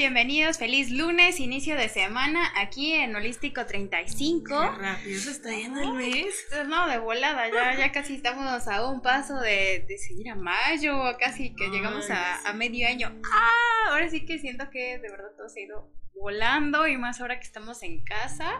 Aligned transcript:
Bienvenidos, 0.00 0.56
feliz 0.56 0.90
lunes, 0.90 1.40
inicio 1.40 1.76
de 1.76 1.90
semana 1.90 2.50
aquí 2.56 2.94
en 2.94 3.14
Holístico 3.14 3.66
35. 3.66 4.48
Qué 4.48 4.82
rápido 4.82 5.20
se 5.20 5.30
está 5.30 5.50
yendo 5.50 5.78
el 5.82 5.92
mes. 5.92 6.46
Pues 6.48 6.66
no, 6.66 6.88
de 6.88 6.96
volada, 6.96 7.50
ya, 7.50 7.76
ya 7.76 7.92
casi 7.92 8.14
estamos 8.14 8.66
a 8.66 8.88
un 8.88 9.02
paso 9.02 9.38
de, 9.38 9.84
de 9.86 9.98
seguir 9.98 10.30
a 10.30 10.36
mayo, 10.36 10.96
casi 11.18 11.54
que 11.54 11.68
llegamos 11.68 12.08
a, 12.08 12.48
a 12.48 12.54
medio 12.54 12.88
año. 12.88 13.14
Ah, 13.30 13.90
ahora 13.90 14.08
sí 14.08 14.24
que 14.24 14.38
siento 14.38 14.70
que 14.70 14.98
de 14.98 15.10
verdad 15.10 15.32
todo 15.36 15.50
se 15.50 15.60
ha 15.60 15.64
ido 15.64 15.92
volando 16.14 16.86
y 16.86 16.96
más 16.96 17.20
ahora 17.20 17.38
que 17.38 17.44
estamos 17.44 17.82
en 17.82 18.02
casa. 18.02 18.58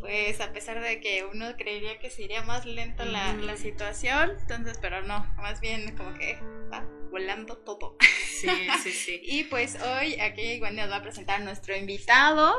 Pues 0.00 0.40
a 0.40 0.54
pesar 0.54 0.80
de 0.80 1.02
que 1.02 1.22
uno 1.30 1.54
creería 1.58 1.98
que 1.98 2.08
sería 2.08 2.40
más 2.40 2.64
lento 2.64 3.04
la, 3.04 3.34
la 3.34 3.58
situación, 3.58 4.32
entonces, 4.40 4.78
pero 4.80 5.02
no, 5.02 5.22
más 5.36 5.60
bien 5.60 5.94
como 5.98 6.14
que 6.14 6.38
va 6.72 6.82
volando 7.10 7.58
todo. 7.58 7.96
Sí, 8.40 8.48
sí, 8.82 8.90
sí. 8.92 9.20
Y 9.24 9.44
pues 9.44 9.76
hoy 9.82 10.14
aquí 10.20 10.58
Wendy 10.60 10.80
nos 10.80 10.90
va 10.90 10.96
a 10.96 11.02
presentar 11.02 11.40
a 11.40 11.44
nuestro 11.44 11.76
invitado. 11.76 12.54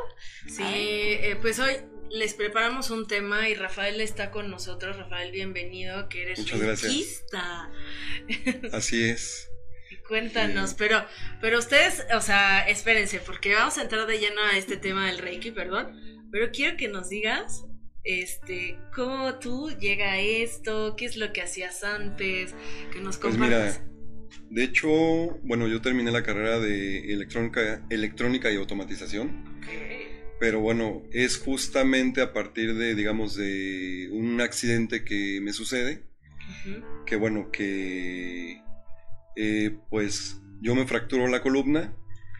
Sí, 0.47 0.63
eh, 0.63 1.37
pues 1.41 1.59
hoy 1.59 1.73
les 2.09 2.33
preparamos 2.33 2.89
un 2.91 3.07
tema 3.07 3.49
y 3.49 3.55
Rafael 3.55 3.99
está 4.01 4.31
con 4.31 4.51
nosotros. 4.51 4.97
Rafael, 4.97 5.31
bienvenido, 5.31 6.09
que 6.09 6.23
eres 6.23 6.39
Muchas 6.39 6.59
gracias. 6.61 7.23
Así 8.73 9.03
es. 9.03 9.47
Cuéntanos, 10.07 10.73
pero, 10.73 11.05
pero 11.39 11.59
ustedes, 11.59 12.05
o 12.13 12.21
sea, 12.21 12.67
espérense, 12.67 13.19
porque 13.19 13.53
vamos 13.53 13.77
a 13.77 13.83
entrar 13.83 14.05
de 14.07 14.19
lleno 14.19 14.41
a 14.41 14.57
este 14.57 14.75
tema 14.75 15.07
del 15.07 15.19
Reiki, 15.19 15.51
perdón. 15.51 16.27
Pero 16.31 16.51
quiero 16.51 16.75
que 16.75 16.89
nos 16.89 17.07
digas, 17.09 17.63
este, 18.03 18.77
cómo 18.93 19.39
tú 19.39 19.69
llega 19.79 20.13
a 20.13 20.19
esto, 20.19 20.95
qué 20.97 21.05
es 21.05 21.15
lo 21.15 21.31
que 21.31 21.41
hacías 21.41 21.83
antes, 21.83 22.53
que 22.91 22.99
nos 22.99 23.17
Pues 23.17 23.35
compartas. 23.35 23.79
mira, 23.79 23.90
de 24.51 24.65
hecho, 24.65 24.89
bueno, 25.43 25.69
yo 25.69 25.81
terminé 25.81 26.11
la 26.11 26.23
carrera 26.23 26.59
de 26.59 27.13
electrónica, 27.13 27.81
electrónica 27.89 28.51
y 28.51 28.57
automatización, 28.57 29.45
pero 30.41 30.59
bueno, 30.59 31.03
es 31.13 31.37
justamente 31.37 32.21
a 32.21 32.33
partir 32.33 32.75
de, 32.75 32.93
digamos, 32.93 33.35
de 33.37 34.09
un 34.11 34.41
accidente 34.41 35.05
que 35.05 35.39
me 35.41 35.53
sucede, 35.53 36.03
que 37.05 37.15
bueno, 37.15 37.49
que 37.49 38.61
eh, 39.37 39.77
pues 39.89 40.41
yo 40.61 40.75
me 40.75 40.85
fracturo 40.85 41.27
la 41.27 41.41
columna 41.41 41.95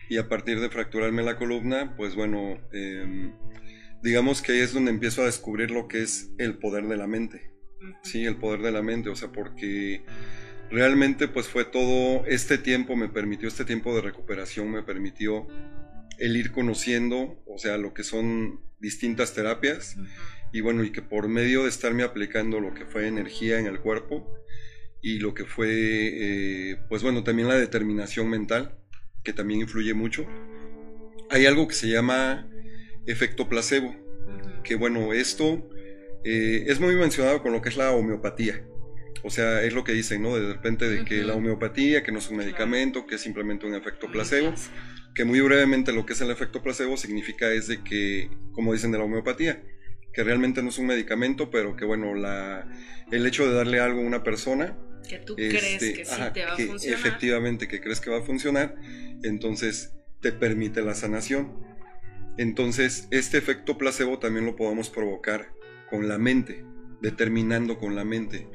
y 0.10 0.18
a 0.18 0.28
partir 0.28 0.60
de 0.60 0.70
fracturarme 0.70 1.24
la 1.24 1.38
columna, 1.38 1.96
pues 1.96 2.16
bueno, 2.16 2.60
em, 2.74 3.32
digamos 4.04 4.42
que 4.42 4.52
ahí 4.52 4.60
es 4.60 4.74
donde 4.74 4.92
empiezo 4.92 5.22
a 5.22 5.28
descubrir 5.28 5.72
lo 5.72 5.88
que 5.88 6.02
es 6.02 6.34
el 6.40 6.58
poder 6.58 6.88
de 6.88 6.98
la 6.98 7.08
mente. 7.08 7.54
Sí, 8.04 8.26
el 8.26 8.36
poder 8.36 8.62
de 8.62 8.74
la 8.74 8.82
mente, 8.82 9.10
o 9.10 9.16
sea, 9.16 9.32
porque 9.32 10.04
realmente 10.72 11.28
pues 11.28 11.48
fue 11.48 11.66
todo 11.66 12.26
este 12.26 12.58
tiempo, 12.58 12.96
me 12.96 13.10
permitió 13.10 13.48
este 13.48 13.66
tiempo 13.66 13.96
de 13.96 14.02
recuperación, 14.02 14.72
me 14.72 14.84
permitió 14.84 15.48
el 16.18 16.38
ir 16.38 16.52
conociendo, 16.52 17.42
o 17.46 17.58
sea, 17.58 17.78
lo 17.78 17.94
que 17.94 18.04
son 18.04 18.62
distintas 18.80 19.34
terapias 19.34 19.98
y 20.54 20.62
bueno, 20.62 20.84
y 20.84 20.92
que 20.92 21.02
por 21.02 21.28
medio 21.28 21.64
de 21.64 21.70
estarme 21.70 22.04
aplicando 22.04 22.60
lo 22.60 22.74
que 22.74 22.86
fue 22.86 23.08
energía 23.08 23.60
en 23.60 23.68
el 23.68 23.80
cuerpo 23.80 24.28
y 25.02 25.20
lo 25.20 25.34
que 25.34 25.46
fue, 25.46 25.70
eh, 25.72 26.78
pues 26.90 27.04
bueno, 27.04 27.24
también 27.24 27.48
la 27.48 27.56
determinación 27.56 28.30
mental, 28.30 28.78
que 29.24 29.34
también 29.34 29.62
influye 29.62 29.94
mucho, 29.94 30.26
hay 31.30 31.46
algo 31.46 31.68
que 31.68 31.76
se 31.76 31.90
llama 31.90 32.50
efecto 33.06 33.50
placebo 33.50 33.96
que 34.64 34.76
bueno, 34.76 35.14
esto 35.14 35.70
eh, 36.24 36.66
es 36.68 36.80
muy 36.80 36.96
mencionado 36.96 37.42
con 37.42 37.52
lo 37.52 37.62
que 37.62 37.70
es 37.70 37.78
la 37.78 37.92
homeopatía. 37.92 38.66
O 39.24 39.30
sea, 39.30 39.64
es 39.64 39.74
lo 39.74 39.84
que 39.84 39.94
dicen, 39.94 40.22
¿no? 40.24 40.36
De 40.36 40.54
repente 40.54 40.90
de 40.90 41.06
que 41.06 41.20
Ujú. 41.20 41.28
la 41.28 41.36
homeopatía, 41.36 42.04
que 42.04 42.12
no 42.12 42.20
es 42.20 42.30
un 42.30 42.38
medicamento, 42.38 43.06
que 43.06 43.16
es 43.16 43.22
simplemente 43.22 43.66
un 43.68 43.76
efecto 43.76 44.12
placebo, 44.12 44.54
que 45.14 45.26
muy 45.26 45.40
brevemente 45.42 45.92
lo 45.94 46.06
que 46.06 46.14
es 46.14 46.22
el 46.22 46.32
efecto 46.32 46.64
placebo 46.64 46.98
significa 46.98 47.52
es 47.52 47.68
de 47.68 47.84
que, 47.84 48.30
como 48.54 48.74
dicen 48.74 48.92
de 48.92 48.98
la 48.98 49.04
homeopatía, 49.04 49.62
que 50.14 50.24
realmente 50.24 50.64
no 50.64 50.70
es 50.70 50.78
un 50.78 50.88
medicamento, 50.88 51.52
pero 51.52 51.76
que 51.76 51.86
bueno, 51.86 52.14
la, 52.16 52.68
el 53.12 53.26
hecho 53.28 53.48
de 53.48 53.54
darle 53.54 53.80
algo 53.80 54.02
a 54.02 54.04
una 54.06 54.24
persona, 54.24 54.78
Que 55.08 55.20
tú 55.20 55.36
este, 55.38 55.58
crees 55.58 55.98
que 55.98 56.06
sí 56.06 56.12
ajá, 56.14 56.34
te 56.34 56.44
va 56.46 56.54
a 56.54 56.56
que 56.58 56.66
funcionar. 56.66 57.00
efectivamente 57.00 57.68
que 57.68 57.80
crees 57.80 58.00
que 58.02 58.10
va 58.10 58.20
a 58.20 58.24
funcionar, 58.24 58.76
entonces 59.24 59.94
te 60.22 60.32
permite 60.32 60.82
la 60.82 60.96
sanación. 60.96 61.52
Entonces, 62.38 63.08
este 63.12 63.38
efecto 63.38 63.78
placebo 63.78 64.20
también 64.20 64.46
lo 64.46 64.56
podemos 64.56 64.90
provocar 64.90 65.50
con 65.90 66.08
la 66.08 66.18
mente, 66.18 66.64
determinando 67.02 67.78
con 67.78 67.96
la 67.96 68.06
mente. 68.06 68.48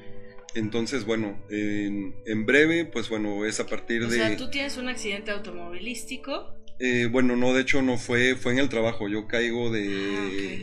Entonces, 0.56 1.04
bueno, 1.04 1.40
en, 1.50 2.14
en 2.26 2.46
breve, 2.46 2.84
pues 2.86 3.08
bueno, 3.08 3.44
es 3.44 3.60
a 3.60 3.66
partir 3.66 4.02
O 4.02 4.08
de... 4.08 4.16
sea, 4.16 4.36
tú 4.36 4.50
tienes 4.50 4.76
un 4.76 4.88
accidente 4.88 5.30
automovilístico. 5.30 6.52
Eh, 6.78 7.08
bueno, 7.10 7.36
no, 7.36 7.54
de 7.54 7.62
hecho 7.62 7.80
no 7.80 7.96
fue, 7.96 8.34
fue 8.34 8.52
en 8.52 8.58
el 8.58 8.68
trabajo. 8.68 9.08
Yo 9.08 9.26
caigo 9.28 9.70
de, 9.70 9.86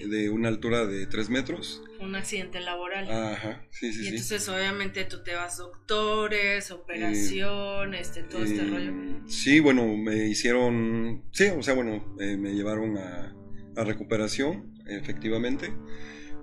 Ah, 0.03 0.07
de 0.09 0.29
una 0.29 0.47
altura 0.49 0.85
de 0.85 1.07
3 1.07 1.29
metros. 1.29 1.81
un 1.99 2.15
accidente 2.15 2.59
laboral. 2.59 3.09
Ajá, 3.09 3.65
sí, 3.71 3.87
y 3.87 3.93
sí, 3.93 4.01
sí. 4.01 4.07
entonces 4.09 4.47
obviamente 4.49 5.05
tú 5.05 5.23
te 5.23 5.33
vas 5.33 5.57
doctores, 5.57 6.69
operación, 6.71 7.93
este, 7.95 8.23
todo 8.23 8.43
este 8.43 8.61
Eh, 8.61 8.65
rollo. 8.69 8.91
Sí, 9.27 9.59
bueno, 9.59 9.87
me 9.97 10.27
hicieron, 10.27 11.23
sí, 11.31 11.45
o 11.57 11.63
sea, 11.63 11.73
bueno, 11.73 12.15
eh, 12.19 12.37
me 12.37 12.51
llevaron 12.53 12.97
a, 12.97 13.35
a 13.75 13.83
recuperación, 13.83 14.73
efectivamente. 14.87 15.73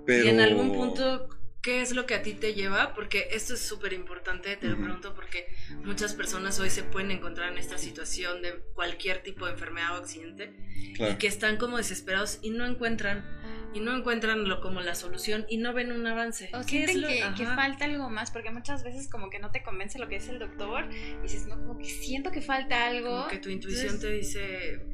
Pero... 0.05 0.25
Y 0.25 0.29
en 0.29 0.39
algún 0.41 0.73
punto, 0.73 1.29
¿qué 1.61 1.81
es 1.81 1.91
lo 1.93 2.05
que 2.05 2.15
a 2.15 2.21
ti 2.23 2.33
te 2.33 2.53
lleva? 2.53 2.93
Porque 2.93 3.27
esto 3.31 3.53
es 3.53 3.61
súper 3.61 3.93
importante, 3.93 4.55
te 4.57 4.67
lo 4.67 4.77
pregunto, 4.77 5.13
porque 5.13 5.47
muchas 5.83 6.13
personas 6.15 6.59
hoy 6.59 6.69
se 6.69 6.83
pueden 6.83 7.11
encontrar 7.11 7.51
en 7.51 7.57
esta 7.57 7.77
situación 7.77 8.41
de 8.41 8.59
cualquier 8.73 9.21
tipo 9.23 9.45
de 9.45 9.53
enfermedad 9.53 9.93
o 9.97 10.01
accidente 10.01 10.53
Claro. 10.95 11.13
y 11.13 11.17
que 11.17 11.27
están 11.27 11.57
como 11.57 11.77
desesperados 11.77 12.39
y 12.41 12.49
no 12.49 12.65
encuentran 12.65 13.39
y 13.73 13.79
no 13.79 13.95
encuentran 13.95 14.49
lo 14.49 14.59
como 14.59 14.81
la 14.81 14.95
solución 14.95 15.45
y 15.47 15.57
no 15.57 15.73
ven 15.73 15.91
un 15.93 16.05
avance. 16.05 16.49
O 16.53 16.65
¿Qué 16.65 16.83
es 16.83 16.95
lo- 16.95 17.07
que, 17.07 17.45
falta 17.45 17.85
algo 17.85 18.09
más, 18.09 18.29
porque 18.31 18.49
muchas 18.51 18.83
veces 18.83 19.07
como 19.07 19.29
que 19.29 19.39
no 19.39 19.51
te 19.51 19.63
convence 19.63 19.97
lo 19.99 20.09
que 20.09 20.15
dice 20.15 20.31
el 20.31 20.39
doctor 20.39 20.89
y 20.91 21.21
dices, 21.21 21.45
no, 21.47 21.55
como 21.55 21.77
que 21.77 21.85
siento 21.85 22.31
que 22.31 22.41
falta 22.41 22.87
algo. 22.87 23.09
Como 23.09 23.27
que 23.29 23.37
tu 23.37 23.49
intuición 23.49 23.95
Entonces, 23.95 24.01
te 24.01 24.11
dice 24.11 24.85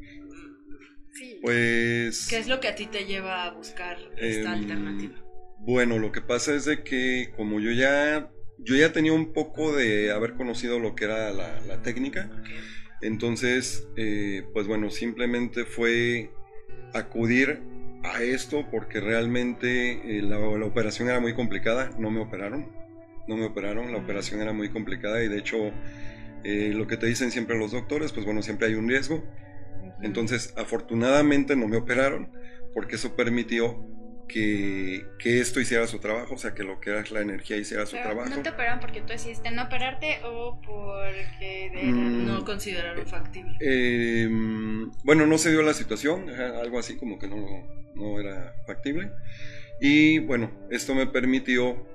sí. 1.14 1.40
Pues... 1.42 2.28
qué 2.30 2.38
es 2.38 2.48
lo 2.48 2.60
que 2.60 2.68
a 2.68 2.76
ti 2.76 2.86
te 2.86 3.06
lleva 3.06 3.46
a 3.46 3.52
buscar 3.52 3.98
esta 4.18 4.54
Em, 4.54 4.60
alternativa. 4.62 5.16
Bueno, 5.60 6.00
lo 6.00 6.12
que 6.12 6.22
pasa 6.22 6.54
es 6.56 6.66
de 6.66 6.84
que 6.84 7.32
como 7.36 7.60
yo 7.60 7.72
ya, 7.72 8.32
yo 8.60 8.76
ya 8.76 8.94
tenía 8.94 9.14
un 9.14 9.34
poco 9.34 9.76
de 9.76 10.12
haber 10.12 10.34
conocido 10.34 10.80
lo 10.80 10.96
que 10.96 11.06
era 11.06 11.32
la, 11.32 11.60
la 11.62 11.82
técnica, 11.82 12.30
entonces, 13.02 13.88
eh, 13.96 14.44
pues 14.54 14.68
bueno, 14.68 14.90
simplemente 14.90 15.66
fue 15.66 16.32
acudir 16.94 17.62
a 18.04 18.24
esto 18.24 18.66
porque 18.72 19.00
realmente 19.00 20.18
eh, 20.18 20.22
la, 20.22 20.40
la 20.40 20.66
operación 20.66 21.10
era 21.10 21.20
muy 21.20 21.34
complicada, 21.34 21.92
no 22.00 22.10
me 22.10 22.20
operaron, 22.20 22.72
no 23.28 23.36
me 23.38 23.46
operaron, 23.46 23.92
la 23.92 24.00
operación 24.00 24.42
era 24.42 24.54
muy 24.54 24.70
complicada 24.70 25.24
y 25.24 25.28
de 25.28 25.38
hecho 25.38 25.58
eh, 26.44 26.72
lo 26.74 26.88
que 26.88 26.98
te 26.98 27.06
dicen 27.06 27.32
siempre 27.32 27.58
los 27.58 27.72
doctores, 27.72 28.14
pues 28.14 28.26
bueno, 28.26 28.42
siempre 28.42 28.68
hay 28.68 28.76
un 28.76 28.88
riesgo, 28.88 29.24
entonces 30.02 30.54
afortunadamente 30.58 31.56
no 31.56 31.68
me 31.68 31.78
operaron 31.78 32.32
porque 32.74 32.96
eso 32.96 33.16
permitió 33.16 33.86
que, 34.28 35.06
que 35.20 35.40
esto 35.40 35.60
hiciera 35.60 35.88
su 35.88 36.00
trabajo, 36.00 36.36
o 36.36 36.38
sea, 36.38 36.54
que 36.54 36.64
lo 36.64 36.80
que 36.80 36.90
era 36.90 37.04
la 37.12 37.22
energía 37.22 37.58
hiciera 37.58 37.86
su 37.86 37.94
Pero 37.94 38.04
trabajo. 38.10 38.30
no 38.30 38.42
te 38.42 38.50
operaron 38.50 38.80
porque 38.80 39.02
tú 39.02 39.08
decidiste 39.14 39.52
no 39.52 39.64
operarte 39.64 40.20
o 40.26 40.60
porque 40.62 41.72
de 41.74 41.84
Mm. 41.84 42.26
no 42.26 42.44
consideraron 42.46 43.06
factible. 43.08 43.56
Eh, 43.62 44.28
bueno, 45.04 45.26
no 45.28 45.38
se 45.38 45.52
dio 45.52 45.62
la 45.62 45.74
situación, 45.74 46.30
algo 46.30 46.80
así 46.80 46.98
como 46.98 47.18
que 47.20 47.28
no, 47.28 47.38
no 47.96 48.20
era 48.20 48.54
factible. 48.66 49.12
Y 49.80 50.20
bueno, 50.20 50.52
esto 50.72 50.94
me 50.96 51.08
permitió 51.08 51.88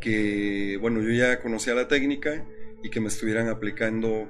que, 0.00 0.78
bueno, 0.80 1.00
yo 1.00 1.10
ya 1.10 1.40
conocía 1.40 1.74
la 1.74 1.88
técnica 1.88 2.44
y 2.82 2.90
que 2.90 3.00
me 3.00 3.08
estuvieran 3.08 3.48
aplicando, 3.48 4.28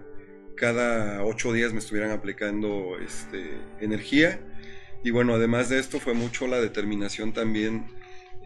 cada 0.56 1.25
ocho 1.25 1.52
días 1.52 1.72
me 1.72 1.78
estuvieran 1.81 2.10
aplicando 2.12 2.99
este, 2.99 3.58
energía. 3.81 4.40
Y 5.04 5.10
bueno, 5.10 5.34
además 5.34 5.69
de 5.69 5.78
esto 5.78 5.99
fue 5.99 6.14
mucho 6.14 6.46
la 6.46 6.60
determinación 6.60 7.32
también 7.32 7.87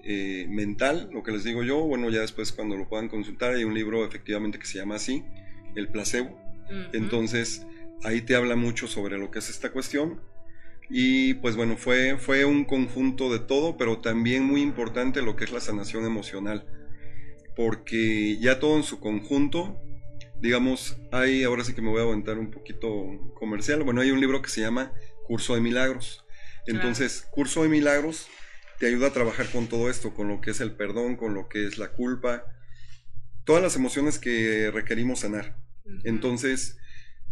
eh, 0.02 0.46
mental, 0.48 1.10
lo 1.12 1.22
que 1.22 1.32
les 1.32 1.44
digo 1.44 1.62
yo. 1.62 1.80
Bueno, 1.80 2.08
ya 2.10 2.20
después 2.20 2.52
cuando 2.52 2.76
lo 2.76 2.88
puedan 2.88 3.08
consultar 3.08 3.54
hay 3.54 3.64
un 3.64 3.74
libro 3.74 4.04
efectivamente 4.04 4.58
que 4.58 4.66
se 4.66 4.78
llama 4.78 4.96
así, 4.96 5.24
El 5.74 5.88
placebo. 5.88 6.38
Entonces, 6.92 7.66
ahí 8.02 8.22
te 8.22 8.34
habla 8.34 8.56
mucho 8.56 8.86
sobre 8.86 9.18
lo 9.18 9.30
que 9.30 9.40
es 9.40 9.50
esta 9.50 9.70
cuestión. 9.72 10.20
Y 10.88 11.34
pues 11.34 11.56
bueno, 11.56 11.76
fue, 11.76 12.16
fue 12.18 12.44
un 12.44 12.64
conjunto 12.64 13.32
de 13.32 13.40
todo, 13.40 13.76
pero 13.76 13.98
también 13.98 14.44
muy 14.44 14.62
importante 14.62 15.22
lo 15.22 15.34
que 15.36 15.44
es 15.44 15.52
la 15.52 15.60
sanación 15.60 16.04
emocional. 16.04 16.66
Porque 17.56 18.38
ya 18.38 18.60
todo 18.60 18.76
en 18.76 18.82
su 18.82 19.00
conjunto, 19.00 19.80
digamos, 20.40 20.98
hay, 21.10 21.42
ahora 21.42 21.64
sí 21.64 21.74
que 21.74 21.82
me 21.82 21.90
voy 21.90 22.00
a 22.00 22.04
aventar 22.04 22.38
un 22.38 22.50
poquito 22.50 22.88
comercial. 23.34 23.82
Bueno, 23.82 24.00
hay 24.00 24.10
un 24.10 24.20
libro 24.20 24.42
que 24.42 24.50
se 24.50 24.60
llama 24.60 24.92
Curso 25.26 25.54
de 25.54 25.60
Milagros. 25.60 26.25
Entonces, 26.66 27.26
Curso 27.30 27.62
de 27.62 27.68
Milagros 27.68 28.28
te 28.78 28.86
ayuda 28.86 29.08
a 29.08 29.12
trabajar 29.12 29.46
con 29.50 29.68
todo 29.68 29.90
esto, 29.90 30.14
con 30.14 30.28
lo 30.28 30.40
que 30.40 30.50
es 30.50 30.60
el 30.60 30.72
perdón, 30.72 31.16
con 31.16 31.34
lo 31.34 31.48
que 31.48 31.66
es 31.66 31.78
la 31.78 31.92
culpa, 31.92 32.44
todas 33.44 33.62
las 33.62 33.76
emociones 33.76 34.18
que 34.18 34.70
requerimos 34.72 35.20
sanar. 35.20 35.56
Entonces, 36.04 36.78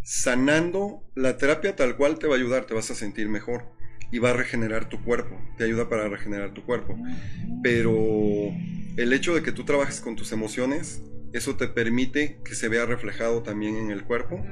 sanando, 0.02 1.02
la 1.14 1.36
terapia 1.36 1.76
tal 1.76 1.96
cual 1.96 2.18
te 2.18 2.26
va 2.26 2.34
a 2.34 2.38
ayudar, 2.38 2.66
te 2.66 2.74
vas 2.74 2.90
a 2.90 2.94
sentir 2.94 3.28
mejor 3.28 3.74
y 4.12 4.18
va 4.18 4.30
a 4.30 4.34
regenerar 4.34 4.88
tu 4.88 5.02
cuerpo, 5.02 5.40
te 5.58 5.64
ayuda 5.64 5.88
para 5.88 6.08
regenerar 6.08 6.54
tu 6.54 6.64
cuerpo. 6.64 6.96
Pero 7.62 7.92
el 8.96 9.12
hecho 9.12 9.34
de 9.34 9.42
que 9.42 9.52
tú 9.52 9.64
trabajes 9.64 10.00
con 10.00 10.14
tus 10.14 10.30
emociones, 10.32 11.02
eso 11.32 11.56
te 11.56 11.66
permite 11.66 12.38
que 12.44 12.54
se 12.54 12.68
vea 12.68 12.86
reflejado 12.86 13.42
también 13.42 13.76
en 13.76 13.90
el 13.90 14.04
cuerpo 14.04 14.44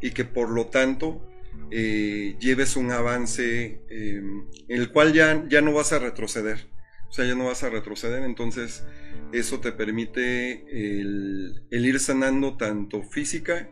y 0.00 0.10
que 0.10 0.24
por 0.24 0.50
lo 0.50 0.66
tanto 0.66 1.22
eh, 1.70 2.36
lleves 2.40 2.76
un 2.76 2.90
avance 2.90 3.82
em, 3.88 4.46
en 4.68 4.80
el 4.80 4.90
cual 4.90 5.12
ya, 5.12 5.44
ya 5.48 5.60
no 5.60 5.72
vas 5.72 5.92
a 5.92 5.98
retroceder. 5.98 6.68
O 7.08 7.12
sea, 7.12 7.24
ya 7.24 7.34
no 7.34 7.46
vas 7.46 7.62
a 7.62 7.70
retroceder, 7.70 8.22
entonces 8.22 8.84
eso 9.32 9.60
te 9.60 9.72
permite 9.72 10.64
el, 10.70 11.66
el 11.70 11.86
ir 11.86 12.00
sanando 12.00 12.56
tanto 12.56 13.02
física 13.02 13.70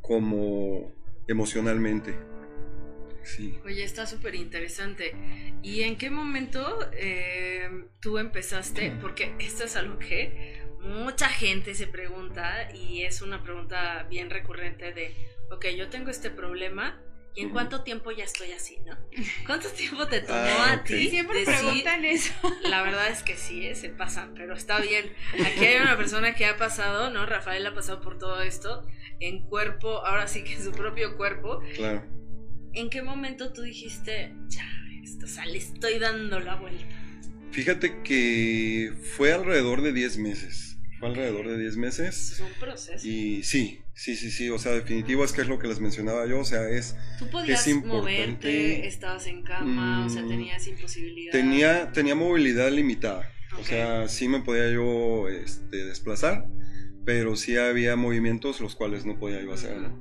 como 0.00 0.94
emocionalmente. 1.28 2.14
Sí. 3.22 3.58
Oye, 3.64 3.84
está 3.84 4.06
súper 4.06 4.34
interesante. 4.34 5.14
¿Y 5.62 5.82
en 5.82 5.96
qué 5.96 6.10
momento 6.10 6.90
eh, 6.92 7.68
tú 8.00 8.18
empezaste? 8.18 8.90
Porque 9.00 9.34
esto 9.38 9.64
es 9.64 9.76
algo 9.76 9.98
que 9.98 10.62
mucha 10.80 11.28
gente 11.28 11.74
se 11.74 11.86
pregunta 11.86 12.72
y 12.74 13.02
es 13.02 13.20
una 13.22 13.42
pregunta 13.42 14.06
bien 14.08 14.30
recurrente 14.30 14.92
de, 14.92 15.14
ok, 15.50 15.66
yo 15.76 15.88
tengo 15.88 16.10
este 16.10 16.30
problema. 16.30 17.00
¿Y 17.34 17.42
en 17.42 17.50
cuánto 17.50 17.82
tiempo 17.82 18.10
ya 18.10 18.24
estoy 18.24 18.50
así, 18.52 18.78
no? 18.84 18.96
¿Cuánto 19.46 19.68
tiempo 19.68 20.06
te 20.08 20.20
tomó 20.20 20.38
Ah, 20.38 20.72
a 20.72 20.84
ti? 20.84 21.08
Siempre 21.10 21.40
decir, 21.40 21.54
preguntan 21.54 22.04
eso. 22.04 22.32
La 22.62 22.82
verdad 22.82 23.08
es 23.08 23.22
que 23.22 23.36
sí, 23.36 23.66
eh, 23.66 23.74
se 23.76 23.88
pasan, 23.90 24.34
pero 24.34 24.54
está 24.54 24.80
bien. 24.80 25.12
Aquí 25.34 25.64
hay 25.64 25.80
una 25.80 25.96
persona 25.96 26.34
que 26.34 26.46
ha 26.46 26.56
pasado, 26.56 27.10
¿no? 27.10 27.26
Rafael 27.26 27.64
ha 27.66 27.74
pasado 27.74 28.00
por 28.00 28.18
todo 28.18 28.42
esto 28.42 28.84
en 29.20 29.42
cuerpo, 29.44 30.04
ahora 30.06 30.26
sí 30.26 30.42
que 30.42 30.54
en 30.54 30.64
su 30.64 30.72
propio 30.72 31.16
cuerpo. 31.16 31.60
Claro. 31.76 32.04
¿En 32.72 32.90
qué 32.90 33.02
momento 33.02 33.52
tú 33.52 33.62
dijiste, 33.62 34.34
ya, 34.48 34.66
esto, 35.02 35.26
o 35.26 35.28
sea, 35.28 35.46
le 35.46 35.58
estoy 35.58 35.98
dando 35.98 36.40
la 36.40 36.56
vuelta? 36.56 36.96
Fíjate 37.52 38.02
que 38.02 38.92
fue 39.16 39.32
alrededor 39.32 39.82
de 39.82 39.92
10 39.92 40.18
meses. 40.18 40.78
Fue 40.98 41.08
alrededor 41.08 41.48
de 41.48 41.58
10 41.58 41.76
meses. 41.76 42.32
Es 42.32 42.40
un 42.40 42.52
proceso. 42.60 43.06
Y 43.06 43.42
sí, 43.42 43.82
sí, 44.00 44.16
sí, 44.16 44.30
sí. 44.30 44.48
O 44.48 44.58
sea, 44.58 44.72
definitivo 44.72 45.24
es 45.24 45.32
que 45.32 45.42
es 45.42 45.48
lo 45.48 45.58
que 45.58 45.68
les 45.68 45.78
mencionaba 45.78 46.26
yo. 46.26 46.38
O 46.40 46.44
sea, 46.44 46.68
es. 46.70 46.96
Tú 47.18 47.28
podías 47.28 47.66
es 47.66 47.76
moverte, 47.84 48.86
estabas 48.86 49.26
en 49.26 49.42
cama, 49.42 50.06
o 50.06 50.08
sea, 50.08 50.22
Mm, 50.22 50.28
tenías 50.28 50.66
imposibilidad. 50.66 51.32
Tenía, 51.32 51.92
tenía 51.92 52.14
movilidad 52.14 52.70
limitada. 52.72 53.30
O 53.58 53.64
sea, 53.64 54.08
sí 54.08 54.28
me 54.28 54.40
podía 54.40 54.70
yo 54.70 55.28
este, 55.28 55.84
desplazar, 55.84 56.46
pero 57.04 57.36
sí 57.36 57.56
había 57.56 57.94
movimientos 57.96 58.60
los 58.60 58.74
cuales 58.74 59.04
no 59.04 59.18
podía 59.18 59.42
yo 59.42 59.52
hacer, 59.52 59.76
¿no? 59.76 60.00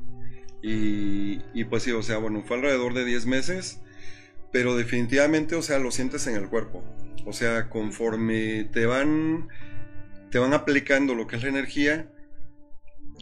Y, 0.61 1.41
y 1.53 1.63
pues 1.65 1.83
sí, 1.83 1.91
o 1.91 2.03
sea, 2.03 2.19
bueno, 2.19 2.43
fue 2.45 2.57
alrededor 2.57 2.93
de 2.93 3.05
10 3.05 3.25
meses, 3.25 3.81
pero 4.51 4.77
definitivamente, 4.77 5.55
o 5.55 5.61
sea, 5.61 5.79
lo 5.79 5.91
sientes 5.91 6.25
en 6.27 6.35
el 6.35 6.47
cuerpo. 6.47 6.83
O 7.25 7.33
sea, 7.33 7.69
conforme 7.69 8.65
te 8.65 8.85
van, 8.85 9.49
te 10.31 10.39
van 10.39 10.53
aplicando 10.53 11.15
lo 11.15 11.27
que 11.27 11.35
es 11.35 11.43
la 11.43 11.49
energía, 11.49 12.07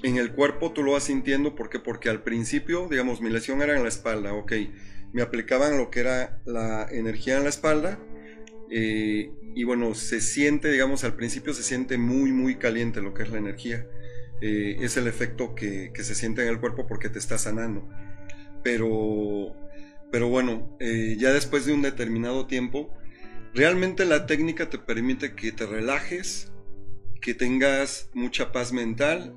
en 0.03 0.17
el 0.17 0.31
cuerpo 0.31 0.71
tú 0.71 0.83
lo 0.83 0.94
vas 0.94 1.03
sintiendo, 1.03 1.55
¿por 1.55 1.69
qué? 1.69 1.79
Porque 1.79 2.09
al 2.09 2.23
principio, 2.23 2.88
digamos, 2.89 3.21
mi 3.21 3.29
lesión 3.29 3.61
era 3.61 3.75
en 3.75 3.83
la 3.83 3.89
espalda, 3.89 4.33
ok, 4.33 4.53
me 5.13 5.21
aplicaban 5.21 5.77
lo 5.77 5.89
que 5.89 6.01
era 6.01 6.41
la 6.45 6.88
energía 6.91 7.38
en 7.38 7.44
la 7.44 7.49
espalda, 7.49 7.99
eh, 8.69 9.31
y 9.55 9.63
bueno, 9.63 9.95
se 9.95 10.21
siente, 10.21 10.71
digamos, 10.71 11.03
al 11.03 11.15
principio 11.15 11.53
se 11.53 11.63
siente 11.63 11.97
muy, 11.97 12.31
muy 12.31 12.55
caliente 12.55 13.01
lo 13.01 13.13
que 13.13 13.23
es 13.23 13.29
la 13.29 13.38
energía. 13.38 13.88
Eh, 14.39 14.77
es 14.81 14.97
el 14.97 15.07
efecto 15.07 15.55
que, 15.55 15.91
que 15.94 16.03
se 16.03 16.13
siente 16.13 16.44
en 16.44 16.49
el 16.49 16.59
cuerpo 16.59 16.85
porque 16.85 17.09
te 17.09 17.17
está 17.17 17.38
sanando. 17.38 17.89
Pero, 18.63 19.55
pero 20.11 20.29
bueno, 20.29 20.77
eh, 20.79 21.15
ya 21.17 21.33
después 21.33 21.65
de 21.65 21.73
un 21.73 21.81
determinado 21.81 22.45
tiempo, 22.45 22.94
realmente 23.53 24.05
la 24.05 24.27
técnica 24.27 24.69
te 24.69 24.77
permite 24.77 25.33
que 25.33 25.51
te 25.51 25.65
relajes, 25.65 26.51
que 27.21 27.33
tengas 27.33 28.11
mucha 28.13 28.51
paz 28.51 28.71
mental 28.73 29.33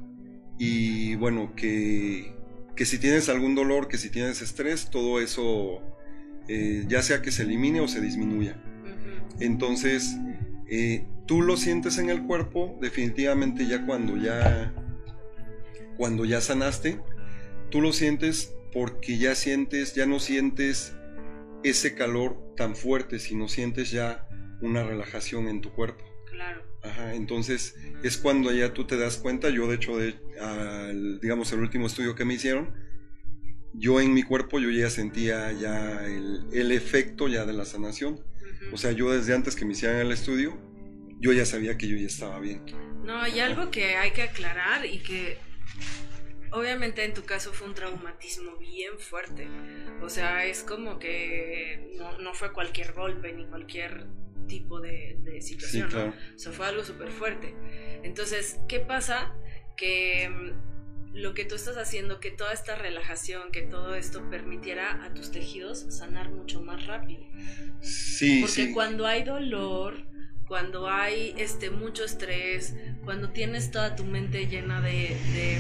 y 0.63 1.15
bueno, 1.15 1.55
que, 1.57 2.35
que 2.77 2.85
si 2.85 2.99
tienes 2.99 3.31
algún 3.31 3.55
dolor, 3.55 3.89
que 3.89 3.97
si 3.97 4.11
tienes 4.11 4.43
estrés, 4.43 4.91
todo 4.91 5.19
eso 5.19 5.81
eh, 6.49 6.85
ya 6.87 7.01
sea 7.01 7.23
que 7.23 7.33
se 7.33 7.45
elimine 7.45 7.81
o 7.81 7.89
se 7.89 8.03
disminuya. 8.03 8.63
Entonces, 9.41 10.19
eh, 10.69 11.07
tú 11.25 11.41
lo 11.41 11.57
sientes 11.57 11.97
en 11.97 12.11
el 12.11 12.25
cuerpo, 12.25 12.77
definitivamente 12.83 13.67
ya 13.67 13.87
cuando 13.87 14.19
ya, 14.19 14.75
cuando 15.97 16.27
ya 16.27 16.43
sanaste, 16.43 17.01
tú 17.71 17.81
lo 17.81 17.95
sientes 17.95 18.53
porque 18.71 19.17
ya 19.17 19.35
sientes, 19.35 19.95
ya 19.95 20.05
no 20.05 20.21
sientes 20.21 20.95
ese 21.65 21.95
calor 21.95 22.55
tan 22.55 22.77
fuerte, 22.77 23.19
sino 23.19 23.49
sientes 23.49 23.93
ya 23.93 24.29
una 24.61 24.83
relajación 24.83 25.49
en 25.49 25.63
tu 25.63 25.73
cuerpo. 25.73 26.05
Claro. 26.31 26.70
Ajá, 26.83 27.15
entonces 27.15 27.77
es 28.03 28.17
cuando 28.17 28.53
ya 28.53 28.73
tú 28.73 28.87
te 28.87 28.97
das 28.97 29.19
cuenta, 29.19 29.51
yo 29.51 29.69
de 29.69 29.75
hecho, 29.77 29.99
de, 29.99 30.19
al, 30.41 31.21
digamos, 31.21 31.53
el 31.53 31.61
último 31.61 31.87
estudio 31.87 32.15
que 32.15 32.25
me 32.25 32.35
hicieron, 32.35 32.75
yo 33.75 34.01
en 34.01 34.15
mi 34.15 34.23
cuerpo 34.23 34.59
yo 34.59 34.71
ya 34.71 34.89
sentía 34.91 35.53
ya 35.53 36.05
el, 36.07 36.47
el 36.53 36.73
efecto 36.73 37.29
ya 37.29 37.45
de 37.45 37.53
la 37.53 37.65
sanación. 37.65 38.15
Ujú. 38.15 38.75
O 38.75 38.77
sea, 38.79 38.93
yo 38.93 39.11
desde 39.13 39.35
antes 39.35 39.57
que 39.57 39.65
me 39.65 39.73
hicieran 39.73 39.99
el 39.99 40.11
estudio, 40.11 40.59
yo 41.21 41.33
ya 41.33 41.45
sabía 41.45 41.77
que 41.77 41.87
yo 41.87 41.97
ya 41.97 42.07
estaba 42.07 42.41
bien. 42.41 42.65
No, 43.05 43.21
hay 43.21 43.41
algo 43.41 43.71
que 43.71 43.97
hay 43.97 44.13
que 44.13 44.23
aclarar 44.23 44.87
y 44.87 45.01
que 45.01 45.39
obviamente 46.51 47.05
en 47.05 47.15
tu 47.15 47.23
caso 47.25 47.53
fue 47.53 47.69
un 47.69 47.75
traumatismo 47.75 48.57
bien 48.57 48.99
fuerte. 48.99 49.49
O 50.03 50.09
sea, 50.09 50.47
es 50.47 50.63
como 50.63 50.99
que 50.99 51.95
no, 51.99 52.19
no 52.19 52.35
fue 52.35 52.53
cualquier 52.53 52.93
golpe 52.93 53.33
ni 53.33 53.47
cualquier 53.47 54.07
tipo 54.47 54.81
de, 54.81 55.17
de 55.23 55.41
Sí, 55.41 55.55
situación. 55.55 56.15
O 56.35 56.39
sea, 56.39 56.53
fue 56.53 56.67
algo 56.67 56.85
súper 56.85 57.09
fuerte. 57.09 57.55
Entonces, 58.03 58.59
¿qué 58.69 58.81
pasa? 58.81 59.35
Que 59.77 60.29
mm, 60.29 61.17
lo 61.17 61.35
que 61.35 61.45
tú 61.45 61.55
estás 61.55 61.77
haciendo, 61.77 62.21
que 62.21 62.31
toda 62.31 62.53
esta 62.53 62.77
relajación, 62.77 63.51
que 63.53 63.63
todo 63.63 63.95
esto 63.95 64.29
permitiera 64.31 65.05
a 65.05 65.13
tus 65.13 65.31
tejidos 65.33 65.87
sanar 65.89 66.31
mucho 66.31 66.61
más 66.63 66.87
rápido. 66.87 67.23
Sí, 67.81 68.41
Porque 68.41 68.67
sí. 68.67 68.73
cuando 68.73 69.07
hay 69.07 69.25
dolor, 69.25 70.07
cuando 70.47 70.89
hay 70.89 71.35
este 71.37 71.71
mucho 71.71 72.05
estrés, 72.05 72.75
cuando 73.05 73.31
tienes 73.31 73.71
toda 73.71 73.97
tu 73.97 74.05
mente 74.05 74.47
llena 74.47 74.81
de, 74.81 75.17
de 75.33 75.59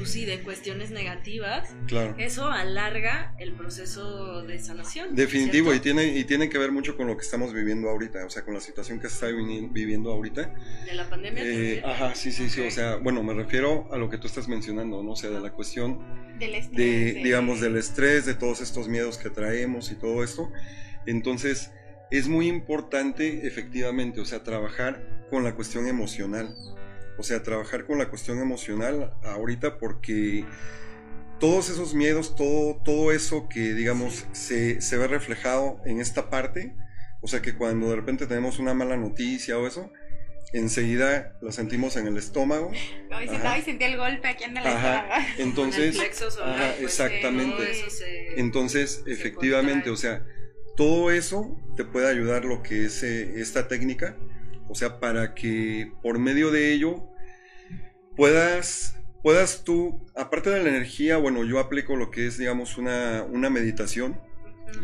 pues 0.00 0.12
sí, 0.12 0.24
de 0.24 0.40
cuestiones 0.40 0.90
negativas, 0.90 1.68
Claro. 1.86 2.14
eso 2.16 2.46
alarga 2.50 3.34
el 3.38 3.52
proceso 3.52 4.42
de 4.42 4.58
sanación. 4.58 5.14
Definitivo, 5.14 5.74
y 5.74 5.80
tiene, 5.80 6.16
y 6.16 6.24
tiene 6.24 6.48
que 6.48 6.56
ver 6.56 6.72
mucho 6.72 6.96
con 6.96 7.06
lo 7.06 7.18
que 7.18 7.22
estamos 7.22 7.52
viviendo 7.52 7.90
ahorita, 7.90 8.24
o 8.24 8.30
sea, 8.30 8.42
con 8.42 8.54
la 8.54 8.60
situación 8.60 8.98
que 8.98 9.08
se 9.10 9.14
está 9.14 9.26
viviendo 9.26 10.10
ahorita. 10.10 10.54
De 10.86 10.94
la 10.94 11.08
pandemia. 11.10 11.42
¿te 11.42 11.74
Eh, 11.74 11.82
ajá, 11.84 12.14
sí, 12.14 12.32
sí, 12.32 12.48
sí, 12.48 12.62
o 12.62 12.70
sea, 12.70 12.96
bueno, 12.96 13.22
me 13.22 13.34
refiero 13.34 13.92
a 13.92 13.98
lo 13.98 14.08
que 14.08 14.16
tú 14.16 14.26
estás 14.26 14.48
mencionando, 14.48 15.02
¿no? 15.02 15.12
O 15.12 15.16
sea, 15.16 15.28
de 15.28 15.40
la 15.40 15.52
cuestión 15.52 15.98
Del 16.38 16.54
estrés. 16.54 16.76
de, 16.78 17.12
de- 17.12 17.22
digamos, 17.22 17.60
del 17.60 17.76
estrés, 17.76 18.24
de 18.24 18.32
todos 18.32 18.62
estos 18.62 18.88
miedos 18.88 19.18
que 19.18 19.28
traemos 19.28 19.92
y 19.92 19.96
todo 19.96 20.24
esto. 20.24 20.50
Entonces, 21.04 21.72
es 22.10 22.26
muy 22.26 22.48
importante, 22.48 23.46
efectivamente, 23.46 24.20
o 24.20 24.24
sea, 24.24 24.42
trabajar 24.42 25.26
con 25.28 25.44
la 25.44 25.54
cuestión 25.54 25.86
emocional. 25.86 26.54
O 27.20 27.22
sea, 27.22 27.42
trabajar 27.42 27.84
con 27.84 27.98
la 27.98 28.08
cuestión 28.08 28.38
emocional 28.38 29.12
ahorita 29.22 29.76
porque 29.78 30.44
todos 31.38 31.68
esos 31.68 31.92
miedos, 31.94 32.34
todo, 32.34 32.80
todo 32.82 33.12
eso 33.12 33.46
que, 33.48 33.74
digamos, 33.74 34.26
se, 34.32 34.80
se 34.80 34.96
ve 34.96 35.06
reflejado 35.06 35.80
en 35.84 36.00
esta 36.00 36.30
parte, 36.30 36.74
o 37.20 37.28
sea, 37.28 37.42
que 37.42 37.54
cuando 37.54 37.90
de 37.90 37.96
repente 37.96 38.26
tenemos 38.26 38.58
una 38.58 38.72
mala 38.72 38.96
noticia 38.96 39.58
o 39.58 39.66
eso, 39.66 39.92
enseguida 40.54 41.36
lo 41.42 41.52
sentimos 41.52 41.96
en 41.96 42.06
el 42.06 42.16
estómago. 42.16 42.72
Ay, 43.10 43.28
ay, 43.44 43.62
sentí 43.62 43.84
el 43.84 43.96
golpe 43.98 44.26
aquí 44.28 44.44
en 44.44 44.56
el 44.56 44.66
Ajá. 44.66 44.96
estómago. 45.00 45.24
Entonces, 45.38 45.96
Con 45.96 46.06
el 46.06 46.14
solar, 46.14 46.48
ajá, 46.58 46.72
pues, 46.78 46.82
exactamente. 46.90 47.56
todo 47.56 47.64
eso 47.66 47.90
se- 47.90 48.40
Entonces, 48.40 49.02
se 49.04 49.12
efectivamente, 49.12 49.90
contrae. 49.90 49.92
o 49.92 49.96
sea, 49.96 50.26
todo 50.76 51.10
eso 51.10 51.56
te 51.76 51.84
puede 51.84 52.08
ayudar 52.08 52.44
lo 52.46 52.62
que 52.62 52.86
es 52.86 53.02
eh, 53.02 53.40
esta 53.40 53.68
técnica, 53.68 54.16
o 54.70 54.74
sea, 54.74 55.00
para 55.00 55.34
que 55.34 55.92
por 56.00 56.18
medio 56.20 56.52
de 56.52 56.72
ello 56.72 57.08
puedas, 58.16 58.96
puedas 59.22 59.64
tú, 59.64 60.06
aparte 60.14 60.48
de 60.50 60.62
la 60.62 60.68
energía, 60.68 61.16
bueno, 61.16 61.44
yo 61.44 61.58
aplico 61.58 61.96
lo 61.96 62.12
que 62.12 62.28
es, 62.28 62.38
digamos, 62.38 62.78
una, 62.78 63.24
una 63.24 63.50
meditación 63.50 64.20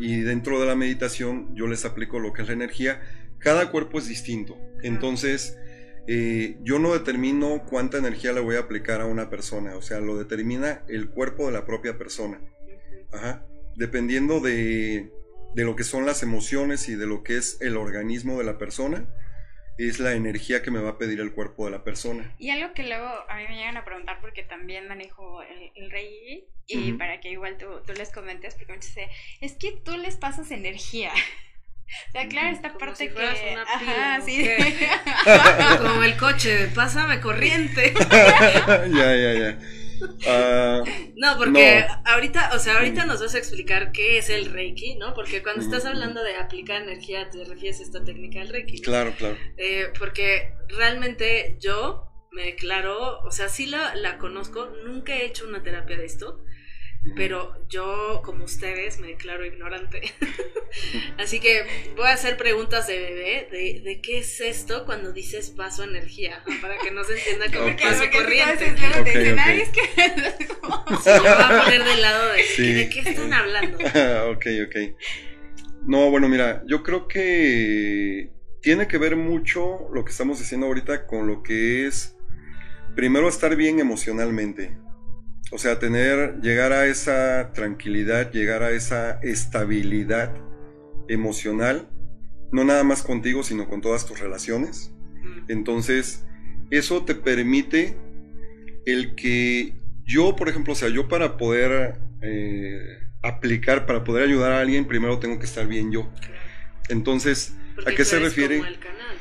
y 0.00 0.22
dentro 0.22 0.58
de 0.58 0.66
la 0.66 0.74
meditación 0.74 1.54
yo 1.54 1.68
les 1.68 1.84
aplico 1.84 2.18
lo 2.18 2.32
que 2.32 2.42
es 2.42 2.48
la 2.48 2.54
energía. 2.54 3.00
Cada 3.38 3.70
cuerpo 3.70 3.98
es 3.98 4.08
distinto, 4.08 4.58
entonces 4.82 5.56
eh, 6.08 6.58
yo 6.64 6.80
no 6.80 6.92
determino 6.92 7.64
cuánta 7.64 7.98
energía 7.98 8.32
le 8.32 8.40
voy 8.40 8.56
a 8.56 8.60
aplicar 8.60 9.00
a 9.00 9.06
una 9.06 9.30
persona, 9.30 9.76
o 9.76 9.82
sea, 9.82 10.00
lo 10.00 10.18
determina 10.18 10.84
el 10.88 11.10
cuerpo 11.10 11.46
de 11.46 11.52
la 11.52 11.64
propia 11.64 11.96
persona. 11.96 12.40
Ajá. 13.12 13.46
Dependiendo 13.76 14.40
de, 14.40 15.12
de 15.54 15.64
lo 15.64 15.76
que 15.76 15.84
son 15.84 16.06
las 16.06 16.24
emociones 16.24 16.88
y 16.88 16.96
de 16.96 17.06
lo 17.06 17.22
que 17.22 17.36
es 17.36 17.58
el 17.60 17.76
organismo 17.76 18.36
de 18.38 18.44
la 18.44 18.58
persona, 18.58 19.06
es 19.78 19.98
la 19.98 20.12
energía 20.14 20.62
que 20.62 20.70
me 20.70 20.80
va 20.80 20.90
a 20.90 20.98
pedir 20.98 21.20
el 21.20 21.32
cuerpo 21.32 21.66
de 21.66 21.72
la 21.72 21.84
persona. 21.84 22.34
Y 22.38 22.50
algo 22.50 22.72
que 22.74 22.84
luego 22.84 23.08
a 23.28 23.36
mí 23.36 23.44
me 23.48 23.56
llegan 23.56 23.76
a 23.76 23.84
preguntar 23.84 24.20
porque 24.20 24.42
también 24.42 24.88
manejo 24.88 25.42
el, 25.42 25.72
el 25.74 25.90
rey 25.90 26.48
y 26.68 26.92
para 26.92 27.20
que 27.20 27.30
igual 27.30 27.56
tú, 27.58 27.66
tú 27.86 27.92
les 27.92 28.10
comentes, 28.10 28.54
porque 28.54 28.72
me 28.72 28.78
dice, 28.78 29.08
es 29.40 29.52
que 29.52 29.72
tú 29.72 29.96
les 29.96 30.16
pasas 30.16 30.50
energía. 30.50 31.12
O 32.08 32.10
sea, 32.10 32.26
claro, 32.26 32.48
esta 32.48 32.76
parte 32.76 33.12
que. 33.12 33.24
Ajá, 33.24 34.20
sí. 34.20 34.44
Como 35.78 36.02
el 36.02 36.16
coche, 36.16 36.66
pásame 36.74 37.20
corriente. 37.20 37.94
ya, 37.94 38.88
ya, 38.88 39.32
ya. 39.34 39.58
Ah, 40.28 40.82
no, 41.14 41.36
porque 41.38 41.84
ahorita, 42.04 42.50
o 42.54 42.58
sea, 42.58 42.78
ahorita 42.78 43.06
nos 43.06 43.20
vas 43.20 43.34
a 43.34 43.38
explicar 43.38 43.92
qué 43.92 44.18
es 44.18 44.30
el 44.30 44.46
Reiki, 44.46 44.96
¿no? 44.96 45.14
Porque 45.14 45.42
cuando 45.42 45.62
estás 45.62 45.84
hablando 45.84 46.22
de 46.22 46.36
aplicar 46.36 46.82
energía, 46.82 47.28
te 47.30 47.44
refieres 47.44 47.80
a 47.80 47.82
esta 47.84 48.04
técnica 48.04 48.40
del 48.40 48.48
Reiki. 48.48 48.80
Claro, 48.80 49.14
claro. 49.16 49.36
Eh, 49.56 49.92
porque 49.98 50.54
realmente 50.68 51.56
yo 51.60 52.06
me 52.32 52.44
declaro, 52.44 53.20
o 53.20 53.30
sea, 53.30 53.48
sí 53.48 53.66
la, 53.66 53.94
la 53.94 54.18
conozco, 54.18 54.66
nunca 54.84 55.14
he 55.14 55.24
hecho 55.24 55.46
una 55.48 55.62
terapia 55.62 55.96
de 55.96 56.04
esto, 56.04 56.40
pero 57.14 57.54
yo, 57.68 58.22
como 58.24 58.44
ustedes, 58.44 58.98
me 58.98 59.08
declaro 59.08 59.44
ignorante. 59.44 60.02
Así 61.18 61.40
que 61.40 61.64
voy 61.94 62.06
a 62.06 62.12
hacer 62.12 62.36
preguntas 62.36 62.86
de 62.86 62.98
bebé 62.98 63.48
de, 63.50 63.80
de, 63.84 64.00
qué 64.00 64.18
es 64.18 64.40
esto 64.40 64.84
cuando 64.84 65.12
dices 65.12 65.50
paso 65.50 65.84
energía, 65.84 66.42
para 66.60 66.78
que 66.78 66.90
no 66.90 67.04
se 67.04 67.18
entienda 67.18 67.46
como 67.46 67.72
okay. 67.72 67.86
paso 67.86 68.04
corriente. 68.10 68.74
Okay, 69.00 69.32
okay. 69.32 69.60
Es 69.60 69.68
que... 69.68 69.82
Se 71.02 71.16
lo 71.16 71.24
va 71.24 71.60
a 71.60 71.64
poner 71.64 71.84
del 71.84 72.02
lado 72.02 72.32
de, 72.32 72.42
sí. 72.42 72.72
de 72.72 72.88
qué 72.88 73.00
están 73.00 73.32
hablando. 73.32 73.78
ok, 74.30 74.46
ok. 74.66 74.76
No, 75.86 76.10
bueno, 76.10 76.28
mira, 76.28 76.62
yo 76.66 76.82
creo 76.82 77.06
que 77.06 78.30
tiene 78.60 78.88
que 78.88 78.98
ver 78.98 79.16
mucho 79.16 79.88
lo 79.92 80.04
que 80.04 80.10
estamos 80.10 80.38
diciendo 80.40 80.66
ahorita 80.66 81.06
con 81.06 81.26
lo 81.26 81.42
que 81.42 81.86
es, 81.86 82.16
primero, 82.96 83.28
estar 83.28 83.54
bien 83.54 83.78
emocionalmente. 83.78 84.76
O 85.52 85.58
sea, 85.58 85.78
tener, 85.78 86.40
llegar 86.40 86.72
a 86.72 86.86
esa 86.86 87.52
tranquilidad, 87.52 88.32
llegar 88.32 88.62
a 88.62 88.70
esa 88.70 89.20
estabilidad 89.22 90.34
emocional, 91.08 91.88
no 92.52 92.64
nada 92.64 92.82
más 92.84 93.02
contigo, 93.02 93.42
sino 93.42 93.68
con 93.68 93.80
todas 93.80 94.06
tus 94.06 94.18
relaciones. 94.18 94.92
Entonces, 95.48 96.24
eso 96.70 97.04
te 97.04 97.14
permite 97.14 97.96
el 98.86 99.14
que 99.14 99.74
yo, 100.04 100.36
por 100.36 100.48
ejemplo, 100.48 100.72
o 100.72 100.76
sea, 100.76 100.88
yo 100.88 101.08
para 101.08 101.36
poder 101.36 101.98
eh, 102.22 102.98
aplicar, 103.22 103.86
para 103.86 104.04
poder 104.04 104.24
ayudar 104.24 104.52
a 104.52 104.60
alguien, 104.60 104.86
primero 104.86 105.18
tengo 105.18 105.38
que 105.38 105.46
estar 105.46 105.66
bien 105.66 105.92
yo. 105.92 106.10
Entonces, 106.88 107.54
Porque 107.74 107.90
¿a 107.90 107.94
qué 107.96 108.04
se 108.04 108.18
refiere? 108.18 108.58
canal, 108.60 108.78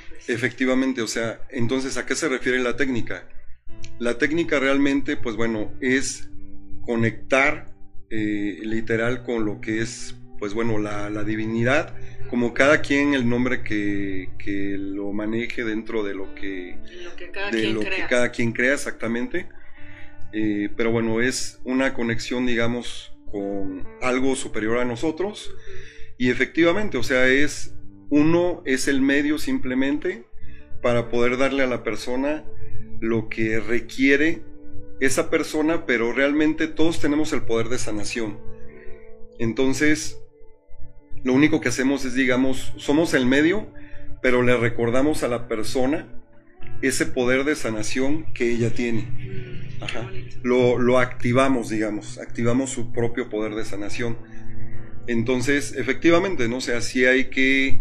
pues. 0.09 0.29
Efectivamente, 0.29 1.01
o 1.01 1.07
sea, 1.07 1.39
entonces, 1.49 1.97
¿a 1.97 2.05
qué 2.05 2.15
se 2.15 2.27
refiere 2.29 2.59
la 2.59 2.75
técnica? 2.75 3.27
La 3.99 4.17
técnica 4.17 4.59
realmente, 4.59 5.17
pues 5.17 5.35
bueno, 5.35 5.71
es 5.81 6.29
conectar 6.81 7.73
eh, 8.09 8.59
literal 8.63 9.23
con 9.23 9.45
lo 9.45 9.61
que 9.61 9.81
es, 9.81 10.15
pues 10.37 10.53
bueno, 10.53 10.77
la, 10.77 11.09
la 11.09 11.23
divinidad, 11.23 11.95
como 12.29 12.53
cada 12.53 12.81
quien 12.81 13.13
el 13.13 13.27
nombre 13.27 13.63
que, 13.63 14.29
que, 14.37 14.75
lo 14.77 15.11
maneje 15.11 15.63
dentro 15.63 16.03
de 16.03 16.13
lo 16.13 16.33
que, 16.35 16.77
Lo 17.03 17.15
que 17.15 17.31
cada 17.31 17.51
de 17.51 17.61
quien 17.61 17.73
lo 17.73 17.79
crea. 17.81 17.95
que 17.95 18.07
cada 18.07 18.31
quien 18.31 18.51
crea 18.51 18.73
exactamente. 18.73 19.47
Eh, 20.33 20.69
pero 20.75 20.91
bueno, 20.91 21.21
es 21.21 21.61
una 21.63 21.93
conexión, 21.93 22.45
digamos, 22.45 23.15
con 23.31 23.87
algo 24.01 24.35
superior 24.35 24.79
a 24.79 24.85
nosotros. 24.85 25.53
Y 26.17 26.29
efectivamente, 26.29 26.97
o 26.97 27.03
sea, 27.03 27.27
es 27.27 27.75
uno 28.09 28.61
es 28.65 28.87
el 28.87 29.01
medio 29.01 29.37
simplemente 29.37 30.25
para 30.81 31.09
poder 31.09 31.37
darle 31.37 31.63
a 31.63 31.67
la 31.67 31.83
persona 31.83 32.45
lo 32.99 33.29
que 33.29 33.59
requiere 33.59 34.41
esa 34.99 35.29
persona, 35.29 35.85
pero 35.85 36.13
realmente 36.13 36.67
todos 36.67 36.99
tenemos 36.99 37.33
el 37.33 37.43
poder 37.43 37.69
de 37.69 37.77
sanación. 37.77 38.37
Entonces, 39.39 40.19
lo 41.23 41.33
único 41.33 41.59
que 41.59 41.69
hacemos 41.69 42.05
es, 42.05 42.13
digamos, 42.13 42.73
somos 42.77 43.13
el 43.13 43.25
medio, 43.25 43.67
pero 44.21 44.41
le 44.41 44.55
recordamos 44.57 45.23
a 45.23 45.27
la 45.27 45.47
persona 45.47 46.07
ese 46.81 47.05
poder 47.05 47.43
de 47.43 47.55
sanación 47.55 48.31
que 48.33 48.51
ella 48.51 48.69
tiene. 48.71 49.07
Lo, 50.43 50.77
lo 50.77 50.99
activamos, 50.99 51.69
digamos, 51.69 52.17
activamos 52.17 52.69
su 52.69 52.91
propio 52.91 53.29
poder 53.29 53.55
de 53.55 53.65
sanación. 53.65 54.17
Entonces, 55.07 55.75
efectivamente, 55.75 56.47
¿no? 56.47 56.57
O 56.57 56.61
sea, 56.61 56.79
hay 57.09 57.25
que, 57.25 57.79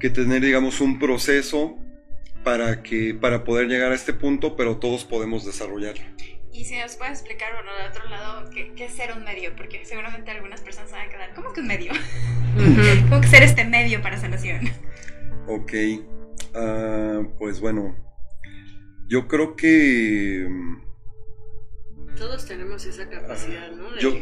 que 0.00 0.10
tener, 0.10 0.42
digamos, 0.42 0.80
un 0.80 0.98
proceso 0.98 1.78
para, 2.44 2.82
que, 2.82 3.14
para 3.14 3.42
poder 3.44 3.66
llegar 3.68 3.90
a 3.92 3.94
este 3.94 4.12
punto, 4.12 4.56
pero 4.56 4.76
todos 4.76 5.04
podemos 5.04 5.44
desarrollarlo. 5.44 6.04
Y 6.52 6.64
si 6.66 6.76
nos 6.78 6.94
puedes 6.96 7.18
explicar, 7.18 7.52
bueno, 7.54 7.70
de 7.76 7.88
otro 7.88 8.08
lado, 8.08 8.48
¿qué, 8.50 8.72
qué 8.76 8.84
es 8.84 8.92
ser 8.94 9.12
un 9.16 9.24
medio? 9.24 9.56
Porque 9.56 9.84
seguramente 9.84 10.30
algunas 10.30 10.60
personas 10.60 10.90
se 10.90 10.96
van 10.96 11.08
a 11.08 11.10
quedar, 11.10 11.34
¿cómo 11.34 11.52
que 11.52 11.60
un 11.60 11.66
medio? 11.66 11.92
¿Cómo 13.08 13.20
que 13.20 13.26
ser 13.26 13.42
este 13.42 13.64
medio 13.64 14.00
para 14.02 14.16
sanación? 14.18 14.60
Ok, 15.48 15.72
ah, 16.54 17.22
pues 17.38 17.60
bueno, 17.60 17.96
yo 19.08 19.26
creo 19.26 19.56
que... 19.56 20.46
mm, 20.48 22.14
Todos 22.16 22.46
tenemos 22.46 22.84
esa 22.86 23.08
capacidad, 23.10 23.70
¿no? 23.72 23.90
De, 23.90 24.00
Yo- 24.00 24.14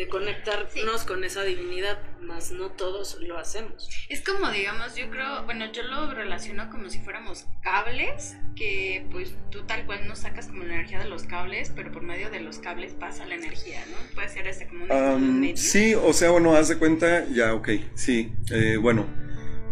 de 0.00 0.08
conectarnos 0.08 1.04
con 1.04 1.24
esa 1.24 1.44
divinidad, 1.44 1.98
más 2.22 2.52
no 2.52 2.70
todos 2.70 3.18
lo 3.20 3.36
hacemos. 3.36 3.86
Es 4.08 4.22
como, 4.22 4.50
digamos, 4.50 4.96
yo 4.96 5.10
creo, 5.10 5.44
bueno, 5.44 5.70
yo 5.72 5.82
lo 5.82 6.14
relaciono 6.14 6.70
como 6.70 6.88
si 6.88 7.00
fuéramos 7.00 7.44
cables, 7.62 8.34
que 8.56 9.06
pues 9.10 9.34
tú 9.50 9.64
tal 9.66 9.84
cual 9.84 10.08
no 10.08 10.16
sacas 10.16 10.46
como 10.46 10.64
la 10.64 10.76
energía 10.76 11.00
de 11.00 11.04
los 11.10 11.24
cables, 11.24 11.70
pero 11.76 11.92
por 11.92 12.00
medio 12.00 12.30
de 12.30 12.40
los 12.40 12.60
cables 12.60 12.94
pasa 12.94 13.26
la 13.26 13.34
energía, 13.34 13.84
¿no? 13.90 14.14
Puede 14.14 14.30
ser 14.30 14.46
este 14.46 14.68
como 14.68 14.86
un, 14.86 15.40
medio. 15.40 15.58
sí, 15.58 15.94
o 15.94 16.14
sea, 16.14 16.30
bueno, 16.30 16.56
haz 16.56 16.68
de 16.68 16.78
cuenta, 16.78 17.26
ya, 17.28 17.52
ok, 17.52 17.68
sí. 17.94 18.32
Eh, 18.52 18.78
bueno, 18.78 19.06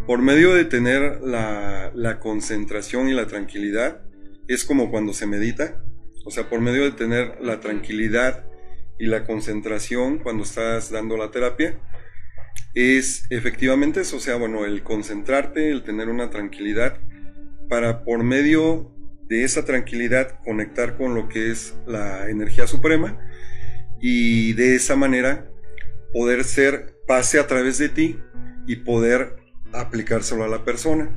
por 0.06 0.20
medio 0.20 0.54
de 0.54 0.66
tener 0.66 1.22
la, 1.22 1.90
la 1.94 2.20
concentración 2.20 3.08
y 3.08 3.14
la 3.14 3.26
tranquilidad, 3.26 4.02
es 4.46 4.66
como 4.66 4.90
cuando 4.90 5.14
se 5.14 5.26
medita. 5.26 5.82
O 6.26 6.30
sea, 6.30 6.50
por 6.50 6.60
medio 6.60 6.84
de 6.84 6.90
tener 6.90 7.38
la 7.40 7.60
tranquilidad 7.60 8.44
y 8.98 9.06
la 9.06 9.24
concentración 9.24 10.18
cuando 10.18 10.42
estás 10.42 10.90
dando 10.90 11.16
la 11.16 11.30
terapia, 11.30 11.78
es 12.74 13.26
efectivamente 13.30 14.00
eso, 14.00 14.16
o 14.16 14.20
sea, 14.20 14.36
bueno, 14.36 14.64
el 14.64 14.82
concentrarte, 14.82 15.70
el 15.70 15.82
tener 15.84 16.08
una 16.08 16.30
tranquilidad, 16.30 17.00
para 17.68 18.04
por 18.04 18.22
medio 18.22 18.92
de 19.28 19.44
esa 19.44 19.64
tranquilidad 19.64 20.40
conectar 20.42 20.96
con 20.96 21.14
lo 21.14 21.28
que 21.28 21.50
es 21.50 21.74
la 21.86 22.30
energía 22.30 22.66
suprema 22.66 23.18
y 24.00 24.54
de 24.54 24.74
esa 24.74 24.96
manera 24.96 25.50
poder 26.12 26.44
ser 26.44 26.96
pase 27.06 27.38
a 27.38 27.46
través 27.46 27.78
de 27.78 27.90
ti 27.90 28.18
y 28.66 28.76
poder 28.76 29.36
aplicárselo 29.72 30.44
a 30.44 30.48
la 30.48 30.64
persona. 30.64 31.10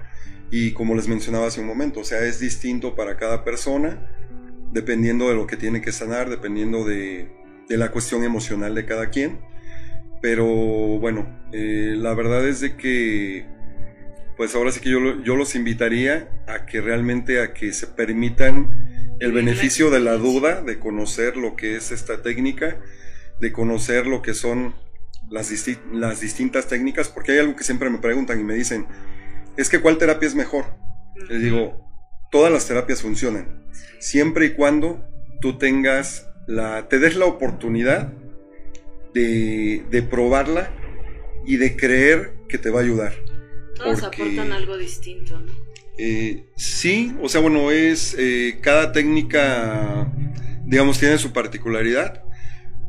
Y 0.52 0.74
como 0.74 0.96
les 0.96 1.08
mencionaba 1.08 1.48
hace 1.48 1.62
un 1.62 1.68
momento, 1.68 2.02
o 2.02 2.04
sea, 2.04 2.26
es 2.26 2.40
distinto 2.40 2.96
para 2.96 3.16
cada 3.16 3.46
persona, 3.46 4.10
dependiendo 4.74 5.30
de 5.30 5.36
lo 5.36 5.48
que 5.48 5.56
tiene 5.56 5.82
que 5.82 5.94
sanar, 5.94 6.30
dependiendo 6.30 6.84
de, 6.84 7.32
de 7.68 7.78
la 7.78 7.92
cuestión 7.92 8.24
emocional 8.24 8.76
de 8.76 8.86
cada 8.86 9.10
quien. 9.10 9.40
Pero 10.22 10.46
bueno, 10.46 11.28
eh, 11.52 11.96
la 11.98 12.14
verdad 12.14 12.48
es 12.48 12.60
de 12.60 12.76
que, 12.76 13.48
pues 14.38 14.54
ahora 14.56 14.72
sí 14.72 14.80
que 14.80 14.92
yo, 14.92 15.24
yo 15.24 15.36
los 15.36 15.56
invitaría 15.56 16.30
a 16.48 16.66
que 16.66 16.80
realmente 16.80 17.42
a 17.42 17.54
que 17.54 17.74
se 17.74 17.88
permitan 17.88 19.16
el 19.20 19.32
beneficio 19.32 19.90
de 19.90 20.00
la 20.00 20.18
duda, 20.18 20.62
de 20.62 20.80
conocer 20.80 21.38
lo 21.38 21.56
que 21.56 21.76
es 21.76 21.92
esta 21.92 22.22
técnica, 22.22 22.80
de 23.40 23.52
conocer 23.52 24.06
lo 24.08 24.22
que 24.22 24.34
son 24.34 24.76
las, 25.30 25.52
disti- 25.52 25.80
las 25.92 26.22
distintas 26.22 26.68
técnicas, 26.68 27.10
porque 27.10 27.34
hay 27.34 27.40
algo 27.40 27.56
que 27.56 27.64
siempre 27.64 27.90
me 27.90 28.00
preguntan 28.00 28.40
y 28.40 28.44
me 28.44 28.54
dicen, 28.56 28.86
es 29.58 29.70
que 29.70 29.80
¿cuál 29.80 29.98
terapia 29.98 30.28
es 30.28 30.36
mejor? 30.36 30.66
Les 31.30 31.42
digo, 31.42 31.88
todas 32.32 32.52
las 32.52 32.68
terapias 32.68 33.02
funcionan, 33.02 33.66
siempre 34.00 34.46
y 34.46 34.54
cuando 34.54 35.08
tú 35.40 35.58
tengas 35.58 36.28
la, 36.48 36.88
te 36.90 37.00
des 37.00 37.16
la 37.16 37.26
oportunidad 37.26 38.14
de, 39.14 39.84
de 39.90 40.02
probarla 40.04 40.72
y 41.46 41.58
de 41.58 41.76
creer 41.76 42.34
que 42.48 42.58
te 42.58 42.70
va 42.70 42.80
a 42.80 42.84
ayudar. 42.84 43.14
Todos 43.76 44.02
porque- 44.02 44.22
aportan 44.24 44.52
algo 44.52 44.78
distinto, 44.78 45.40
¿no? 45.40 45.52
Eh, 45.98 46.46
sí, 46.56 47.14
o 47.22 47.30
sea, 47.30 47.42
bueno, 47.42 47.70
es 47.70 48.16
eh, 48.18 48.58
cada 48.62 48.92
técnica, 48.92 50.12
digamos, 50.66 50.98
tiene 50.98 51.18
su 51.18 51.32
particularidad, 51.32 52.24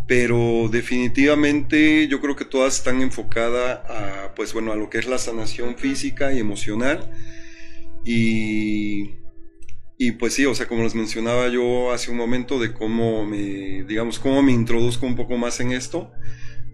pero 0.06 0.68
definitivamente 0.70 2.06
yo 2.08 2.20
creo 2.20 2.36
que 2.36 2.44
todas 2.44 2.76
están 2.76 3.02
enfocadas 3.02 3.80
a, 3.88 4.34
pues 4.34 4.52
bueno, 4.54 4.72
a 4.72 4.76
lo 4.76 4.88
que 4.88 4.98
es 4.98 5.06
la 5.06 5.18
sanación 5.18 5.76
física 5.76 6.32
y 6.32 6.38
emocional. 6.38 7.10
Y, 8.04 9.10
y 10.06 10.12
pues 10.12 10.34
sí, 10.34 10.44
o 10.46 10.54
sea, 10.54 10.66
como 10.66 10.82
les 10.84 10.94
mencionaba 10.94 11.48
yo 11.48 11.92
hace 11.92 12.10
un 12.10 12.16
momento 12.16 12.58
de 12.58 12.72
cómo 12.72 13.24
me, 13.26 13.84
digamos, 13.84 14.18
cómo 14.18 14.42
me 14.42 14.52
introduzco 14.52 15.06
un 15.06 15.16
poco 15.16 15.36
más 15.36 15.60
en 15.60 15.72
esto, 15.72 16.12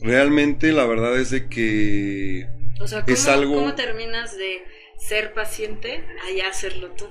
realmente 0.00 0.72
la 0.72 0.86
verdad 0.86 1.18
es 1.18 1.30
de 1.30 1.48
que 1.48 2.48
O 2.80 2.86
sea, 2.86 3.02
¿cómo, 3.02 3.12
Es 3.14 3.26
algo- 3.28 3.54
cómo 3.54 3.74
terminas 3.74 4.36
de 4.36 4.62
ser 4.98 5.32
paciente 5.34 6.04
a 6.26 6.32
ya 6.36 6.48
hacerlo 6.48 6.90
tú. 6.96 7.06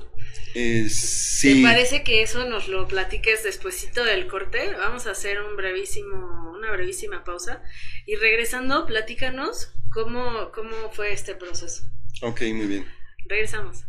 Eh, 0.56 0.88
sí. 0.90 1.62
¿Te 1.62 1.64
parece 1.64 2.04
que 2.04 2.22
eso 2.22 2.48
nos 2.50 2.68
lo 2.68 2.88
platiques 2.88 3.44
despuesito 3.44 4.04
del 4.04 4.28
corte? 4.28 4.74
Vamos 4.78 5.06
a 5.08 5.12
hacer 5.12 5.42
un 5.42 5.56
brevísimo, 5.56 6.52
una 6.58 6.72
brevísima 6.72 7.24
pausa. 7.24 7.62
Y 8.06 8.16
regresando, 8.16 8.86
platícanos 8.86 9.74
cómo, 9.92 10.52
cómo 10.54 10.92
fue 10.92 11.12
este 11.14 11.36
proceso. 11.36 11.84
Ok, 12.22 12.42
muy 12.54 12.66
bien. 12.66 12.86
Regresamos. 13.28 13.87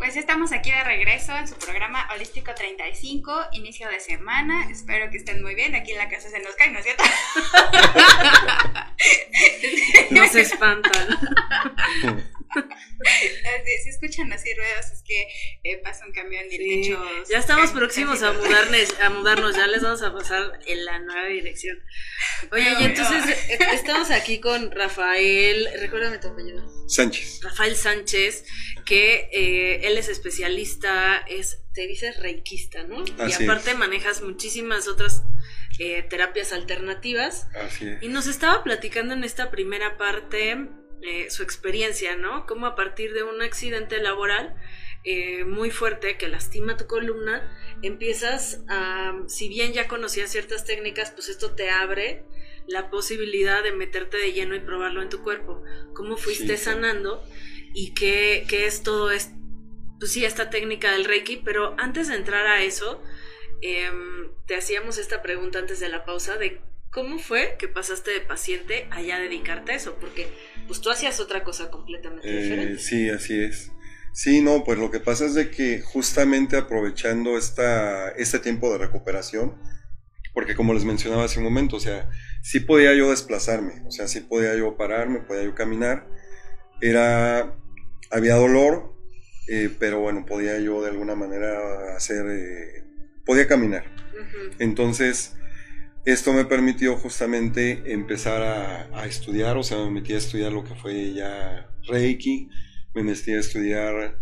Pues 0.00 0.16
estamos 0.16 0.50
aquí 0.52 0.70
de 0.70 0.82
regreso 0.82 1.36
en 1.36 1.46
su 1.46 1.56
programa 1.56 2.08
Holístico 2.14 2.54
35, 2.54 3.48
inicio 3.52 3.86
de 3.90 4.00
semana. 4.00 4.66
Espero 4.70 5.10
que 5.10 5.18
estén 5.18 5.42
muy 5.42 5.54
bien. 5.54 5.74
Aquí 5.74 5.92
en 5.92 5.98
la 5.98 6.08
casa 6.08 6.30
se 6.30 6.40
nos 6.40 6.54
cae, 6.54 6.70
¿no 6.70 6.78
es 6.78 6.84
cierto? 6.86 7.04
Nos 10.10 10.34
espantan. 10.34 11.18
si 13.82 13.88
escuchan 13.88 14.32
así 14.32 14.52
ruedas, 14.54 14.92
es 14.92 15.02
que 15.06 15.28
eh, 15.64 15.78
pasa 15.82 16.04
un 16.06 16.12
camión 16.12 16.44
y 16.50 16.56
Sí, 16.56 16.82
techo. 16.82 17.02
ya 17.30 17.38
estamos 17.38 17.70
próximos 17.70 18.22
a 18.22 18.32
mudarnos, 18.32 19.00
a 19.00 19.10
mudarnos, 19.10 19.56
ya 19.56 19.66
les 19.66 19.82
vamos 19.82 20.02
a 20.02 20.12
pasar 20.12 20.58
en 20.66 20.84
la 20.84 20.98
nueva 21.00 21.26
dirección. 21.28 21.78
Oye, 22.52 22.74
y 22.80 22.84
entonces 22.84 23.24
eh, 23.50 23.58
estamos 23.72 24.10
aquí 24.10 24.40
con 24.40 24.70
Rafael, 24.70 25.68
recuérdame 25.80 26.18
tu 26.18 26.28
apellido. 26.28 26.64
Sánchez. 26.88 27.40
Rafael 27.42 27.76
Sánchez, 27.76 28.44
que 28.84 29.28
eh, 29.32 29.80
él 29.86 29.96
es 29.98 30.08
especialista, 30.08 31.18
es, 31.28 31.62
te 31.72 31.86
dices 31.86 32.18
reikista, 32.18 32.82
¿no? 32.84 33.04
Así 33.18 33.42
y 33.42 33.44
aparte 33.44 33.70
es. 33.70 33.76
manejas 33.78 34.22
muchísimas 34.22 34.88
otras 34.88 35.22
eh, 35.78 36.02
terapias 36.02 36.52
alternativas. 36.52 37.46
Así 37.54 37.86
es. 37.88 38.02
Y 38.02 38.08
nos 38.08 38.26
estaba 38.26 38.64
platicando 38.64 39.14
en 39.14 39.24
esta 39.24 39.50
primera 39.50 39.96
parte 39.96 40.68
eh, 41.02 41.30
su 41.30 41.42
experiencia, 41.42 42.16
¿no? 42.16 42.46
Cómo 42.46 42.66
a 42.66 42.74
partir 42.74 43.14
de 43.14 43.22
un 43.22 43.42
accidente 43.42 44.00
laboral 44.00 44.54
eh, 45.02 45.44
muy 45.44 45.70
fuerte 45.70 46.18
que 46.18 46.28
lastima 46.28 46.76
tu 46.76 46.86
columna, 46.86 47.50
empiezas 47.82 48.62
a, 48.68 49.14
si 49.28 49.48
bien 49.48 49.72
ya 49.72 49.88
conocías 49.88 50.30
ciertas 50.30 50.64
técnicas, 50.64 51.10
pues 51.10 51.28
esto 51.30 51.52
te 51.52 51.70
abre 51.70 52.24
la 52.66 52.90
posibilidad 52.90 53.62
de 53.62 53.72
meterte 53.72 54.18
de 54.18 54.32
lleno 54.32 54.54
y 54.54 54.60
probarlo 54.60 55.00
en 55.02 55.08
tu 55.08 55.22
cuerpo. 55.22 55.62
¿Cómo 55.94 56.16
fuiste 56.16 56.56
Sí, 56.56 56.64
sanando? 56.64 57.24
¿Y 57.72 57.94
qué, 57.94 58.44
qué 58.48 58.66
es 58.66 58.82
todo 58.82 59.10
esto? 59.10 59.34
Pues 59.98 60.12
sí, 60.12 60.24
esta 60.24 60.50
técnica 60.50 60.92
del 60.92 61.04
Reiki, 61.04 61.38
pero 61.38 61.74
antes 61.78 62.08
de 62.08 62.16
entrar 62.16 62.46
a 62.46 62.62
eso, 62.62 63.02
em, 63.62 64.30
te 64.46 64.56
hacíamos 64.56 64.98
esta 64.98 65.22
pregunta 65.22 65.58
antes 65.58 65.80
de 65.80 65.88
la 65.88 66.04
pausa 66.04 66.36
de 66.36 66.60
cómo 66.90 67.18
fue 67.18 67.56
que 67.58 67.68
pasaste 67.68 68.10
de 68.10 68.20
paciente 68.20 68.86
a 68.90 69.00
ya 69.02 69.18
dedicarte 69.18 69.72
a 69.72 69.76
eso, 69.76 69.96
porque 70.00 70.28
pues 70.66 70.80
tú 70.80 70.90
hacías 70.90 71.20
otra 71.20 71.44
cosa 71.44 71.70
completamente 71.70 72.28
Eh, 72.28 72.42
diferente. 72.42 72.78
sí, 72.80 73.08
así 73.10 73.40
es. 73.42 73.70
Sí, 74.12 74.40
no, 74.42 74.64
pues 74.64 74.78
lo 74.78 74.90
que 74.90 75.00
pasa 75.00 75.24
es 75.26 75.34
de 75.34 75.50
que 75.50 75.80
justamente 75.80 76.56
aprovechando 76.56 77.38
esta, 77.38 78.10
este 78.10 78.40
tiempo 78.40 78.72
de 78.72 78.78
recuperación, 78.78 79.56
porque 80.34 80.54
como 80.56 80.74
les 80.74 80.84
mencionaba 80.84 81.24
hace 81.24 81.38
un 81.38 81.44
momento, 81.44 81.76
o 81.76 81.80
sea, 81.80 82.10
sí 82.42 82.60
podía 82.60 82.94
yo 82.94 83.10
desplazarme, 83.10 83.82
o 83.86 83.90
sea, 83.90 84.08
sí 84.08 84.20
podía 84.20 84.54
yo 84.56 84.76
pararme, 84.76 85.20
podía 85.20 85.44
yo 85.44 85.54
caminar, 85.54 86.08
era, 86.80 87.56
había 88.10 88.34
dolor, 88.36 88.94
eh, 89.48 89.70
pero 89.78 90.00
bueno, 90.00 90.24
podía 90.26 90.58
yo 90.60 90.82
de 90.82 90.90
alguna 90.90 91.14
manera 91.14 91.96
hacer, 91.96 92.26
eh, 92.28 92.84
podía 93.24 93.46
caminar. 93.46 93.84
Ujú. 94.12 94.56
Entonces, 94.58 95.36
esto 96.04 96.32
me 96.32 96.44
permitió 96.44 96.96
justamente 96.96 97.82
empezar 97.92 98.42
a, 98.42 99.00
a 99.00 99.06
estudiar, 99.06 99.56
o 99.56 99.62
sea, 99.62 99.78
me 99.78 99.90
metí 99.90 100.12
a 100.14 100.18
estudiar 100.18 100.52
lo 100.52 100.64
que 100.64 100.74
fue 100.74 101.12
ya 101.12 101.70
Reiki, 101.88 102.48
me 102.94 103.02
metí 103.02 103.32
a 103.32 103.40
estudiar 103.40 104.16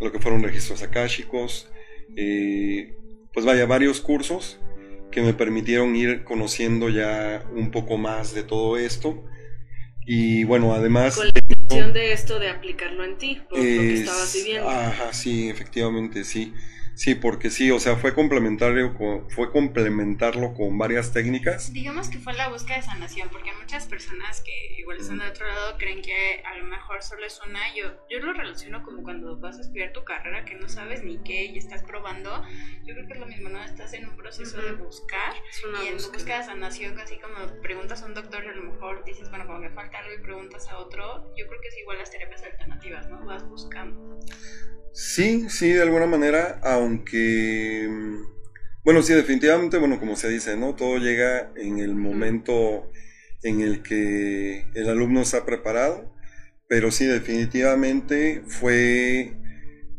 lo 0.00 0.12
que 0.12 0.18
fueron 0.18 0.42
registros 0.42 0.82
akáshicos, 0.82 1.68
eh, 2.16 2.94
pues 3.32 3.44
vaya, 3.44 3.66
varios 3.66 4.00
cursos 4.00 4.58
que 5.12 5.20
me 5.22 5.34
permitieron 5.34 5.94
ir 5.96 6.24
conociendo 6.24 6.88
ya 6.88 7.44
un 7.54 7.70
poco 7.70 7.98
más 7.98 8.32
de 8.34 8.42
todo 8.44 8.76
esto. 8.76 9.24
Y 10.06 10.44
bueno, 10.44 10.72
además... 10.74 11.16
Con 11.16 11.26
la 11.26 11.32
intención 11.48 11.92
de 11.92 12.12
esto 12.12 12.38
de 12.38 12.48
aplicarlo 12.48 13.04
en 13.04 13.18
ti, 13.18 13.42
por 13.48 13.58
lo 13.58 13.64
que 13.64 13.92
Es- 13.94 14.00
estabas 14.00 14.34
viviendo. 14.34 14.68
Ajá, 14.68 15.12
sí, 15.12 15.48
efectivamente, 15.50 16.24
sí. 16.24 16.54
Sí, 17.00 17.14
porque 17.14 17.48
sí, 17.48 17.70
o 17.70 17.80
sea, 17.80 17.96
fue 17.96 18.12
complementario 18.14 18.92
con, 18.92 19.30
fue 19.30 19.50
complementarlo 19.50 20.52
con 20.52 20.76
varias 20.76 21.14
técnicas. 21.14 21.72
Digamos 21.72 22.10
que 22.10 22.18
fue 22.18 22.34
la 22.34 22.50
búsqueda 22.50 22.76
de 22.76 22.82
sanación, 22.82 23.30
porque 23.32 23.50
muchas 23.58 23.86
personas 23.86 24.42
que 24.42 24.78
igual 24.78 24.98
están 24.98 25.16
de 25.18 25.26
otro 25.28 25.46
lado 25.46 25.78
creen 25.78 26.02
que 26.02 26.42
a 26.44 26.58
lo 26.58 26.64
mejor 26.64 27.02
solo 27.02 27.24
es 27.24 27.40
una. 27.48 27.74
Yo, 27.74 27.86
yo 28.10 28.18
lo 28.18 28.34
relaciono 28.34 28.82
como 28.82 29.02
cuando 29.02 29.38
vas 29.38 29.56
a 29.56 29.62
estudiar 29.62 29.94
tu 29.94 30.04
carrera 30.04 30.44
que 30.44 30.56
no 30.56 30.68
sabes 30.68 31.02
ni 31.02 31.16
qué 31.24 31.46
y 31.46 31.56
estás 31.56 31.82
probando. 31.84 32.42
Yo 32.84 32.92
creo 32.94 33.06
que 33.06 33.14
es 33.14 33.18
lo 33.18 33.26
mismo, 33.26 33.48
¿no? 33.48 33.64
Estás 33.64 33.94
en 33.94 34.06
un 34.06 34.14
proceso 34.18 34.60
de 34.60 34.72
Ujú. 34.72 34.84
buscar 34.84 35.32
Es 35.50 35.64
una 35.64 35.82
y 35.82 35.86
en 35.86 35.94
búsqueda. 35.94 36.12
búsqueda 36.18 36.38
de 36.40 36.44
sanación, 36.44 36.94
casi 36.96 37.18
como 37.18 37.62
preguntas 37.62 38.02
a 38.02 38.06
un 38.06 38.12
doctor 38.12 38.44
y 38.44 38.48
a 38.48 38.52
lo 38.52 38.72
mejor 38.72 39.06
dices, 39.06 39.30
bueno, 39.30 39.46
como 39.46 39.60
me 39.60 39.70
falta 39.70 40.00
algo 40.00 40.12
y 40.12 40.22
preguntas 40.22 40.68
a 40.68 40.76
otro. 40.76 41.32
Yo 41.34 41.46
creo 41.46 41.60
que 41.62 41.68
es 41.68 41.78
igual 41.78 41.96
las 41.96 42.10
terapias 42.10 42.42
alternativas, 42.42 43.08
¿no? 43.08 43.24
Vas 43.24 43.48
buscando. 43.48 44.20
Sí, 44.92 45.48
sí, 45.48 45.72
de 45.72 45.82
alguna 45.82 46.06
manera, 46.06 46.60
aunque, 46.64 46.89
mm, 46.90 48.16
bueno, 48.84 49.02
sí, 49.02 49.14
definitivamente, 49.14 49.78
bueno, 49.78 49.98
como 50.00 50.16
se 50.16 50.28
dice, 50.28 50.56
¿no? 50.56 50.74
Todo 50.74 50.98
llega 50.98 51.52
en 51.56 51.78
el 51.78 51.94
momento 51.94 52.90
en 53.42 53.60
el 53.60 53.82
que 53.82 54.66
el 54.74 54.88
alumno 54.88 55.22
está 55.22 55.44
preparado, 55.44 56.14
pero 56.68 56.90
sí, 56.90 57.06
definitivamente 57.06 58.42
fue, 58.46 59.34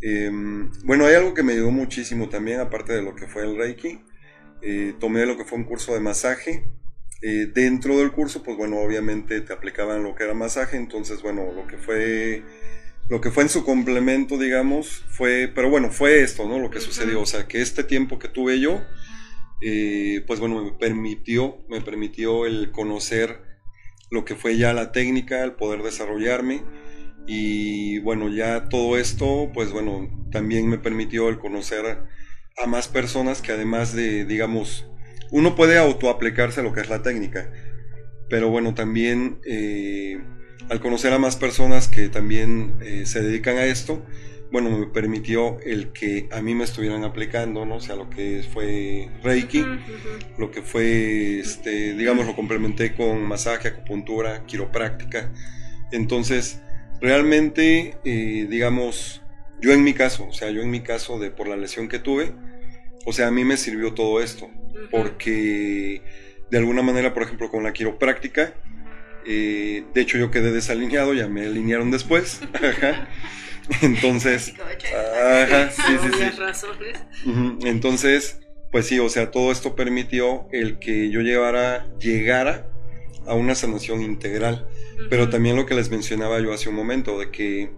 em, 0.01 0.71
bueno, 0.83 1.05
hay 1.05 1.15
algo 1.15 1.33
que 1.33 1.43
me 1.43 1.53
ayudó 1.53 1.71
muchísimo 1.71 2.29
también, 2.29 2.59
aparte 2.59 2.93
de 2.93 3.01
lo 3.01 3.15
que 3.15 3.27
fue 3.27 3.43
el 3.43 3.57
Reiki, 3.57 4.01
eh, 4.61 4.93
tomé 4.99 5.25
lo 5.25 5.37
que 5.37 5.45
fue 5.45 5.57
un 5.57 5.65
curso 5.65 5.93
de 5.93 5.99
masaje. 5.99 6.65
Eh, 7.23 7.51
dentro 7.53 7.97
del 7.99 8.11
curso, 8.11 8.41
pues 8.43 8.57
bueno, 8.57 8.79
obviamente 8.79 9.41
te 9.41 9.53
aplicaban 9.53 10.03
lo 10.03 10.15
que 10.15 10.23
era 10.23 10.33
masaje, 10.33 10.77
entonces, 10.77 11.21
bueno, 11.21 11.51
lo 11.53 11.67
que 11.67 11.77
fue 11.77 12.43
lo 13.11 13.19
que 13.19 13.29
fue 13.29 13.43
en 13.43 13.49
su 13.49 13.65
complemento, 13.65 14.37
digamos, 14.37 15.03
fue, 15.09 15.51
pero 15.53 15.69
bueno, 15.69 15.91
fue 15.91 16.23
esto, 16.23 16.47
¿no? 16.47 16.59
Lo 16.59 16.71
que 16.71 16.79
sucedió, 16.79 17.19
o 17.19 17.25
sea, 17.25 17.45
que 17.45 17.61
este 17.61 17.83
tiempo 17.83 18.17
que 18.17 18.29
tuve 18.29 18.61
yo, 18.61 18.81
eh, 19.61 20.23
pues 20.25 20.39
bueno, 20.39 20.63
me 20.63 20.71
permitió, 20.71 21.57
me 21.67 21.81
permitió 21.81 22.45
el 22.45 22.71
conocer 22.71 23.41
lo 24.11 24.23
que 24.23 24.35
fue 24.35 24.55
ya 24.55 24.71
la 24.71 24.93
técnica, 24.93 25.43
el 25.43 25.55
poder 25.55 25.83
desarrollarme. 25.83 26.63
Y 27.27 27.99
bueno, 27.99 28.29
ya 28.29 28.69
todo 28.69 28.97
esto, 28.97 29.51
pues 29.53 29.73
bueno, 29.73 30.07
también 30.31 30.69
me 30.69 30.77
permitió 30.77 31.27
el 31.27 31.37
conocer 31.37 32.05
a 32.63 32.65
más 32.65 32.87
personas 32.87 33.41
que 33.41 33.51
además 33.51 33.93
de, 33.93 34.23
digamos, 34.23 34.85
uno 35.31 35.57
puede 35.57 35.77
autoaplicarse 35.77 36.61
a 36.61 36.63
lo 36.63 36.71
que 36.71 36.79
es 36.79 36.87
la 36.87 37.03
técnica, 37.03 37.51
pero 38.29 38.49
bueno, 38.49 38.73
también 38.73 39.41
eh, 39.45 40.17
al 40.69 40.79
conocer 40.79 41.13
a 41.13 41.19
más 41.19 41.35
personas 41.35 41.87
que 41.87 42.09
también 42.09 42.75
eh, 42.81 43.05
se 43.05 43.21
dedican 43.21 43.57
a 43.57 43.65
esto, 43.65 44.05
bueno, 44.51 44.69
me 44.69 44.87
permitió 44.87 45.59
el 45.61 45.93
que 45.93 46.27
a 46.31 46.41
mí 46.41 46.53
me 46.53 46.65
estuvieran 46.65 47.05
aplicando, 47.05 47.65
¿no? 47.65 47.75
O 47.75 47.79
sea, 47.79 47.95
lo 47.95 48.09
que 48.09 48.43
fue 48.51 49.09
Reiki, 49.23 49.65
lo 50.37 50.51
que 50.51 50.61
fue, 50.61 51.39
este, 51.39 51.93
digamos, 51.93 52.25
lo 52.25 52.35
complementé 52.35 52.93
con 52.93 53.23
masaje, 53.23 53.69
acupuntura, 53.69 54.45
quiropráctica. 54.45 55.31
Entonces, 55.93 56.61
realmente, 56.99 57.97
eh, 58.03 58.45
digamos, 58.49 59.21
yo 59.61 59.71
en 59.71 59.83
mi 59.83 59.93
caso, 59.93 60.27
o 60.27 60.33
sea, 60.33 60.51
yo 60.51 60.61
en 60.61 60.69
mi 60.69 60.81
caso 60.81 61.17
de 61.17 61.31
por 61.31 61.47
la 61.47 61.55
lesión 61.55 61.87
que 61.87 61.99
tuve, 61.99 62.33
o 63.05 63.13
sea, 63.13 63.27
a 63.27 63.31
mí 63.31 63.45
me 63.45 63.55
sirvió 63.55 63.93
todo 63.93 64.21
esto, 64.21 64.49
porque 64.91 66.01
de 66.49 66.57
alguna 66.57 66.81
manera, 66.81 67.13
por 67.13 67.23
ejemplo, 67.23 67.49
con 67.49 67.63
la 67.63 67.71
quiropráctica, 67.71 68.53
eh, 69.25 69.83
de 69.93 70.01
hecho 70.01 70.17
yo 70.17 70.31
quedé 70.31 70.51
desalineado, 70.51 71.13
ya 71.13 71.27
me 71.27 71.45
alinearon 71.45 71.91
después. 71.91 72.41
Ajá. 72.53 73.07
Entonces, 73.81 74.53
ajá, 74.59 75.71
sí, 75.71 75.81
sí, 76.01 77.27
Entonces, 77.63 78.39
pues 78.71 78.87
sí, 78.87 78.99
o 78.99 79.07
sea, 79.07 79.31
todo 79.31 79.51
esto 79.51 79.75
permitió 79.75 80.47
el 80.51 80.79
que 80.79 81.09
yo 81.09 81.21
llevara, 81.21 81.87
llegara 81.99 82.69
a 83.25 83.33
una 83.33 83.55
sanación 83.55 84.01
integral. 84.01 84.67
Pero 85.09 85.29
también 85.29 85.55
lo 85.55 85.65
que 85.65 85.75
les 85.75 85.89
mencionaba 85.89 86.39
yo 86.39 86.53
hace 86.53 86.69
un 86.69 86.75
momento, 86.75 87.19
de 87.19 87.31
que 87.31 87.71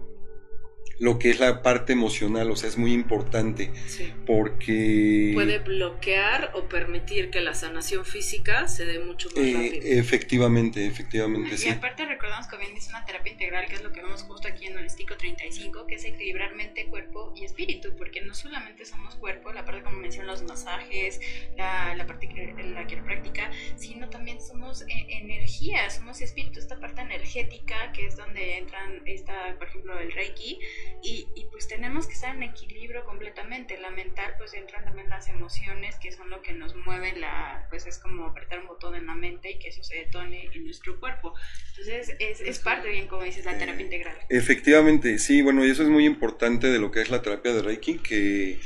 lo 0.98 1.18
que 1.18 1.30
es 1.30 1.40
la 1.40 1.62
parte 1.62 1.92
emocional, 1.92 2.50
o 2.50 2.56
sea, 2.56 2.68
es 2.68 2.76
muy 2.78 2.92
importante 2.92 3.70
Sí. 3.86 4.12
porque... 4.26 5.30
Puede 5.34 5.58
bloquear 5.58 6.52
o 6.54 6.68
permitir 6.68 7.30
que 7.30 7.40
la 7.40 7.54
sanación 7.54 8.04
física 8.04 8.68
se 8.68 8.84
dé 8.84 8.98
mucho 9.00 9.28
más 9.30 9.38
eh, 9.38 9.52
rápido. 9.54 9.98
efectivamente, 10.00 10.86
efectivamente, 10.86 11.54
Y 11.54 11.58
sí. 11.58 11.68
aparte 11.68 12.04
recordamos 12.06 12.46
que 12.46 12.56
bien 12.58 12.76
es 12.76 12.88
una 12.88 13.04
terapia 13.04 13.32
integral, 13.32 13.66
que 13.68 13.74
es 13.74 13.82
lo 13.82 13.92
que 13.92 14.00
vemos 14.02 14.22
justo 14.22 14.48
aquí 14.48 14.66
en 14.66 14.76
Holístico 14.76 15.16
35, 15.16 15.86
que 15.86 15.96
es 15.96 16.04
equilibrar 16.04 16.54
mente, 16.54 16.86
cuerpo 16.86 17.32
y 17.36 17.44
espíritu, 17.44 17.94
porque 17.96 18.20
no 18.22 18.34
solamente 18.34 18.84
somos 18.84 19.14
cuerpo, 19.16 19.52
la 19.52 19.64
parte 19.64 19.82
como 19.82 19.98
mencionan 19.98 20.30
los 20.30 20.42
masajes, 20.42 21.20
la, 21.56 21.94
la 21.96 22.06
parte 22.06 22.28
que 22.28 22.54
la 22.72 22.86
quiropráctica, 22.86 23.50
sino 23.76 24.08
también 24.10 24.40
somos 24.40 24.82
eh, 24.82 25.06
energía, 25.08 25.90
somos 25.90 26.20
espíritu, 26.20 26.60
esta 26.60 26.78
parte 26.78 27.00
energética 27.02 27.92
que 27.92 28.06
es 28.06 28.16
donde 28.16 28.58
entran, 28.58 29.02
esta, 29.06 29.56
por 29.58 29.68
ejemplo, 29.68 29.98
el 29.98 30.12
Reiki, 30.12 30.58
y, 31.02 31.28
y 31.34 31.46
pues 31.50 31.68
tenemos 31.68 32.06
que 32.06 32.14
estar 32.14 32.34
en 32.34 32.42
equilibrio 32.42 33.04
completamente. 33.04 33.78
La 33.78 33.90
mental, 33.90 34.34
pues 34.38 34.54
entran 34.54 34.84
también 34.84 35.08
las 35.08 35.28
emociones, 35.28 35.96
que 35.96 36.12
son 36.12 36.30
lo 36.30 36.42
que 36.42 36.52
nos 36.52 36.74
mueve, 36.76 37.14
la, 37.16 37.66
pues 37.70 37.86
es 37.86 37.98
como 37.98 38.26
apretar 38.26 38.60
un 38.60 38.68
botón 38.68 38.94
en 38.94 39.06
la 39.06 39.14
mente 39.14 39.50
y 39.50 39.58
que 39.58 39.68
eso 39.68 39.82
se 39.82 39.96
detone 39.96 40.48
en 40.54 40.64
nuestro 40.64 40.98
cuerpo. 41.00 41.34
Entonces 41.70 42.14
es, 42.18 42.40
es 42.40 42.58
parte 42.58 42.88
bien, 42.88 43.06
como 43.08 43.22
dices, 43.22 43.44
la 43.44 43.58
terapia 43.58 43.84
integral. 43.84 44.16
Efectivamente, 44.28 45.18
sí, 45.18 45.42
bueno, 45.42 45.64
y 45.64 45.70
eso 45.70 45.82
es 45.82 45.88
muy 45.88 46.04
importante 46.06 46.68
de 46.68 46.78
lo 46.78 46.90
que 46.90 47.02
es 47.02 47.10
la 47.10 47.22
terapia 47.22 47.52
de 47.52 47.62
Reiki, 47.62 47.98
que, 47.98 48.58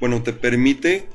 bueno, 0.00 0.22
te 0.22 0.32
permite, 0.32 1.06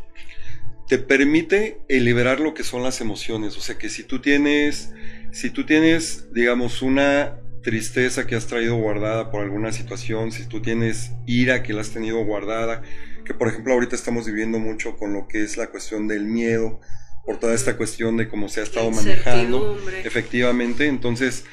te 0.87 0.97
permite 0.97 1.79
liberar 1.89 2.39
lo 2.39 2.53
que 2.53 2.63
son 2.63 2.83
las 2.83 3.01
emociones. 3.01 3.57
O 3.57 3.61
sea, 3.61 3.77
que 3.77 3.89
si 3.89 4.03
tú 4.03 4.19
tienes, 4.19 4.93
si 5.31 5.49
tú 5.49 5.65
tienes, 5.65 6.33
digamos, 6.33 6.81
una 6.81 7.37
tristeza 7.63 8.25
que 8.27 8.35
has 8.35 8.47
traído 8.47 8.75
guardada 8.75 9.31
por 9.31 9.41
alguna 9.43 9.71
situación, 9.71 10.31
si 10.31 10.47
tú 10.47 10.61
tienes 10.61 11.11
ira 11.27 11.63
que 11.63 11.73
la 11.73 11.81
has 11.81 11.91
tenido 11.91 12.23
guardada, 12.25 12.81
que 13.25 13.33
por 13.33 13.47
ejemplo 13.47 13.73
ahorita 13.73 13.95
estamos 13.95 14.25
viviendo 14.25 14.59
mucho 14.59 14.97
con 14.97 15.13
lo 15.13 15.27
que 15.27 15.43
es 15.43 15.57
la 15.57 15.67
cuestión 15.67 16.07
del 16.07 16.25
miedo, 16.25 16.79
por 17.25 17.39
toda 17.39 17.53
esta 17.53 17.77
cuestión 17.77 18.17
de 18.17 18.27
cómo 18.27 18.49
se 18.49 18.61
ha 18.61 18.63
estado 18.63 18.89
manejando. 18.89 19.77
Efectivamente, 20.03 20.87
entonces, 20.87 21.45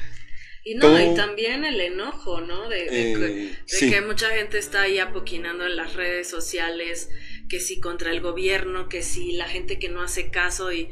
Y 0.65 0.75
no, 0.77 0.81
todo- 0.83 1.13
y 1.13 1.15
también 1.15 1.65
el 1.65 1.79
enojo, 1.81 2.41
¿no? 2.41 2.69
De, 2.71 2.79
de 2.85 2.87
que- 2.89 3.27
eh, 3.27 3.51
de 3.51 3.57
sí. 3.67 3.91
que 3.91 4.01
mucha 4.01 4.31
gente 4.31 4.59
está 4.59 4.83
ahí 4.83 4.99
apoquinando 4.99 5.67
en 5.67 5.77
las 5.77 5.95
redes 5.95 6.29
sociales, 6.29 7.11
que 7.51 7.61
si 7.61 7.81
contra 7.81 8.11
el 8.11 8.21
gobierno, 8.23 8.89
que 8.89 9.03
si 9.03 9.33
la 9.33 9.47
gente 9.47 9.79
que 9.79 9.89
no 9.91 10.03
hace 10.03 10.31
caso 10.31 10.73
y 10.73 10.89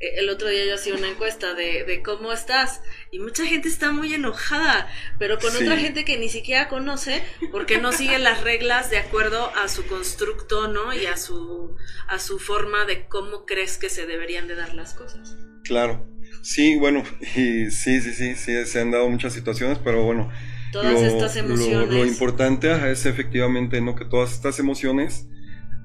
el 0.00 0.28
otro 0.28 0.48
día 0.48 0.64
yo 0.64 0.74
hacía 0.74 0.94
una 0.94 1.08
encuesta 1.08 1.54
de, 1.54 1.82
de 1.84 2.02
cómo 2.02 2.32
estás 2.32 2.80
y 3.10 3.18
mucha 3.18 3.44
gente 3.44 3.68
está 3.68 3.90
muy 3.90 4.14
enojada, 4.14 4.88
pero 5.18 5.38
con 5.38 5.50
Sí. 5.52 5.64
otra 5.64 5.76
gente 5.76 6.04
que 6.04 6.18
ni 6.18 6.28
siquiera 6.28 6.68
conoce 6.68 7.22
porque 7.50 7.78
no 7.78 7.90
sigue 7.92 8.18
las 8.18 8.42
reglas 8.42 8.90
de 8.90 8.98
acuerdo 8.98 9.50
a 9.56 9.68
su 9.68 9.86
constructo, 9.86 10.68
¿no? 10.68 10.92
Y 10.94 11.06
a 11.06 11.16
su 11.16 11.74
a 12.08 12.18
su 12.18 12.38
forma 12.38 12.84
de 12.84 13.06
cómo 13.06 13.44
crees 13.44 13.76
que 13.76 13.88
se 13.90 14.06
deberían 14.06 14.46
de 14.46 14.54
dar 14.54 14.74
las 14.74 14.94
cosas. 14.94 15.36
Claro. 15.64 16.06
Sí, 16.42 16.76
bueno, 16.76 17.02
y 17.36 17.70
sí, 17.70 18.00
sí, 18.00 18.12
sí, 18.12 18.36
sí, 18.36 18.64
se 18.66 18.80
han 18.80 18.90
dado 18.92 19.08
muchas 19.10 19.32
situaciones, 19.32 19.78
pero 19.82 20.04
bueno, 20.04 20.30
Todas 20.70 20.92
lo, 20.92 21.00
estas 21.06 21.34
emociones. 21.36 21.88
lo 21.90 22.04
importante 22.06 22.90
es 22.92 23.04
efectivamente 23.06 23.80
¿no? 23.80 23.94
que 23.96 24.04
todas 24.04 24.32
estas 24.32 24.58
emociones, 24.60 25.26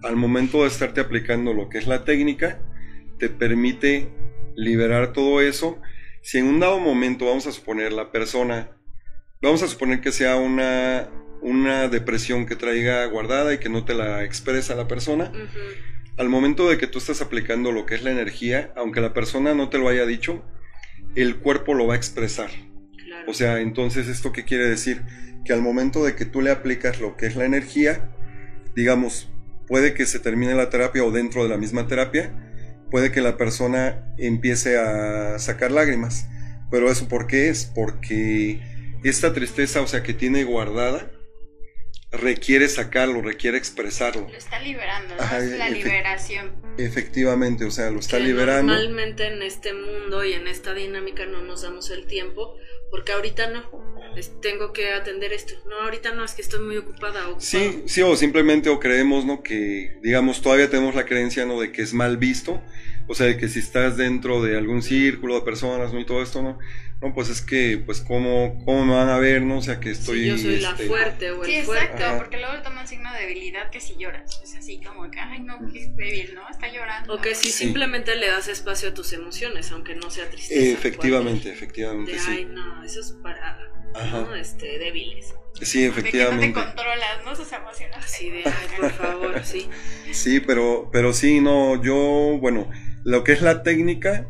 al 0.03 0.17
momento 0.17 0.61
de 0.61 0.67
estarte 0.67 1.01
aplicando 1.01 1.53
lo 1.53 1.69
que 1.69 1.77
es 1.79 1.87
la 1.87 2.03
técnica, 2.03 2.61
te 3.19 3.29
permite 3.29 4.09
liberar 4.55 5.13
todo 5.13 5.41
eso. 5.41 5.79
Si 6.21 6.37
en 6.37 6.45
un 6.45 6.59
dado 6.59 6.79
momento, 6.79 7.25
vamos 7.25 7.47
a 7.47 7.51
suponer, 7.51 7.91
la 7.91 8.11
persona, 8.11 8.71
vamos 9.41 9.61
a 9.63 9.67
suponer 9.67 10.01
que 10.01 10.11
sea 10.11 10.37
una, 10.37 11.09
una 11.41 11.87
depresión 11.89 12.45
que 12.45 12.55
traiga 12.55 13.05
guardada 13.05 13.53
y 13.53 13.57
que 13.57 13.69
no 13.69 13.83
te 13.85 13.93
la 13.93 14.23
expresa 14.23 14.75
la 14.75 14.87
persona, 14.87 15.31
al 16.17 16.29
momento 16.29 16.69
de 16.69 16.77
que 16.77 16.87
tú 16.87 16.99
estás 16.99 17.21
aplicando 17.21 17.71
lo 17.71 17.85
que 17.85 17.95
es 17.95 18.03
la 18.03 18.11
energía, 18.11 18.71
aunque 18.75 19.01
la 19.01 19.13
persona 19.13 19.53
no 19.53 19.69
te 19.69 19.77
lo 19.77 19.89
haya 19.89 20.05
dicho, 20.05 20.43
el 21.15 21.37
cuerpo 21.37 21.73
lo 21.73 21.87
va 21.87 21.95
a 21.95 21.97
expresar. 21.97 22.49
Claro. 23.05 23.25
O 23.29 23.33
sea, 23.33 23.59
entonces, 23.59 24.07
¿esto 24.07 24.31
qué 24.31 24.45
quiere 24.45 24.67
decir? 24.67 25.01
Que 25.43 25.53
al 25.53 25.61
momento 25.61 26.05
de 26.05 26.15
que 26.15 26.25
tú 26.25 26.41
le 26.41 26.51
aplicas 26.51 27.01
lo 27.01 27.17
que 27.17 27.25
es 27.25 27.35
la 27.35 27.45
energía, 27.45 28.11
digamos, 28.75 29.29
puede 29.67 29.93
que 29.93 30.05
se 30.05 30.19
termine 30.19 30.55
la 30.55 30.69
terapia 30.69 31.03
o 31.03 31.11
dentro 31.11 31.43
de 31.43 31.49
la 31.49 31.57
misma 31.57 31.87
terapia, 31.87 32.52
puede 32.93 33.11
que 33.11 33.21
la 33.21 33.37
persona 33.37 34.05
empiece 34.19 34.77
a 34.77 35.39
sacar 35.39 35.71
lágrimas. 35.71 36.27
Pero 36.69 36.91
eso 36.91 37.07
¿por 37.07 37.25
qué 37.25 37.49
es? 37.49 37.65
Porque 37.65 38.61
esta 39.03 39.33
tristeza, 39.33 39.81
o 39.81 39.87
sea, 39.87 40.03
que 40.03 40.13
tiene 40.13 40.43
guardada, 40.43 41.09
requiere 42.13 42.69
sacarlo, 42.69 43.21
requiere 43.21 43.57
expresarlo. 43.57 44.27
Lo 44.29 44.37
está 44.37 44.59
liberando, 44.59 45.15
¿no? 45.15 45.21
Ajá, 45.21 45.39
es 45.39 45.51
la 45.57 45.67
efe- 45.69 45.73
liberación. 45.83 46.51
Efectivamente, 46.77 47.65
o 47.65 47.71
sea, 47.71 47.89
lo 47.91 47.99
está 47.99 48.17
que 48.17 48.23
liberando. 48.23 48.71
Normalmente 48.73 49.27
en 49.27 49.41
este 49.41 49.73
mundo 49.73 50.23
y 50.23 50.33
en 50.33 50.47
esta 50.47 50.73
dinámica 50.73 51.25
no 51.25 51.41
nos 51.41 51.63
damos 51.63 51.89
el 51.91 52.05
tiempo, 52.05 52.55
porque 52.91 53.11
ahorita 53.11 53.49
no. 53.49 53.83
es- 54.15 54.39
tengo 54.41 54.73
que 54.73 54.93
atender 54.93 55.33
esto. 55.33 55.55
No, 55.67 55.81
ahorita 55.81 56.13
no, 56.13 56.23
es 56.23 56.33
que 56.33 56.43
estoy 56.43 56.59
muy 56.63 56.77
ocupada. 56.77 57.21
ocupado. 57.29 57.41
Sí, 57.41 57.83
sí, 57.87 58.01
o 58.03 58.15
simplemente 58.15 58.69
o 58.69 58.79
creemos, 58.79 59.25
¿no? 59.25 59.41
Que, 59.41 59.97
digamos, 60.03 60.41
todavía 60.41 60.69
tenemos 60.69 60.93
la 60.93 61.05
creencia, 61.05 61.45
¿no? 61.45 61.59
De 61.59 61.71
que 61.71 61.81
es 61.81 61.93
mal 61.95 62.17
visto. 62.17 62.61
O 63.07 63.15
sea, 63.15 63.25
de 63.25 63.37
que 63.37 63.49
si 63.49 63.59
estás 63.59 63.97
dentro 63.97 64.41
de 64.41 64.55
algún 64.57 64.81
círculo 64.83 65.35
de 65.35 65.41
personas, 65.41 65.91
¿no? 65.93 65.99
Y 65.99 66.05
todo 66.05 66.21
esto, 66.21 66.41
¿no? 66.43 66.57
No, 67.03 67.13
pues 67.13 67.27
es 67.27 67.41
que, 67.41 67.83
pues, 67.85 67.99
¿cómo, 67.99 68.63
cómo 68.63 68.85
me 68.85 68.93
van 68.95 69.09
a 69.09 69.17
ver, 69.19 69.41
¿no? 69.41 69.57
O 69.57 69.61
sea, 69.61 69.81
que 69.81 69.91
estoy... 69.91 70.21
si 70.21 70.27
yo 70.27 70.37
soy 70.37 70.59
la 70.61 70.69
este, 70.69 70.87
fuerte 70.87 71.31
o 71.31 71.43
el 71.43 71.49
Sí, 71.51 71.61
fuerte. 71.63 71.83
exacto, 71.83 72.05
Ajá. 72.05 72.17
porque 72.17 72.37
luego 72.39 72.61
toman 72.63 72.87
signo 72.87 73.11
de 73.11 73.19
debilidad 73.19 73.69
que 73.71 73.81
si 73.81 73.97
lloras. 73.97 74.39
Es 74.41 74.55
así 74.55 74.79
como 74.79 75.11
que, 75.11 75.19
ay, 75.19 75.41
no, 75.41 75.59
que 75.69 75.79
es 75.83 75.95
débil, 75.97 76.33
¿no? 76.33 76.47
Está 76.49 76.71
llorando. 76.71 77.13
O 77.13 77.19
que 77.19 77.35
si 77.35 77.47
Sí. 77.49 77.65
simplemente 77.65 78.15
le 78.15 78.27
das 78.29 78.47
espacio 78.47 78.87
a 78.89 78.93
tus 78.93 79.11
emociones, 79.11 79.69
aunque 79.73 79.95
no 79.95 80.09
sea 80.09 80.29
tristeza. 80.29 80.61
Efectivamente, 80.79 81.51
efectivamente, 81.51 82.13
De, 82.13 82.19
ay, 82.19 82.37
sí. 82.37 82.45
no, 82.45 82.83
eso 82.85 83.01
es 83.01 83.11
para 83.21 83.59
Ajá. 83.95 84.21
¿no? 84.21 84.33
este, 84.35 84.79
débiles. 84.79 85.35
Sí, 85.61 85.81
De 85.81 85.83
que 85.83 85.87
no 85.89 85.93
te 85.95 85.99
efectivamente. 85.99 86.53
controlas, 86.53 87.25
¿no? 87.25 87.35
Sus 87.35 87.51
emociones. 87.51 87.97
Así 87.97 88.29
de, 88.29 88.43
ay, 88.45 88.67
por 88.79 88.91
favor, 88.91 89.41
sí. 89.43 89.67
Sí, 90.13 90.39
pero, 90.39 90.89
pero 90.91 91.11
sí, 91.11 91.41
no, 91.41 91.83
yo, 91.83 92.37
bueno, 92.39 92.71
lo 93.03 93.25
que 93.25 93.33
es 93.33 93.41
la 93.41 93.61
técnica 93.61 94.25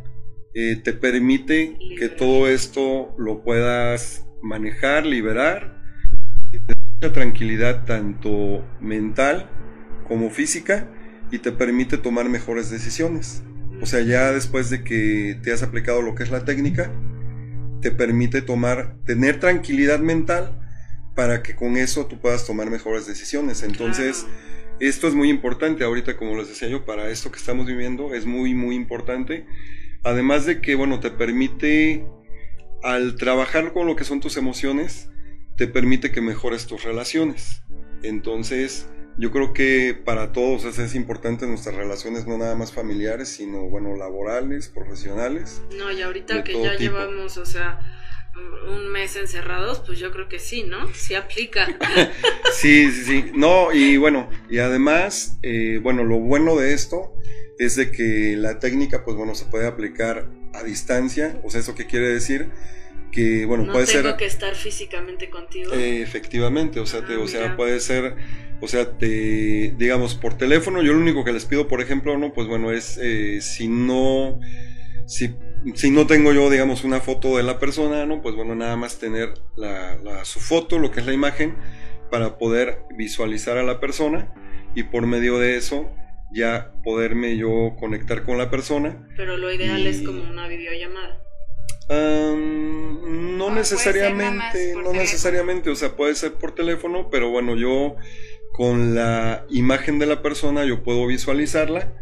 eh, 0.54 0.76
te 0.84 0.94
permite 0.94 1.78
que 1.98 2.10
todo 2.10 2.48
esto 2.48 3.16
lo 3.18 3.44
puedas 3.44 4.26
manejar, 4.42 5.06
liberar, 5.06 5.82
te 6.52 6.60
da 6.60 6.76
mucha 6.76 7.14
tranquilidad 7.14 7.86
tanto 7.86 8.64
mental 8.80 9.50
como 10.08 10.30
física 10.30 10.88
y 11.32 11.40
te 11.40 11.52
permite 11.52 11.98
tomar 11.98 12.30
mejores 12.30 12.70
decisiones. 12.70 13.44
O 13.82 13.86
sea, 13.86 14.02
ya 14.02 14.32
después 14.32 14.70
de 14.70 14.84
que 14.84 15.40
te 15.42 15.52
has 15.52 15.64
aplicado 15.64 16.02
lo 16.02 16.16
que 16.16 16.24
es 16.24 16.32
la 16.32 16.46
técnica, 16.46 16.92
te 17.82 17.92
permite 17.92 18.42
tomar, 18.42 18.96
tener 19.06 19.40
tranquilidad 19.40 20.00
mental 20.00 20.60
para 21.16 21.44
que 21.44 21.56
con 21.56 21.78
eso 21.78 22.06
tú 22.06 22.20
puedas 22.20 22.46
tomar 22.46 22.70
mejores 22.70 23.08
decisiones. 23.08 23.64
Entonces, 23.64 24.24
Claro. 24.24 24.78
esto 24.80 25.08
es 25.08 25.16
muy 25.16 25.30
importante 25.30 25.84
ahorita, 25.84 26.16
como 26.16 26.38
les 26.38 26.48
decía 26.48 26.68
yo, 26.70 26.86
para 26.86 27.10
esto 27.10 27.32
que 27.32 27.40
estamos 27.40 27.66
viviendo, 27.68 28.14
es 28.14 28.26
muy, 28.26 28.54
muy 28.54 28.76
importante. 28.76 29.46
Además 30.04 30.46
de 30.46 30.62
que, 30.62 30.76
bueno, 30.76 31.00
te 31.00 31.12
permite, 31.12 32.06
al 32.82 33.16
trabajar 33.16 33.74
con 33.74 33.88
lo 33.88 33.96
que 33.96 34.04
son 34.04 34.20
tus 34.20 34.38
emociones, 34.38 35.10
te 35.58 35.68
permite 35.68 36.12
que 36.12 36.22
mejores 36.22 36.68
tus 36.68 36.84
relaciones. 36.84 37.64
Entonces, 38.02 38.90
yo 39.18 39.32
creo 39.32 39.54
que 39.54 39.94
para 39.94 40.32
todos 40.32 40.66
es, 40.66 40.80
es 40.80 40.96
importante 40.96 41.48
nuestras 41.48 41.76
relaciones, 41.76 42.28
no 42.28 42.38
nada 42.38 42.56
más 42.56 42.74
familiares, 42.74 43.30
sino, 43.30 43.70
bueno, 43.70 43.96
laborales, 43.96 44.70
profesionales. 44.70 45.62
No, 45.78 45.92
y 45.92 46.02
ahorita 46.02 46.44
que 46.44 46.54
ya 46.54 46.76
tipo. 46.76 46.98
llevamos, 46.98 47.38
o 47.38 47.46
sea, 47.46 47.80
un 48.68 48.92
mes 48.92 49.16
encerrados, 49.16 49.84
pues 49.86 50.00
yo 50.00 50.12
creo 50.12 50.28
que 50.28 50.40
sí, 50.40 50.64
¿no? 50.64 50.92
Sí 50.94 51.16
aplica. 51.16 51.68
Sí, 52.54 52.92
sí, 52.92 53.04
sí. 53.04 53.32
No, 53.34 53.74
y 53.74 53.98
bueno, 53.98 54.30
y 54.48 54.60
además, 54.60 55.40
eh, 55.42 55.80
bueno, 55.82 56.04
lo 56.04 56.20
bueno 56.20 56.56
de 56.56 56.74
esto 56.74 57.12
es 57.64 57.76
de 57.76 57.92
que 57.92 58.36
la 58.38 58.60
técnica, 58.60 59.04
pues 59.04 59.16
bueno, 59.18 59.36
se 59.36 59.46
puede 59.46 59.68
aplicar 59.68 60.30
a 60.54 60.64
distancia. 60.64 61.40
O 61.44 61.50
sea, 61.50 61.62
¿eso 61.62 61.76
qué 61.76 61.86
quiere 61.86 62.10
decir? 62.10 62.50
Que, 63.12 63.46
bueno, 63.46 63.66
no 63.66 63.74
puede 63.74 63.86
tengo 63.86 64.10
ser... 64.10 64.18
que 64.18 64.26
estar 64.26 64.56
físicamente 64.56 65.30
contigo. 65.30 65.72
eh, 65.74 66.02
efectivamente, 66.02 66.80
o 66.80 66.86
sea, 66.86 67.06
te- 67.06 67.14
Ah, 67.14 67.20
o 67.20 67.28
sea, 67.28 67.56
puede 67.56 67.80
ser, 67.80 68.16
o 68.60 68.68
sea, 68.68 68.98
te, 68.98 69.74
digamos, 69.78 70.16
por 70.16 70.36
teléfono, 70.36 70.82
yo 70.82 70.94
lo 70.94 71.00
único 71.00 71.24
que 71.24 71.32
les 71.32 71.46
pido, 71.46 71.68
por 71.68 71.80
ejemplo, 71.82 72.18
no, 72.18 72.34
pues 72.34 72.48
bueno, 72.48 72.72
es 72.72 72.98
eh, 73.00 73.40
si 73.42 73.68
no, 73.68 74.40
si, 75.06 75.36
si 75.76 75.92
no 75.92 76.08
tengo 76.08 76.34
yo, 76.34 76.50
digamos, 76.50 76.84
una 76.84 77.00
foto 77.02 77.38
de 77.38 77.44
la 77.44 77.60
persona, 77.60 78.06
no, 78.08 78.22
pues 78.24 78.34
bueno, 78.36 78.56
nada 78.56 78.76
más 78.78 78.98
tener 78.98 79.34
la, 79.56 79.96
la- 79.98 80.26
su 80.26 80.40
foto, 80.40 80.80
lo 80.80 80.90
que 80.90 81.02
es 81.02 81.06
la 81.06 81.14
imagen, 81.14 81.56
para 82.10 82.40
poder 82.40 82.80
visualizar 82.98 83.58
a 83.60 83.64
la 83.64 83.80
persona 83.80 84.34
y 84.76 84.84
por 84.84 85.06
medio 85.06 85.38
de 85.38 85.58
eso 85.58 85.88
ya 86.34 86.72
poderme 86.84 87.38
yo 87.38 87.76
conectar 87.80 88.24
con 88.24 88.38
la 88.38 88.50
persona. 88.50 89.08
Pero 89.16 89.38
lo 89.38 89.52
ideal 89.52 89.80
y- 89.82 89.88
es 89.88 90.02
como 90.02 90.24
una 90.24 90.48
videollamada. 90.48 91.20
Am, 91.90 93.38
no 93.38 93.46
O 93.48 93.50
puede 93.50 93.66
ser 93.66 93.96
nada 93.96 94.32
más 94.32 94.54
necesariamente, 94.54 94.74
no 94.76 94.94
necesariamente, 94.94 95.70
o 95.70 95.76
sea, 95.76 95.96
puede 95.96 96.16
ser 96.16 96.34
por 96.34 96.56
teléfono, 96.56 97.10
pero 97.10 97.30
bueno, 97.30 97.56
yo 97.56 97.96
con 98.54 98.96
la 98.96 99.46
imagen 99.50 100.00
de 100.00 100.06
la 100.06 100.22
persona 100.22 100.66
yo 100.66 100.84
puedo 100.84 101.06
visualizarla. 101.08 101.94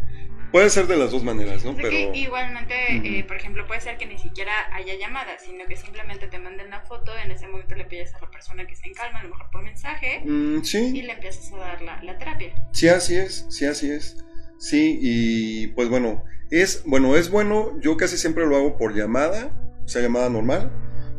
Puede 0.52 0.70
ser 0.70 0.88
de 0.88 0.98
las 0.98 1.12
dos 1.12 1.24
maneras, 1.24 1.64
¿no? 1.64 1.72
O 1.72 1.76
sea 1.76 1.84
que 1.84 1.90
Pero 1.90 2.14
igualmente, 2.16 2.74
eh, 3.20 3.24
por 3.24 3.38
ejemplo, 3.38 3.66
puede 3.68 3.80
ser 3.82 3.98
que 3.98 4.06
ni 4.06 4.18
siquiera 4.18 4.52
haya 4.74 4.94
llamadas, 4.96 5.42
sino 5.46 5.66
que 5.66 5.76
simplemente 5.78 6.28
te 6.28 6.40
manden 6.40 6.70
la 6.70 6.82
foto, 6.82 7.12
en 7.18 7.32
ese 7.32 7.48
momento 7.48 7.76
le 7.76 7.86
pides 7.86 8.14
a 8.16 8.20
la 8.22 8.30
persona 8.30 8.68
que 8.68 8.74
esté 8.74 8.90
en 8.90 8.94
calma, 8.94 9.20
a 9.20 9.24
lo 9.24 9.30
mejor 9.30 9.50
por 9.52 9.64
mensaje, 9.64 10.22
mm, 10.26 10.62
y 10.94 11.02
le 11.04 11.14
empiezas 11.14 11.52
a 11.54 11.58
dar 11.58 11.82
la, 11.82 12.04
la 12.04 12.18
terapia. 12.18 12.54
sí 12.74 12.88
así 12.90 13.16
es, 13.16 13.46
sí 13.50 13.66
así 13.66 13.90
es. 13.92 14.18
Sí, 14.60 15.00
y 15.02 15.68
pues 15.68 15.88
bueno, 15.90 16.24
es 16.52 16.84
bueno, 16.86 17.16
es 17.16 17.30
bueno, 17.30 17.80
yo 17.82 17.96
casi 17.98 18.18
siempre 18.18 18.46
lo 18.46 18.56
hago 18.58 18.78
por 18.78 18.94
llamada, 18.96 19.58
o 19.86 19.88
sea, 19.88 20.02
llamada 20.02 20.30
normal, 20.30 20.70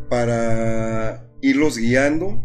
para 0.09 1.27
irlos 1.40 1.77
guiando, 1.79 2.45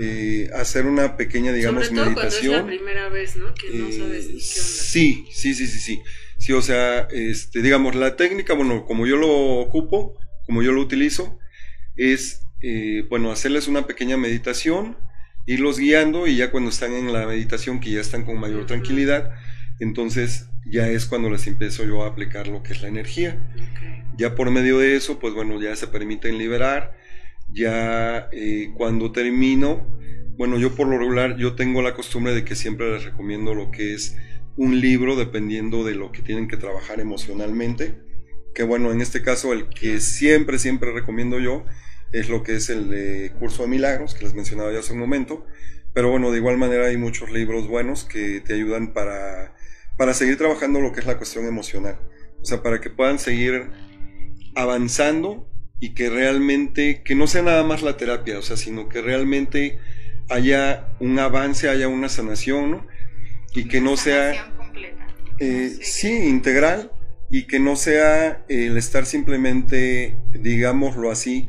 eh, 0.00 0.50
hacer 0.54 0.86
una 0.86 1.16
pequeña, 1.16 1.52
digamos, 1.52 1.86
Sobre 1.86 1.96
todo 1.96 2.12
cuando 2.14 2.28
es 2.28 2.34
la 2.34 2.40
meditación. 2.50 2.66
primera 2.66 3.08
vez, 3.08 3.36
¿no? 3.36 3.54
Que 3.54 3.70
no 3.78 3.88
Eh, 3.88 3.92
sabes 3.92 4.24
ni 4.26 4.32
qué 4.32 4.34
onda. 4.34 4.42
Sí, 4.42 5.26
sí, 5.32 5.54
sí, 5.54 5.66
sí, 5.66 5.78
sí. 5.80 6.02
Sí, 6.38 6.52
o 6.52 6.62
sea, 6.62 7.08
este, 7.10 7.62
digamos, 7.62 7.94
la 7.94 8.16
técnica, 8.16 8.54
bueno, 8.54 8.84
como 8.84 9.06
yo 9.06 9.16
lo 9.16 9.58
ocupo, 9.58 10.18
como 10.44 10.62
yo 10.62 10.72
lo 10.72 10.80
utilizo, 10.80 11.38
es, 11.96 12.42
eh, 12.62 13.04
bueno, 13.08 13.30
hacerles 13.30 13.68
una 13.68 13.86
pequeña 13.86 14.16
meditación, 14.16 14.96
irlos 15.46 15.78
guiando 15.78 16.26
y 16.26 16.36
ya 16.36 16.50
cuando 16.50 16.70
están 16.70 16.92
en 16.92 17.12
la 17.12 17.26
meditación, 17.26 17.80
que 17.80 17.90
ya 17.90 18.00
están 18.00 18.24
con 18.24 18.38
mayor 18.38 18.66
tranquilidad, 18.66 19.32
entonces 19.80 20.48
ya 20.70 20.88
es 20.88 21.06
cuando 21.06 21.30
les 21.30 21.46
empiezo 21.46 21.84
yo 21.84 22.04
a 22.04 22.08
aplicar 22.08 22.48
lo 22.48 22.62
que 22.62 22.72
es 22.72 22.82
la 22.82 22.88
energía. 22.88 23.38
Ya 24.16 24.34
por 24.34 24.50
medio 24.50 24.78
de 24.78 24.96
eso, 24.96 25.18
pues 25.18 25.34
bueno, 25.34 25.60
ya 25.60 25.76
se 25.76 25.86
permiten 25.86 26.38
liberar. 26.38 26.96
Ya 27.52 28.28
eh, 28.32 28.70
cuando 28.76 29.12
termino, 29.12 29.86
bueno, 30.36 30.58
yo 30.58 30.74
por 30.74 30.88
lo 30.88 30.98
regular, 30.98 31.36
yo 31.36 31.54
tengo 31.54 31.82
la 31.82 31.94
costumbre 31.94 32.34
de 32.34 32.44
que 32.44 32.56
siempre 32.56 32.90
les 32.92 33.04
recomiendo 33.04 33.54
lo 33.54 33.70
que 33.70 33.94
es 33.94 34.16
un 34.56 34.80
libro, 34.80 35.16
dependiendo 35.16 35.84
de 35.84 35.94
lo 35.94 36.12
que 36.12 36.22
tienen 36.22 36.48
que 36.48 36.56
trabajar 36.56 37.00
emocionalmente. 37.00 37.94
Que 38.54 38.62
bueno, 38.62 38.90
en 38.90 39.00
este 39.00 39.22
caso, 39.22 39.52
el 39.52 39.68
que 39.68 40.00
siempre, 40.00 40.58
siempre 40.58 40.92
recomiendo 40.92 41.38
yo 41.38 41.64
es 42.12 42.28
lo 42.28 42.42
que 42.42 42.56
es 42.56 42.70
el 42.70 43.32
Curso 43.38 43.62
de 43.62 43.68
Milagros, 43.68 44.14
que 44.14 44.24
les 44.24 44.34
mencionaba 44.34 44.72
ya 44.72 44.78
hace 44.78 44.92
un 44.92 44.98
momento. 44.98 45.44
Pero 45.92 46.10
bueno, 46.10 46.30
de 46.30 46.38
igual 46.38 46.58
manera 46.58 46.86
hay 46.86 46.96
muchos 46.96 47.30
libros 47.30 47.68
buenos 47.68 48.04
que 48.04 48.40
te 48.40 48.54
ayudan 48.54 48.92
para, 48.92 49.54
para 49.98 50.14
seguir 50.14 50.36
trabajando 50.36 50.80
lo 50.80 50.92
que 50.92 51.00
es 51.00 51.06
la 51.06 51.16
cuestión 51.16 51.46
emocional. 51.46 51.98
O 52.40 52.44
sea, 52.44 52.62
para 52.62 52.80
que 52.80 52.90
puedan 52.90 53.18
seguir 53.18 53.70
avanzando 54.54 55.50
y 55.80 55.94
que 55.94 56.08
realmente, 56.08 57.02
que 57.04 57.14
no 57.14 57.26
sea 57.26 57.42
nada 57.42 57.62
más 57.64 57.82
la 57.82 57.96
terapia, 57.96 58.38
o 58.38 58.42
sea, 58.42 58.56
sino 58.56 58.88
que 58.88 59.02
realmente 59.02 59.78
haya 60.28 60.88
un 61.00 61.18
avance, 61.18 61.68
haya 61.68 61.88
una 61.88 62.08
sanación, 62.08 62.70
¿no? 62.70 62.86
Y 63.54 63.68
que 63.68 63.80
no 63.80 63.96
sea, 63.96 64.52
completa. 64.56 65.06
eh, 65.38 65.70
sí, 65.80 66.28
integral 66.28 66.92
y 67.30 67.46
que 67.46 67.58
no 67.58 67.76
sea 67.76 68.44
el 68.48 68.76
estar 68.76 69.06
simplemente, 69.06 70.16
digámoslo 70.32 71.10
así, 71.10 71.48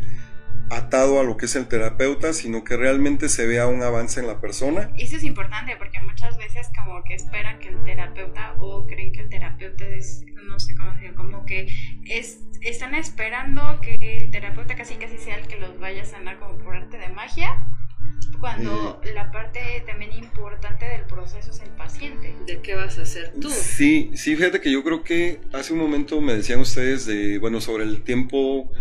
atado 0.70 1.20
a 1.20 1.24
lo 1.24 1.38
que 1.38 1.46
es 1.46 1.56
el 1.56 1.68
terapeuta, 1.68 2.34
sino 2.34 2.64
que 2.64 2.76
realmente 2.76 3.30
se 3.30 3.46
vea 3.46 3.68
un 3.68 3.82
avance 3.84 4.20
en 4.20 4.28
la 4.28 4.42
persona. 4.42 4.92
Eso 4.98 5.16
es 5.18 5.24
importante 5.24 5.76
porque 5.78 6.00
muchas 6.02 6.38
veces 6.38 6.68
como 6.84 7.04
que 7.04 7.14
esperan 7.14 7.60
que 7.60 7.70
el 7.70 7.84
terapeuta 7.84 8.56
o 8.60 8.86
creen 8.86 9.12
que 9.12 9.22
el 9.22 9.30
terapeuta 9.30 9.86
es, 9.86 10.26
no 10.48 10.60
sé 10.60 10.76
cómo 10.76 10.92
decirlo, 10.94 11.16
como 11.16 11.46
que 11.46 11.68
es, 12.06 12.40
están 12.62 12.96
esperando 12.96 13.80
que 13.82 13.96
el 14.18 14.32
terapeuta 14.32 14.76
casi 14.76 14.96
casi 14.96 15.18
sea 15.18 15.38
el 15.38 15.48
que 15.48 15.58
los 15.58 15.80
vaya 15.80 16.02
a 16.02 16.06
sanar 16.06 16.40
como 16.40 16.58
por 16.58 16.76
arte 16.76 16.98
de 16.98 17.10
magia, 17.10 17.66
cuando 18.40 19.02
la 19.14 19.32
parte 19.32 19.84
también 19.86 20.14
importante 20.14 20.86
del 20.86 21.06
proceso 21.06 21.52
es 21.52 21.60
el 21.62 21.70
paciente. 21.70 22.36
¿De 22.46 22.62
qué 22.62 22.76
vas 22.76 22.98
a 23.00 23.02
hacer 23.02 23.34
tú? 23.40 23.50
Sí, 23.50 24.12
sí, 24.16 24.36
fíjate 24.36 24.62
que 24.62 24.72
yo 24.72 24.84
creo 24.84 25.04
que 25.04 25.42
hace 25.54 25.74
un 25.74 25.80
momento 25.80 26.22
me 26.22 26.34
decían 26.34 26.60
ustedes 26.60 27.06
de, 27.06 27.40
bueno, 27.40 27.62
sobre 27.62 27.84
el 27.84 28.04
tiempo 28.04 28.72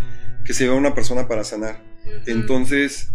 que 0.44 0.52
se 0.52 0.64
lleva 0.64 0.76
una 0.76 0.94
persona 0.94 1.26
para 1.26 1.44
sanar. 1.44 1.82
Entonces, 2.26 3.10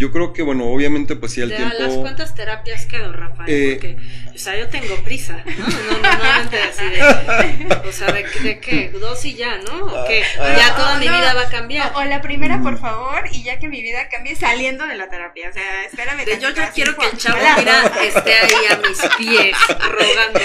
yo 0.00 0.10
creo 0.10 0.32
que, 0.32 0.40
bueno, 0.40 0.64
obviamente, 0.64 1.14
pues 1.14 1.32
sí, 1.32 1.42
el 1.42 1.50
¿De 1.50 1.56
tiempo... 1.56 1.74
las 1.78 1.92
cuántas 1.98 2.34
terapias 2.34 2.86
quedo, 2.86 3.12
Rafael? 3.12 3.50
Eh, 3.50 3.72
Porque, 3.78 3.96
o 4.34 4.38
sea, 4.38 4.56
yo 4.58 4.66
tengo 4.68 4.96
prisa, 5.04 5.44
¿no? 5.44 5.66
No, 5.68 5.98
normalmente 5.98 6.56
así 6.62 6.84
de, 6.88 7.76
o 7.86 7.92
sea, 7.92 8.10
¿de, 8.10 8.24
de 8.42 8.60
qué? 8.60 8.88
Dos 8.98 9.22
y 9.26 9.34
ya, 9.34 9.58
¿no? 9.58 9.84
¿O 9.84 10.06
qué? 10.08 10.22
Ah, 10.40 10.54
ya 10.56 10.66
ah, 10.68 10.76
toda 10.76 10.98
mi 10.98 11.04
no. 11.04 11.12
vida 11.18 11.34
va 11.34 11.42
a 11.42 11.50
cambiar. 11.50 11.92
O, 11.96 12.04
la 12.04 12.22
primera, 12.22 12.56
Mm. 12.56 12.62
por 12.62 12.78
favor, 12.80 13.24
y 13.30 13.42
ya 13.42 13.58
que 13.58 13.68
mi 13.68 13.82
vida 13.82 14.08
cambie 14.08 14.34
saliendo 14.36 14.86
de 14.86 14.96
la 14.96 15.10
terapia. 15.10 15.50
O 15.50 15.52
sea, 15.52 15.84
espérame. 15.84 16.24
De, 16.24 16.40
yo 16.40 16.48
ya 16.48 16.70
quiero 16.70 16.96
que 16.96 17.06
el 17.06 17.18
chavo, 17.18 17.36
mira, 17.58 17.92
esté 18.02 18.32
ahí 18.32 18.66
a 18.70 18.76
mis 18.78 18.98
pies, 19.18 19.54
rogando. 19.68 20.40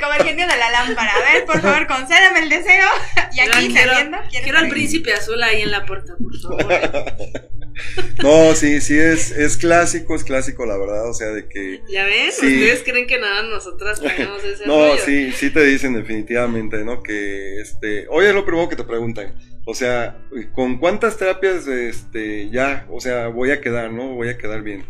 Como 0.00 0.12
el 0.14 0.22
genio 0.22 0.46
de 0.46 0.56
la 0.56 0.70
lámpara. 0.70 1.12
A 1.12 1.32
ver, 1.32 1.44
por 1.44 1.60
favor, 1.60 1.88
concédame 1.88 2.38
el 2.38 2.48
deseo. 2.50 2.88
Y 3.32 3.40
aquí 3.40 3.66
quiero- 3.72 3.92
saliendo. 3.94 4.18
¿quieres 4.30 4.42
Quiero 4.44 4.58
al 4.58 4.68
príncipe 4.68 5.12
azul 5.12 5.42
ahí 5.42 5.62
en 5.62 5.72
la 5.72 5.84
puerta, 5.84 6.12
por 6.22 6.38
favor. 6.38 7.12
No, 8.22 8.54
sí, 8.54 8.80
sí, 8.80 8.98
es, 8.98 9.30
es 9.32 9.56
clásico, 9.56 10.14
es 10.14 10.24
clásico, 10.24 10.64
la 10.66 10.76
verdad, 10.76 11.08
o 11.08 11.14
sea, 11.14 11.28
de 11.28 11.48
que... 11.48 11.80
¿Ya 11.88 12.04
ven? 12.04 12.30
Sí. 12.30 12.46
Ustedes 12.46 12.82
creen 12.84 13.06
que 13.06 13.18
nada 13.18 13.42
nosotras 13.42 14.00
tenemos 14.00 14.44
ese 14.44 14.66
No, 14.66 14.88
rollo. 14.88 15.02
sí, 15.04 15.32
sí 15.32 15.50
te 15.50 15.64
dicen 15.64 15.94
definitivamente, 15.94 16.84
¿no? 16.84 17.02
Que, 17.02 17.60
este, 17.60 18.06
oye, 18.08 18.28
es 18.28 18.34
lo 18.34 18.44
primero 18.44 18.68
que 18.68 18.76
te 18.76 18.84
preguntan. 18.84 19.34
O 19.64 19.74
sea, 19.74 20.18
¿con 20.54 20.78
cuántas 20.78 21.16
terapias, 21.16 21.66
este, 21.66 22.50
ya, 22.50 22.86
o 22.90 23.00
sea, 23.00 23.28
voy 23.28 23.50
a 23.50 23.60
quedar, 23.60 23.92
¿no? 23.92 24.14
Voy 24.14 24.28
a 24.28 24.38
quedar 24.38 24.62
bien. 24.62 24.84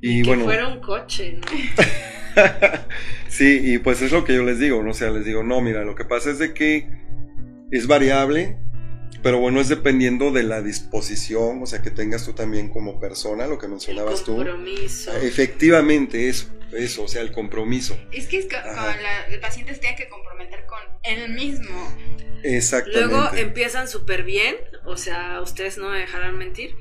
Y 0.00 0.22
que 0.22 0.28
bueno, 0.28 0.44
fuera 0.44 0.68
un 0.68 0.80
coche, 0.80 1.38
¿no? 1.40 1.46
sí, 3.28 3.60
y 3.64 3.78
pues 3.78 4.00
es 4.02 4.12
lo 4.12 4.24
que 4.24 4.34
yo 4.34 4.44
les 4.44 4.58
digo, 4.58 4.82
¿no? 4.82 4.90
O 4.90 4.94
sea, 4.94 5.10
les 5.10 5.24
digo, 5.24 5.42
no, 5.42 5.60
mira, 5.60 5.84
lo 5.84 5.94
que 5.94 6.04
pasa 6.04 6.30
es 6.30 6.38
de 6.38 6.54
que 6.54 6.88
es 7.70 7.86
variable, 7.86 8.56
pero 9.22 9.38
bueno, 9.38 9.60
es 9.60 9.68
dependiendo 9.68 10.30
de 10.30 10.42
la 10.44 10.62
disposición, 10.62 11.62
o 11.62 11.66
sea, 11.66 11.82
que 11.82 11.90
tengas 11.90 12.24
tú 12.24 12.32
también 12.32 12.68
como 12.68 12.98
persona, 13.00 13.46
lo 13.46 13.58
que 13.58 13.66
El 13.66 13.72
mencionabas 13.72 14.24
tú. 14.24 14.36
compromiso. 14.36 15.12
Efectivamente, 15.18 16.28
eso, 16.28 16.46
eso, 16.72 17.02
o 17.04 17.08
sea, 17.08 17.22
el 17.22 17.32
compromiso. 17.32 17.98
Es 18.12 18.26
que 18.26 18.38
es 18.38 18.44
con 18.46 18.52
la- 18.62 19.26
el 19.30 19.40
paciente 19.40 19.74
se 19.74 19.80
tiene 19.80 19.96
que 19.96 20.08
comprometer 20.08 20.64
con 20.66 20.78
él 21.04 21.32
mismo. 21.32 21.92
Exactamente. 22.44 23.06
Luego 23.06 23.34
empiezan 23.36 23.88
súper 23.88 24.22
bien, 24.22 24.56
o 24.86 24.96
sea, 24.96 25.40
ustedes 25.42 25.76
no 25.78 25.90
me 25.90 25.98
dejarán 25.98 26.38
mentir, 26.38 26.74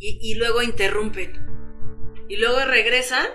y, 0.00 0.18
y 0.20 0.34
luego 0.34 0.62
interrumpen. 0.62 1.32
Y 2.28 2.36
luego 2.36 2.64
regresan 2.64 3.26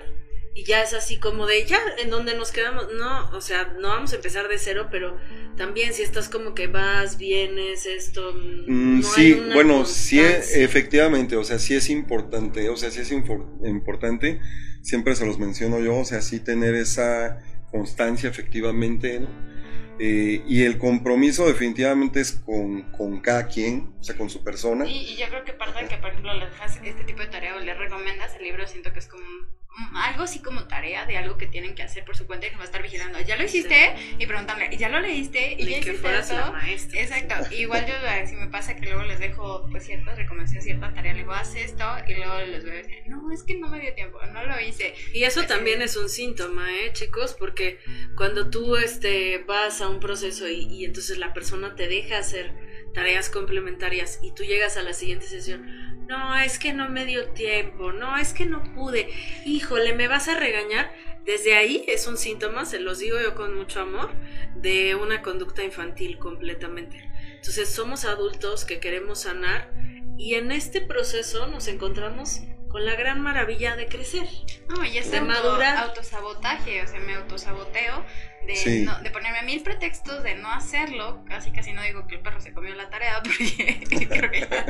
y 0.56 0.64
ya 0.66 0.84
es 0.84 0.94
así 0.94 1.18
como 1.18 1.48
de, 1.48 1.66
ya, 1.66 1.80
¿en 1.98 2.10
donde 2.10 2.36
nos 2.36 2.52
quedamos? 2.52 2.88
No, 2.94 3.30
o 3.32 3.42
sea, 3.42 3.74
no 3.80 3.90
vamos 3.90 4.14
a 4.14 4.18
empezar 4.18 4.48
de 4.48 4.60
cero, 4.60 4.88
pero 4.92 5.18
también 5.58 5.94
si 5.94 6.04
estás 6.04 6.30
como 6.30 6.54
que 6.54 6.68
vas, 6.68 7.18
vienes, 7.18 7.86
esto... 7.86 8.34
Mm, 8.34 9.00
no 9.00 9.08
hay 9.08 9.14
sí, 9.16 9.34
una 9.34 9.56
bueno, 9.56 9.86
sí, 9.86 10.18
constancia. 10.18 10.64
efectivamente, 10.64 11.36
o 11.36 11.44
sea, 11.44 11.58
sí 11.58 11.74
es 11.76 11.90
importante, 11.90 12.70
o 12.70 12.78
sea, 12.78 12.92
sí 12.92 13.02
es 13.02 13.12
importante, 13.12 14.40
siempre 14.82 15.16
se 15.16 15.26
los 15.26 15.40
menciono 15.40 15.80
yo, 15.80 15.98
o 15.98 16.06
sea, 16.06 16.22
sí 16.22 16.40
tener 16.40 16.76
esa 16.76 17.40
constancia 17.72 18.30
efectivamente, 18.30 19.22
¿no? 19.22 19.54
Eh, 20.00 20.44
y 20.48 20.64
el 20.64 20.80
compromiso 20.80 21.48
definitivamente 21.48 22.20
es 22.20 22.32
con, 22.32 22.92
con 22.92 23.22
cada 23.22 23.48
quien, 23.48 23.94
o 24.00 24.04
sea, 24.04 24.18
con 24.18 24.30
su 24.30 24.44
persona. 24.44 24.86
Y, 24.88 25.14
y 25.14 25.18
yo 25.18 25.28
creo 25.30 25.44
que 25.46 25.54
parte 25.54 25.84
de 25.84 25.88
que, 25.88 25.98
por 25.98 26.10
ejemplo, 26.10 26.34
le 26.34 26.46
dejas 26.46 26.80
este 26.84 27.04
tipo 27.04 27.22
de 27.22 27.28
tarea 27.28 27.56
o 27.56 27.60
le 27.60 27.74
recomiendas 27.76 28.36
el 28.36 28.44
libro, 28.44 28.68
siento 28.68 28.92
que 28.92 29.00
es 29.00 29.08
como 29.08 29.24
mm, 29.24 29.63
algo 29.96 30.24
así 30.24 30.40
como 30.40 30.68
tarea 30.68 31.06
de 31.06 31.18
algo 31.18 31.38
que 31.38 31.48
tienen 31.48 31.74
que 31.76 31.84
hacer 31.84 32.06
por 32.06 32.16
su 32.16 32.28
cuenta 32.28 32.48
y 32.48 32.52
no 32.52 32.58
va 32.58 32.64
a 32.64 32.66
estar 32.66 32.82
vigilando. 32.84 33.20
¿Ya 33.22 33.36
lo 33.38 33.44
hiciste? 33.44 33.96
Y 34.20 34.26
preguntarle, 34.26 34.70
¿y 34.72 34.78
ya 34.78 34.90
lo 34.90 35.00
leíste? 35.00 35.54
¿Y 35.54 35.66
Ni 35.66 35.72
ya 35.72 35.80
que 35.80 35.90
hiciste 35.90 35.98
fueras 35.98 36.28
eso? 36.28 36.36
la 36.36 36.52
maestra. 36.52 37.02
Exacto, 37.02 37.56
igual 37.56 37.86
yo 37.88 37.94
si 38.28 38.36
me 38.36 38.48
pasa 38.48 38.76
que 38.76 38.86
luego 38.86 39.04
les 39.04 39.20
dejo 39.20 39.68
pues 39.72 39.86
ciertas 39.86 40.18
recomendaciones, 40.18 40.64
cierta 40.66 40.94
tarea, 40.94 41.14
le 41.14 41.20
digo, 41.20 41.34
haz 41.34 41.56
esto 41.56 41.86
y 42.08 42.14
luego 42.14 42.40
les 42.40 42.64
voy 42.64 42.72
a 42.72 42.76
decir, 42.76 43.04
no, 43.08 43.32
es 43.32 43.44
que 43.44 43.58
no 43.58 43.70
me 43.70 43.80
dio 43.80 43.94
tiempo, 43.94 44.20
no 44.32 44.46
lo 44.46 44.60
hice. 44.60 44.94
Y 45.14 45.24
eso 45.24 45.44
también 45.46 45.82
es 45.82 45.96
un 45.98 46.10
síntoma, 46.10 46.72
¿eh, 46.72 46.94
chicos? 46.94 47.36
Porque 47.38 47.80
cuando 48.16 48.50
tú 48.50 48.76
este, 48.76 49.40
vas 49.40 49.82
a 49.82 49.90
un 49.90 50.00
proceso 50.00 50.48
y, 50.48 50.66
y 50.66 50.86
entonces 50.86 51.18
la 51.18 51.34
persona 51.34 51.76
te 51.76 51.88
deja 51.88 52.20
hacer 52.20 52.54
tareas 52.94 53.30
complementarias 53.30 54.20
y 54.22 54.32
tú 54.32 54.44
llegas 54.44 54.78
a 54.78 54.84
la 54.84 54.94
siguiente 54.94 55.26
sesión, 55.28 56.06
no, 56.08 56.36
es 56.38 56.60
que 56.60 56.74
no 56.74 56.90
me 56.90 57.06
dio 57.06 57.30
tiempo, 57.30 57.92
no, 57.92 58.18
es 58.18 58.34
que 58.34 58.46
no 58.46 58.62
pude, 58.76 59.10
híjole, 59.46 59.94
me 59.94 60.08
vas 60.08 60.28
a 60.28 60.38
regañar. 60.38 60.92
Desde 61.26 61.56
ahí 61.56 61.86
es 61.88 62.06
un 62.08 62.18
síntoma, 62.18 62.66
se 62.66 62.80
los 62.82 63.00
digo 63.00 63.18
yo 63.22 63.34
con 63.34 63.56
mucho 63.56 63.80
amor, 63.80 64.12
de 64.56 64.96
una 64.96 65.22
conducta 65.22 65.64
infantil 65.64 66.20
completamente. 66.20 67.10
Entonces 67.36 67.70
somos 67.70 68.04
adultos 68.04 68.66
que 68.66 68.80
queremos 68.82 69.22
sanar 69.22 69.72
y 70.18 70.36
en 70.36 70.52
este 70.52 70.82
proceso 70.82 71.48
nos 71.48 71.70
encontramos 71.70 72.42
con 72.68 72.86
la 72.86 72.96
gran 72.96 73.22
maravilla 73.22 73.78
de 73.78 73.86
crecer. 73.88 74.28
No, 74.68 74.84
y 74.84 74.98
es 74.98 75.12
De 75.12 75.20
auto- 75.20 75.32
madurar. 75.32 75.78
autosabotaje, 75.78 76.82
o 76.84 76.88
sea, 76.88 77.00
me 77.00 77.14
autosaboteo 77.16 78.04
de, 78.48 78.56
Sí. 78.56 78.82
no- 78.84 79.00
de 79.02 79.10
ponerme 79.12 79.44
mil 79.44 79.62
pretextos 79.62 80.24
de 80.24 80.36
no 80.36 80.52
hacerlo. 80.52 81.24
Casi, 81.28 81.52
casi 81.52 81.74
no 81.74 81.82
digo 81.84 82.06
que 82.08 82.16
el 82.16 82.22
perro 82.22 82.40
se 82.42 82.54
comió 82.54 82.74
la 82.76 82.90
tarea, 82.90 83.22
porque 83.24 84.08
creo 84.08 84.32
que 84.32 84.40
ya. 84.42 84.66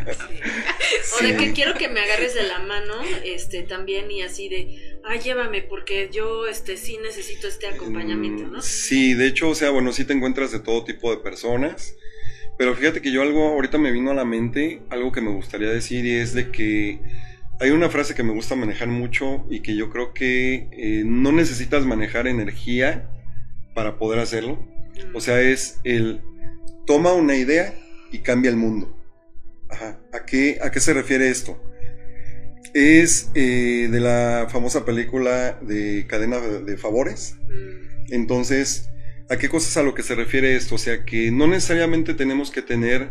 O 1.20 1.24
de 1.24 1.38
que 1.38 1.54
quiero 1.54 1.74
que 1.76 1.88
me 1.90 2.00
agarres 2.00 2.34
de 2.36 2.44
la 2.44 2.60
mano, 2.60 2.94
este, 3.26 3.64
también 3.64 4.10
y 4.12 4.22
así 4.22 4.50
de, 4.50 5.00
ay, 5.06 5.20
llévame, 5.20 5.62
porque 5.64 6.10
yo, 6.12 6.48
este, 6.48 6.78
sí 6.78 6.98
necesito 7.02 7.48
este 7.48 7.68
acompañamiento, 7.68 8.48
¿no? 8.48 8.62
Sí, 8.62 9.14
de 9.14 9.28
hecho, 9.28 9.50
o 9.50 9.56
sea, 9.56 9.70
bueno, 9.70 9.92
sí 9.94 10.06
te 10.06 10.14
encuentras 10.14 10.52
de 10.52 10.60
todo 10.60 10.84
tipo 10.84 11.12
de 11.16 11.22
personas. 11.22 11.96
Pero 12.58 12.76
fíjate 12.76 13.02
que 13.02 13.12
yo 13.12 13.24
algo, 13.24 13.48
ahorita 13.50 13.80
me 13.80 13.92
vino 13.92 14.12
a 14.12 14.14
la 14.14 14.26
mente, 14.26 14.82
algo 14.92 15.12
que 15.12 15.22
me 15.22 15.32
gustaría 15.32 15.70
decir 15.70 16.06
y 16.06 16.12
es 16.18 16.34
de 16.36 16.52
que 16.52 17.00
hay 17.60 17.72
una 17.72 17.90
frase 17.90 18.14
que 18.14 18.22
me 18.22 18.32
gusta 18.32 18.56
manejar 18.56 18.90
mucho 18.90 19.46
y 19.50 19.62
que 19.62 19.76
yo 19.76 19.90
creo 19.90 20.14
que 20.14 20.68
eh, 20.72 21.02
no 21.04 21.32
necesitas 21.32 21.84
manejar 21.86 22.28
energía 22.28 23.10
para 23.74 23.98
poder 23.98 24.20
hacerlo. 24.20 24.60
O 25.14 25.22
sea, 25.22 25.42
es 25.42 25.80
el 25.84 26.22
toma 26.86 27.14
una 27.14 27.36
idea 27.36 27.74
y 28.12 28.20
cambia 28.20 28.50
el 28.52 28.58
mundo. 28.58 28.96
Ajá. 29.70 30.00
¿A 30.14 30.26
qué, 30.26 30.60
a 30.62 30.72
qué 30.72 30.80
se 30.80 30.94
refiere 30.94 31.30
esto? 31.30 31.62
Es 32.74 33.30
eh, 33.36 33.88
de 33.92 34.00
la 34.00 34.48
famosa 34.50 34.86
película 34.86 35.60
de 35.62 36.06
Cadena 36.08 36.40
de, 36.40 36.78
Favores. 36.78 37.38
Mm, 37.48 38.14
Entonces, 38.14 38.90
¿a 39.30 39.38
qué 39.38 39.50
cosas 39.50 39.78
a 39.78 39.84
lo 39.84 39.94
que 39.94 40.04
se 40.04 40.16
refiere 40.16 40.56
esto? 40.56 40.76
O 40.76 40.80
sea, 40.80 41.06
que 41.06 41.32
no 41.32 41.48
necesariamente 41.48 42.14
tenemos 42.14 42.52
que 42.52 42.62
tener, 42.62 43.10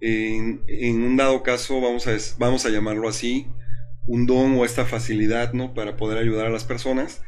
en, 0.00 0.62
en 0.68 1.02
un 1.02 1.16
dado 1.16 1.42
caso, 1.42 1.80
vamos 1.80 2.06
a, 2.06 2.16
vamos 2.38 2.66
a 2.66 2.70
llamarlo 2.70 3.08
así, 3.08 3.46
un 4.06 4.26
don 4.26 4.56
o 4.58 4.64
esta 4.64 4.84
facilidad, 4.84 5.52
¿no? 5.52 5.74
Para 5.74 5.96
poder 5.96 6.18
ayudar 6.18 6.46
a 6.46 6.50
las 6.50 6.64
personas. 6.64 7.22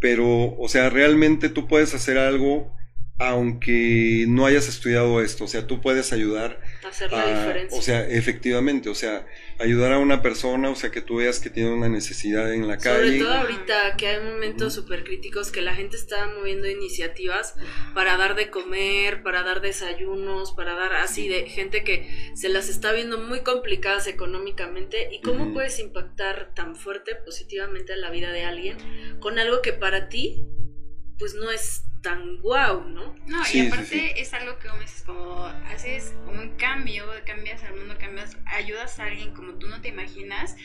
Pero, 0.00 0.56
o 0.58 0.68
sea, 0.68 0.90
realmente 0.90 1.48
tú 1.48 1.68
puedes 1.68 1.94
hacer 1.94 2.18
algo 2.18 2.72
aunque 3.20 4.24
no 4.28 4.46
hayas 4.46 4.66
estudiado 4.66 5.20
esto. 5.20 5.44
O 5.44 5.48
sea, 5.48 5.66
tú 5.66 5.80
puedes 5.82 6.12
ayudar 6.12 6.58
hacer 6.88 7.12
la 7.12 7.22
a- 7.22 7.38
diferencia. 7.40 7.78
O 7.78 7.82
sea, 7.82 8.08
efectivamente, 8.08 8.88
o 8.88 8.94
sea, 8.94 9.26
ayudar 9.58 9.92
a 9.92 9.98
una 9.98 10.22
persona, 10.22 10.70
o 10.70 10.74
sea, 10.74 10.90
que 10.90 11.02
tú 11.02 11.16
veas 11.16 11.38
que 11.38 11.50
tiene 11.50 11.70
una 11.70 11.90
necesidad 11.90 12.52
en 12.52 12.66
la 12.66 12.80
Sobre 12.80 13.00
calle. 13.00 13.18
todo 13.18 13.32
ahorita 13.34 13.96
que 13.98 14.06
hay 14.08 14.24
momentos 14.24 14.72
súper 14.74 15.04
críticos 15.04 15.52
que 15.52 15.60
la 15.60 15.74
gente 15.74 15.96
está 15.96 16.26
moviendo 16.28 16.66
iniciativas 16.66 17.54
para 17.94 18.16
dar 18.16 18.34
de 18.36 18.48
comer, 18.48 19.22
para 19.22 19.42
dar 19.42 19.60
desayunos, 19.60 20.52
para 20.52 20.74
dar 20.74 20.94
así 20.94 21.28
de 21.28 21.46
gente 21.46 21.84
que 21.84 22.32
se 22.34 22.48
las 22.48 22.70
está 22.70 22.90
viendo 22.92 23.18
muy 23.18 23.40
complicadas 23.40 24.06
económicamente 24.06 25.10
y 25.12 25.20
cómo 25.20 25.52
puedes 25.52 25.78
impactar 25.78 26.54
tan 26.54 26.74
fuerte 26.74 27.14
positivamente 27.16 27.92
a 27.92 27.96
la 27.96 28.10
vida 28.10 28.32
de 28.32 28.44
alguien 28.44 28.78
con 29.20 29.38
algo 29.38 29.60
que 29.60 29.74
para 29.74 30.08
ti 30.08 30.46
pues 31.18 31.34
no 31.34 31.50
es 31.50 31.82
tan 32.02 32.38
guau, 32.38 32.84
¿no? 32.88 33.14
No, 33.26 33.44
Sí, 33.44 33.58
y 33.58 33.66
aparte 33.66 33.84
sí. 33.86 34.12
es 34.16 34.32
algo 34.34 34.58
que 34.58 34.68
como 34.68 34.80
dices, 34.80 35.02
como 35.02 35.44
haces 35.72 36.14
un 36.26 36.56
cambio, 36.56 37.04
cambias 37.26 37.62
el 37.64 37.74
mundo, 37.74 37.96
cambias, 37.98 38.36
ayudas 38.46 38.98
a 38.98 39.04
alguien 39.04 39.34
como 39.34 39.54
tú 39.54 39.68
no 39.68 39.80
te 39.80 39.88
imaginas 39.88 40.56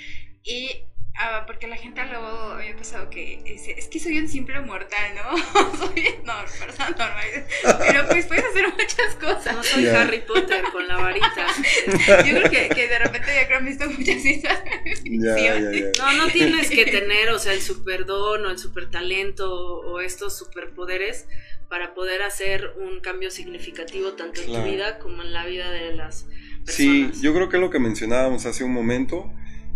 y 0.44 0.84
ah, 1.18 1.44
porque 1.48 1.68
la 1.68 1.78
gente 1.78 2.04
luego 2.06 2.28
había 2.28 2.76
pasado 2.76 3.10
que 3.10 3.42
es 3.46 3.88
que 3.88 4.00
soy 4.00 4.20
un 4.20 4.28
simple 4.28 4.60
mortal, 4.62 5.16
¿no? 5.16 5.38
soy 5.78 6.16
no, 6.24 6.34
persona 6.60 6.90
normal, 6.90 7.48
pero 7.80 8.08
pues 8.08 8.26
puedes 8.26 8.46
hacer 8.46 8.68
muchas 8.70 9.16
cosas. 9.20 9.56
No 9.56 9.64
soy. 9.64 9.88
Harry 9.88 10.22
Potter 10.22 10.64
con 10.72 10.88
la 10.88 10.98
varita. 10.98 11.48
Yo 12.26 12.36
creo 12.36 12.50
que, 12.50 12.70
que 12.70 12.88
de 12.88 13.00
repente 13.00 13.28
ya 13.34 13.48
creo 13.48 13.48
que 13.48 13.56
han 13.56 13.66
visto 13.66 13.90
muchas 13.90 14.22
citas 14.22 14.60
Ya, 15.06 15.38
ya, 15.38 15.60
ya. 15.72 15.92
No, 16.00 16.26
no 16.26 16.32
tienes 16.32 16.70
que 16.70 16.86
tener, 16.98 17.30
o 17.30 17.40
sea, 17.40 17.54
el 17.54 17.62
superdon 17.62 18.46
o 18.46 18.50
el 18.50 18.58
super 18.58 18.90
talento 18.90 19.54
o 19.54 20.00
estos 20.02 20.38
superpoderes 20.38 21.28
para 21.70 21.94
poder 21.94 22.22
hacer 22.24 22.72
un 22.78 23.00
cambio 23.02 23.30
significativo 23.32 24.14
tanto 24.14 24.42
en 24.42 24.48
tu 24.48 24.64
vida 24.64 25.00
como 25.00 25.22
en 25.24 25.34
la 25.34 25.46
vida 25.46 25.72
de 25.72 25.94
las 25.96 26.26
Sí, 26.66 27.04
personas. 27.04 27.22
yo 27.22 27.34
creo 27.34 27.50
que 27.50 27.58
es 27.58 27.62
lo 27.62 27.70
que 27.70 27.80
mencionábamos 27.80 28.46
hace 28.46 28.64
un 28.64 28.72
momento, 28.74 29.32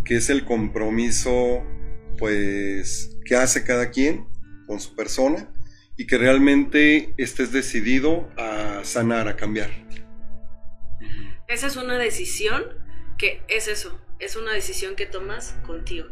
que 0.05 0.15
es 0.15 0.29
el 0.31 0.45
compromiso, 0.45 1.63
pues, 2.17 3.17
que 3.25 3.35
hace 3.35 3.63
cada 3.63 3.91
quien 3.91 4.27
con 4.67 4.79
su 4.79 4.95
persona 4.95 5.51
y 5.97 6.07
que 6.07 6.17
realmente 6.17 7.13
estés 7.17 7.51
decidido 7.51 8.29
a 8.37 8.81
sanar, 8.83 9.27
a 9.27 9.35
cambiar. 9.35 9.69
Esa 11.47 11.67
es 11.67 11.75
una 11.75 11.97
decisión 11.97 12.63
que 13.17 13.41
es 13.47 13.67
eso, 13.67 13.99
es 14.19 14.35
una 14.35 14.53
decisión 14.53 14.95
que 14.95 15.05
tomas 15.05 15.55
contigo. 15.65 16.07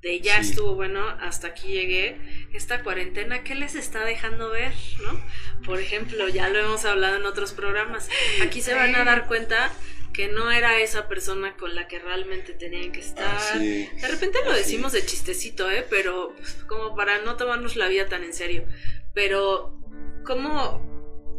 De 0.00 0.20
ya 0.20 0.42
Sí. 0.42 0.50
estuvo 0.50 0.74
bueno, 0.74 1.06
hasta 1.20 1.48
aquí 1.48 1.68
llegué. 1.68 2.18
Esta 2.52 2.82
cuarentena, 2.82 3.44
¿qué 3.44 3.54
les 3.54 3.76
está 3.76 4.04
dejando 4.04 4.50
ver? 4.50 4.72
¿No? 5.02 5.20
Por 5.64 5.78
ejemplo, 5.80 6.28
ya 6.28 6.48
lo 6.48 6.58
hemos 6.58 6.84
hablado 6.84 7.16
en 7.16 7.24
otros 7.24 7.52
programas. 7.52 8.08
Aquí 8.42 8.60
se 8.62 8.74
van 8.74 8.94
a 8.96 9.04
dar 9.04 9.26
cuenta 9.28 9.70
que 10.12 10.28
no 10.28 10.50
era 10.50 10.80
esa 10.80 11.08
persona 11.08 11.56
con 11.56 11.74
la 11.76 11.86
que 11.88 11.98
realmente 12.00 12.52
tenían 12.52 12.90
que 12.92 12.98
estar. 13.00 13.34
Así 13.36 13.88
es, 13.94 14.02
De 14.02 14.08
repente 14.08 14.40
lo 14.44 14.50
así 14.50 14.58
decimos 14.60 14.92
es. 14.92 15.02
de 15.02 15.06
chistecito, 15.08 15.70
¿eh? 15.70 15.86
Pero 15.88 16.34
pues, 16.36 16.54
como 16.66 16.96
para 16.96 17.20
no 17.22 17.36
tomarnos 17.36 17.76
la 17.76 17.86
vida 17.88 18.08
tan 18.08 18.24
en 18.24 18.34
serio. 18.34 18.66
Pero, 19.14 19.78
¿cómo? 20.24 20.90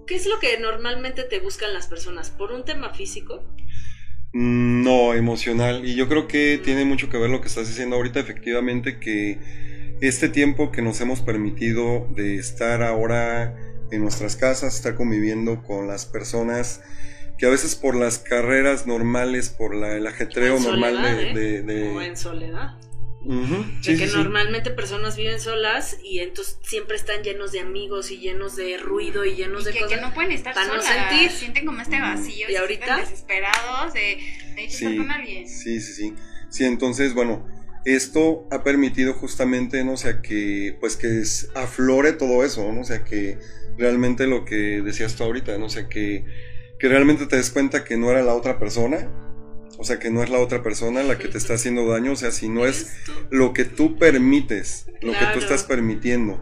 ¿Qué 0.08 0.16
es 0.16 0.26
lo 0.26 0.40
que 0.40 0.58
normalmente 0.58 1.24
te 1.24 1.40
buscan 1.40 1.74
las 1.74 1.88
personas? 1.88 2.30
¿Por 2.32 2.52
un 2.54 2.64
tema 2.66 2.94
físico? 2.94 3.44
No, 4.34 5.14
emocional. 5.14 5.86
Y 5.86 5.96
yo 5.96 6.10
creo 6.10 6.28
que 6.28 6.60
tiene 6.64 6.86
mucho 6.86 7.10
que 7.10 7.18
ver 7.18 7.30
lo 7.30 7.40
que 7.42 7.48
estás 7.48 7.68
diciendo 7.68 7.96
ahorita, 7.96 8.20
efectivamente, 8.20 9.00
que 9.00 9.38
este 10.02 10.28
tiempo 10.28 10.72
que 10.72 10.82
nos 10.82 11.00
hemos 11.02 11.22
permitido 11.22 12.08
de 12.16 12.36
estar 12.36 12.82
ahora 12.82 13.56
en 13.92 14.02
nuestras 14.02 14.36
casas, 14.36 14.76
estar 14.76 14.96
conviviendo 14.96 15.62
con 15.62 15.88
las 15.88 16.06
personas 16.08 16.82
que 17.38 17.46
a 17.46 17.50
veces 17.50 17.76
por 17.76 17.96
las 17.96 18.18
carreras 18.20 18.88
normales, 18.88 19.50
por 19.50 19.76
la, 19.76 19.96
el 19.96 20.08
ajetreo 20.08 20.60
normal 20.60 21.02
de... 21.04 21.30
¿eh? 21.30 21.34
de- 21.34 21.62
de- 21.62 21.90
O 21.92 22.02
en 22.02 22.18
soledad. 22.18 22.72
De 23.26 23.66
sí, 23.82 23.98
que 23.98 24.06
sí, 24.08 24.12
sí. 24.12 24.18
normalmente 24.18 24.70
personas 24.72 25.16
viven 25.16 25.40
solas 25.40 25.98
y 26.04 26.20
entonces 26.20 26.58
siempre 26.64 26.98
están 26.98 27.24
llenos 27.24 27.52
de 27.54 27.62
amigos 27.62 28.12
y 28.12 28.18
llenos 28.18 28.56
de 28.58 28.78
ruido 28.78 29.24
y 29.26 29.36
llenos 29.36 29.62
Y 29.62 29.66
de 29.66 29.72
que, 29.72 29.80
cosas. 29.80 29.96
que 29.98 30.02
no 30.06 30.14
pueden 30.14 30.32
estar 30.34 30.54
para 30.54 30.68
no 30.68 30.82
solas, 30.82 31.10
sentir. 31.10 31.32
sienten 31.32 31.66
como 31.66 31.82
este 31.82 32.00
vacío, 32.02 32.50
¿Y 32.50 32.56
ahorita? 32.56 32.98
desesperados 32.98 33.94
de, 33.94 34.18
de 34.56 34.66
estar 34.66 34.96
con 34.98 35.10
alguien. 35.12 35.48
sí, 35.48 35.80
sí, 35.80 35.94
sí. 35.94 36.14
Sí, 36.50 36.66
entonces, 36.66 37.14
bueno, 37.14 37.48
esto 37.86 38.48
ha 38.52 38.64
permitido 38.64 39.14
justamente, 39.14 39.84
¿no? 39.84 39.94
O 39.94 39.98
sea, 39.98 40.22
que, 40.22 40.78
pues, 40.80 40.96
que 40.98 41.20
es- 41.22 41.50
aflore 41.56 42.14
todo 42.14 42.44
eso, 42.46 42.72
¿no? 42.72 42.82
O 42.82 42.86
sea, 42.86 43.04
que 43.04 43.40
realmente 43.78 44.28
lo 44.28 44.46
que 44.46 44.82
decías 44.84 45.16
tú 45.16 45.24
ahorita, 45.24 45.58
¿no? 45.58 45.66
O 45.66 45.70
sea, 45.70 45.88
que, 45.90 46.26
que 46.80 46.88
realmente 46.90 47.26
te 47.26 47.38
des 47.38 47.50
cuenta 47.50 47.84
que 47.84 47.98
no 47.98 48.12
era 48.12 48.22
la 48.22 48.36
otra 48.36 48.60
persona, 48.60 49.10
o 49.84 49.86
sea, 49.86 50.00
que 50.00 50.10
no 50.10 50.24
es 50.24 50.30
la 50.30 50.40
otra 50.40 50.64
persona 50.64 51.04
la 51.04 51.18
que 51.18 51.28
te 51.28 51.38
está 51.38 51.56
haciendo 51.56 51.86
daño, 51.86 52.14
o 52.14 52.16
sea, 52.16 52.32
si 52.32 52.48
no 52.48 52.66
es 52.66 52.96
lo 53.30 53.52
que 53.52 53.66
tú 53.66 53.98
permites, 53.98 54.86
lo 55.02 55.12
que 55.12 55.26
tú 55.34 55.40
estás 55.40 55.66
permitiendo. 55.66 56.42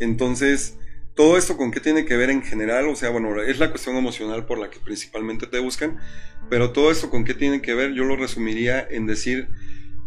Entonces, 0.00 0.76
todo 1.14 1.38
esto 1.38 1.56
con 1.56 1.70
qué 1.70 1.80
tiene 1.80 2.04
que 2.04 2.14
ver 2.18 2.28
en 2.28 2.42
general, 2.42 2.86
o 2.88 2.94
sea, 2.94 3.08
bueno, 3.08 3.40
es 3.40 3.58
la 3.58 3.70
cuestión 3.70 3.96
emocional 3.96 4.44
por 4.44 4.58
la 4.58 4.68
que 4.68 4.80
principalmente 4.80 5.46
te 5.46 5.60
buscan, 5.60 5.96
pero 6.50 6.72
todo 6.72 6.90
esto 6.90 7.08
con 7.08 7.24
qué 7.24 7.32
tiene 7.32 7.62
que 7.62 7.72
ver, 7.72 7.94
yo 7.94 8.04
lo 8.04 8.16
resumiría 8.16 8.86
en 8.86 9.06
decir 9.06 9.48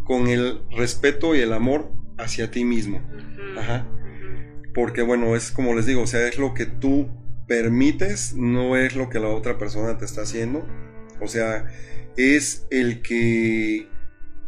con 0.03 0.27
el 0.27 0.61
respeto 0.69 1.33
y 1.33 1.39
el 1.39 1.53
amor 1.53 1.91
hacia 2.19 2.51
ti 2.51 2.63
mismo. 2.63 3.01
Ajá. 3.57 3.87
Porque 4.75 5.01
bueno, 5.01 5.35
es 5.35 5.49
como 5.49 5.73
les 5.73 5.87
digo, 5.87 6.03
o 6.03 6.07
sea, 6.07 6.27
es 6.27 6.37
lo 6.37 6.53
que 6.53 6.67
tú 6.67 7.09
permites, 7.47 8.35
no 8.35 8.77
es 8.77 8.95
lo 8.95 9.09
que 9.09 9.19
la 9.19 9.29
otra 9.29 9.57
persona 9.57 9.97
te 9.97 10.05
está 10.05 10.21
haciendo. 10.21 10.63
O 11.19 11.27
sea, 11.27 11.65
es 12.17 12.65
el 12.71 13.01
que 13.01 13.87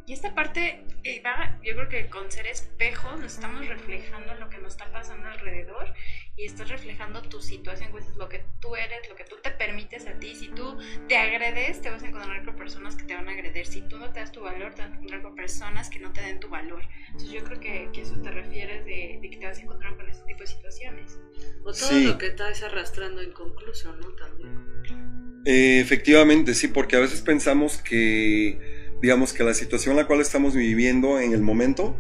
Y 0.05 0.13
esta 0.13 0.33
parte, 0.33 0.83
eh, 1.15 1.21
va, 1.25 1.59
yo 1.63 1.73
creo 1.75 1.89
que 1.89 2.07
con 2.09 2.31
ser 2.31 2.47
espejos 2.47 3.19
nos 3.19 3.33
estamos 3.33 3.67
reflejando 3.67 4.33
lo 4.35 4.49
que 4.49 4.57
nos 4.57 4.73
está 4.73 4.91
pasando 4.91 5.27
alrededor 5.27 5.93
y 6.35 6.45
estás 6.45 6.69
reflejando 6.69 7.21
tu 7.23 7.41
situación, 7.41 7.89
pues 7.91 8.07
es 8.07 8.15
lo 8.15 8.29
que 8.29 8.43
tú 8.61 8.75
eres, 8.75 9.07
lo 9.09 9.15
que 9.15 9.23
tú 9.25 9.35
te 9.43 9.51
permites 9.51 10.07
a 10.07 10.13
ti. 10.19 10.35
Si 10.35 10.47
tú 10.49 10.77
te 11.07 11.17
agredes, 11.17 11.81
te 11.81 11.89
vas 11.89 12.01
a 12.03 12.07
encontrar 12.07 12.45
con 12.45 12.55
personas 12.55 12.95
que 12.95 13.03
te 13.03 13.15
van 13.15 13.27
a 13.27 13.31
agredir. 13.31 13.65
Si 13.65 13.81
tú 13.81 13.97
no 13.97 14.11
te 14.11 14.19
das 14.21 14.31
tu 14.31 14.41
valor, 14.41 14.73
te 14.73 14.81
vas 14.83 14.91
a 14.91 14.93
encontrar 14.95 15.21
con 15.21 15.35
personas 15.35 15.89
que 15.89 15.99
no 15.99 16.13
te 16.13 16.21
den 16.21 16.39
tu 16.39 16.47
valor. 16.49 16.81
Entonces 17.07 17.31
yo 17.31 17.43
creo 17.43 17.59
que, 17.59 17.89
que 17.93 18.01
eso 18.01 18.15
te 18.21 18.31
refieres 18.31 18.85
de, 18.85 19.19
de 19.21 19.29
que 19.29 19.37
te 19.37 19.45
vas 19.45 19.57
a 19.57 19.61
encontrar 19.61 19.95
con 19.97 20.09
ese 20.09 20.21
tipo 20.23 20.39
de 20.39 20.47
situaciones. 20.47 21.19
O 21.61 21.73
todo 21.73 21.73
Sí. 21.75 22.05
lo 22.05 22.17
que 22.17 22.27
estás 22.27 22.63
arrastrando 22.63 23.21
inconcluso, 23.21 23.93
¿no? 23.97 24.07
También. 24.13 25.41
Eh, 25.45 25.79
efectivamente, 25.79 26.53
sí, 26.53 26.67
porque 26.67 26.95
a 26.95 26.99
veces 26.99 27.21
pensamos 27.21 27.77
que, 27.81 28.78
digamos, 29.01 29.33
que 29.33 29.43
la 29.43 29.53
situación 29.53 29.95
la 29.95 30.07
cual 30.07 30.21
estamos 30.21 30.55
viviendo 30.55 31.19
en 31.19 31.33
el 31.33 31.41
momento, 31.41 31.95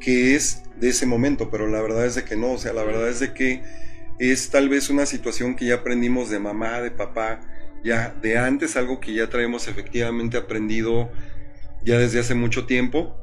que 0.00 0.34
es 0.34 0.62
de 0.78 0.90
ese 0.90 1.06
momento, 1.06 1.50
pero 1.50 1.68
la 1.68 1.80
verdad 1.80 2.06
es 2.06 2.14
de 2.14 2.24
que 2.24 2.36
no, 2.36 2.52
o 2.52 2.58
sea, 2.58 2.72
la 2.72 2.84
verdad 2.84 3.08
es 3.08 3.20
de 3.20 3.32
que 3.32 3.62
es 4.18 4.50
tal 4.50 4.68
vez 4.68 4.90
una 4.90 5.06
situación 5.06 5.56
que 5.56 5.66
ya 5.66 5.76
aprendimos 5.76 6.30
de 6.30 6.38
mamá, 6.38 6.80
de 6.80 6.90
papá, 6.90 7.40
ya 7.82 8.14
de 8.22 8.38
antes, 8.38 8.76
algo 8.76 9.00
que 9.00 9.12
ya 9.12 9.28
traemos 9.28 9.68
efectivamente 9.68 10.36
aprendido 10.36 11.10
ya 11.84 11.98
desde 11.98 12.20
hace 12.20 12.34
mucho 12.34 12.66
tiempo, 12.66 13.16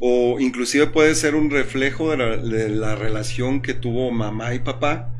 o 0.00 0.38
inclusive 0.38 0.86
puede 0.88 1.14
ser 1.14 1.34
un 1.34 1.50
reflejo 1.50 2.10
de 2.10 2.68
la 2.68 2.94
relación 2.94 3.62
que 3.62 3.72
tuvo 3.72 4.10
mamá 4.10 4.54
y 4.54 4.58
papá 4.58 5.15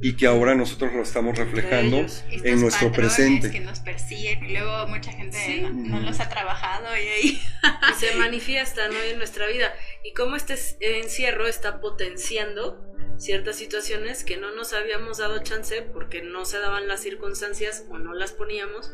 y 0.00 0.14
que 0.16 0.26
ahora 0.26 0.54
nosotros 0.54 0.92
lo 0.92 1.02
estamos 1.02 1.36
reflejando 1.36 1.98
ellos. 1.98 2.24
Estos 2.30 2.46
en 2.46 2.60
nuestro 2.60 2.88
patrones 2.88 3.14
presente. 3.14 3.50
que 3.50 3.60
nos 3.60 3.80
persiguen 3.80 4.44
y 4.44 4.52
luego 4.52 4.86
mucha 4.86 5.12
gente 5.12 5.36
Sí. 5.44 5.60
no, 5.60 5.70
no 5.70 6.00
los 6.00 6.20
ha 6.20 6.28
trabajado 6.28 6.86
y 6.96 7.08
ahí 7.08 7.40
y 7.90 7.94
se 7.98 8.14
manifiesta 8.14 8.88
¿no? 8.88 8.94
en 9.00 9.18
nuestra 9.18 9.46
vida. 9.48 9.74
Y 10.04 10.12
cómo 10.14 10.36
este 10.36 10.54
encierro 11.00 11.46
está 11.46 11.80
potenciando 11.80 12.84
ciertas 13.18 13.56
situaciones 13.56 14.22
que 14.22 14.36
no 14.36 14.54
nos 14.54 14.72
habíamos 14.72 15.18
dado 15.18 15.42
chance 15.42 15.82
porque 15.82 16.22
no 16.22 16.44
se 16.44 16.60
daban 16.60 16.86
las 16.86 17.00
circunstancias 17.00 17.84
o 17.90 17.98
no 17.98 18.14
las 18.14 18.30
poníamos 18.30 18.92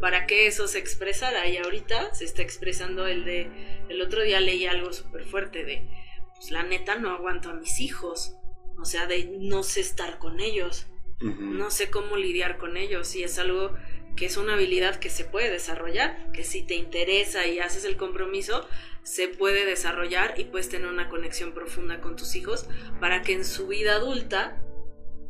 para 0.00 0.26
que 0.26 0.48
eso 0.48 0.66
se 0.66 0.78
expresara. 0.78 1.46
Y 1.46 1.58
ahorita 1.58 2.12
se 2.14 2.24
está 2.24 2.42
expresando 2.42 3.06
el 3.06 3.24
de. 3.24 3.48
El 3.88 4.00
otro 4.02 4.22
día 4.22 4.40
leí 4.40 4.66
algo 4.66 4.92
súper 4.92 5.24
fuerte 5.24 5.64
de. 5.64 5.86
Pues 6.34 6.50
la 6.50 6.62
neta 6.64 6.96
no 6.96 7.10
aguanto 7.14 7.50
a 7.50 7.54
mis 7.54 7.78
hijos. 7.80 8.34
O 8.80 8.84
sea, 8.84 9.06
de 9.06 9.24
no 9.40 9.62
sé 9.62 9.80
estar 9.80 10.18
con 10.18 10.40
ellos 10.40 10.86
no 11.20 11.70
sé 11.70 11.90
cómo 11.90 12.16
lidiar 12.16 12.56
con 12.56 12.76
ellos 12.76 13.14
y 13.14 13.22
es 13.22 13.38
algo 13.38 13.74
que 14.16 14.26
es 14.26 14.36
una 14.36 14.54
habilidad 14.54 14.96
que 14.96 15.10
se 15.10 15.24
puede 15.24 15.50
desarrollar, 15.50 16.32
que 16.32 16.44
si 16.44 16.62
te 16.62 16.74
interesa 16.74 17.46
y 17.46 17.58
haces 17.58 17.84
el 17.84 17.96
compromiso, 17.96 18.66
se 19.02 19.28
puede 19.28 19.64
desarrollar 19.66 20.34
y 20.38 20.44
puedes 20.44 20.68
tener 20.68 20.88
una 20.88 21.08
conexión 21.08 21.52
profunda 21.52 22.00
con 22.00 22.16
tus 22.16 22.34
hijos 22.36 22.68
para 23.00 23.22
que 23.22 23.34
en 23.34 23.44
su 23.44 23.68
vida 23.68 23.96
adulta 23.96 24.62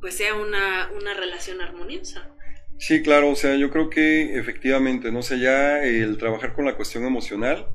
pues 0.01 0.15
sea 0.15 0.35
una, 0.35 0.91
una 0.97 1.13
relación 1.13 1.61
armoniosa. 1.61 2.35
Sí, 2.79 3.03
claro, 3.03 3.29
o 3.29 3.37
sea, 3.37 3.57
yo 3.57 3.71
creo 3.71 3.91
que 3.91 4.39
efectivamente, 4.39 5.13
no 5.13 5.23
sé, 5.23 5.39
ya 5.41 5.83
el 5.83 6.17
trabajar 6.17 6.55
con 6.55 6.65
la 6.65 6.77
cuestión 6.77 7.05
emocional, 7.05 7.69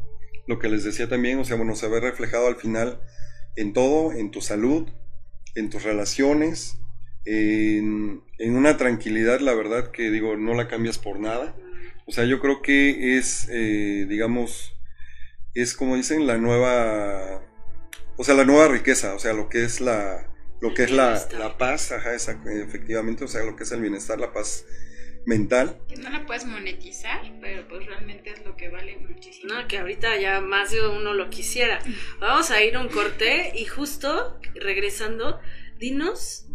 lo 0.48 0.58
que 0.58 0.70
les 0.70 0.84
decía 0.84 1.08
también, 1.08 1.38
o 1.38 1.46
sea, 1.46 1.58
bueno, 1.58 1.76
se 1.76 1.88
ve 1.88 2.00
reflejado 2.00 2.48
al 2.48 2.56
final 2.56 3.00
en 3.56 3.74
todo, 3.74 4.12
en 4.14 4.32
tu 4.32 4.42
salud, 4.42 4.90
en 5.56 5.70
tus 5.70 5.84
relaciones, 5.84 6.78
en, 7.26 8.22
en 8.38 8.56
una 8.56 8.78
tranquilidad, 8.78 9.40
la 9.40 9.54
verdad 9.54 9.92
que 9.92 10.12
digo, 10.12 10.36
no 10.38 10.54
la 10.54 10.68
cambias 10.68 10.98
por 10.98 11.20
nada. 11.20 11.56
O 12.08 12.12
sea, 12.12 12.26
yo 12.26 12.40
creo 12.40 12.62
que 12.62 13.18
es, 13.18 13.48
eh, 13.50 14.06
digamos, 14.08 14.74
es 15.54 15.74
como 15.74 15.96
dicen, 15.96 16.28
la 16.28 16.38
nueva, 16.38 17.42
o 18.18 18.24
sea, 18.24 18.36
la 18.36 18.46
nueva 18.46 18.68
riqueza, 18.68 19.16
o 19.16 19.20
sea, 19.20 19.34
lo 19.34 19.50
que 19.50 19.64
es 19.64 19.82
la, 19.82 20.30
lo 20.62 20.74
que 20.74 20.84
es 20.84 20.92
la, 20.92 21.28
la 21.38 21.58
paz, 21.58 21.92
ajá, 21.92 22.14
esa- 22.14 22.40
efectivamente, 22.46 23.24
o 23.24 23.28
sea, 23.28 23.44
lo 23.44 23.56
que 23.56 23.64
es 23.64 23.72
el 23.72 23.82
bienestar, 23.82 24.20
la 24.20 24.34
paz 24.34 24.66
mental. 25.26 25.78
que 25.88 25.96
no 25.98 26.10
la 26.10 26.26
puedes 26.26 26.46
monetizar, 26.46 27.22
pero 27.42 27.68
pues 27.68 27.86
realmente 27.86 28.30
es 28.32 28.46
lo 28.46 28.56
que 28.56 28.70
vale 28.70 28.98
muchísimo. 28.98 29.54
No, 29.54 29.68
que 29.68 29.78
ahorita 29.78 30.18
ya 30.18 30.42
más 30.42 30.72
de 30.72 30.88
uno 30.88 31.14
lo 31.14 31.30
quisiera. 31.30 31.80
Vamos 32.20 32.52
a 32.52 32.64
ir 32.64 32.76
a 32.76 32.82
un 32.82 32.90
corte 32.90 33.54
y 33.56 33.66
justo 33.66 34.40
regresando, 34.54 35.40
dinos 35.80 36.46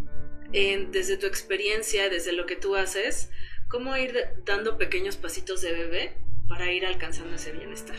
eh, 0.53 0.89
desde 0.91 1.17
tu 1.17 1.27
experiencia, 1.27 2.09
desde 2.09 2.33
lo 2.33 2.47
que 2.47 2.57
tú 2.57 2.77
haces, 2.77 3.31
cómo 3.69 3.97
ir 3.97 4.15
dando 4.45 4.79
pequeños 4.79 5.17
pasitos 5.17 5.61
de 5.63 5.73
bebé 5.73 6.17
para 6.49 6.73
ir 6.73 6.87
alcanzando 6.87 7.37
ese 7.37 7.53
bienestar. 7.53 7.97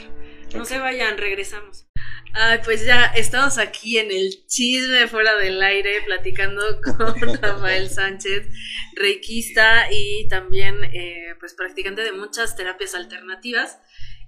No 0.53 0.65
se 0.65 0.77
vayan, 0.77 1.17
regresamos. 1.17 1.87
Ay, 2.33 2.59
pues 2.63 2.85
ya 2.85 3.05
estamos 3.07 3.57
aquí 3.57 3.97
en 3.97 4.09
el 4.09 4.45
chisme 4.47 5.07
fuera 5.07 5.35
del 5.35 5.61
aire, 5.61 6.01
platicando 6.05 6.61
con 6.97 7.41
Rafael 7.41 7.89
Sánchez, 7.89 8.47
reikista 8.95 9.91
y 9.91 10.27
también 10.29 10.83
eh, 10.93 11.35
pues 11.39 11.53
practicante 11.53 12.03
de 12.03 12.13
muchas 12.13 12.55
terapias 12.55 12.95
alternativas. 12.95 13.79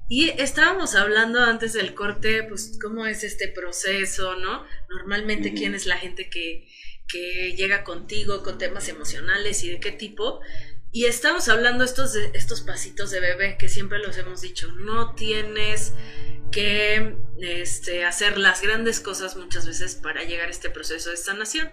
Y 0.10 0.30
estábamos 0.42 0.96
hablando 0.96 1.40
antes 1.42 1.72
del 1.74 1.94
corte, 1.94 2.44
pues 2.44 2.78
cómo 2.82 3.06
es 3.06 3.24
este 3.24 3.48
proceso, 3.48 4.36
¿no? 4.36 4.66
Normalmente 4.90 5.54
quién 5.54 5.74
es 5.74 5.86
la 5.86 5.98
gente 5.98 6.30
que, 6.30 6.68
que 7.08 7.56
llega 7.56 7.86
contigo 7.86 8.44
con 8.44 8.58
temas 8.58 8.90
emocionales 8.90 9.64
y 9.64 9.70
de 9.70 9.80
qué 9.80 9.92
tipo. 9.92 10.42
Y 10.94 11.06
estamos 11.06 11.50
hablando 11.50 11.84
estos, 11.84 12.14
de, 12.14 12.30
estos 12.36 12.62
pasitos 12.62 13.10
de 13.10 13.20
bebé 13.20 13.58
que 13.58 13.68
siempre 13.68 13.98
los 13.98 14.16
hemos 14.18 14.42
dicho. 14.42 14.72
No 14.74 15.16
tienes 15.16 15.94
que 16.52 17.18
este, 17.40 18.06
hacer 18.06 18.38
las 18.38 18.62
grandes 18.62 19.00
cosas 19.00 19.36
muchas 19.36 19.66
veces 19.66 19.96
para 19.96 20.24
llegar 20.24 20.48
a 20.50 20.52
este 20.52 20.70
proceso 20.70 21.10
de 21.10 21.18
sanación. 21.18 21.72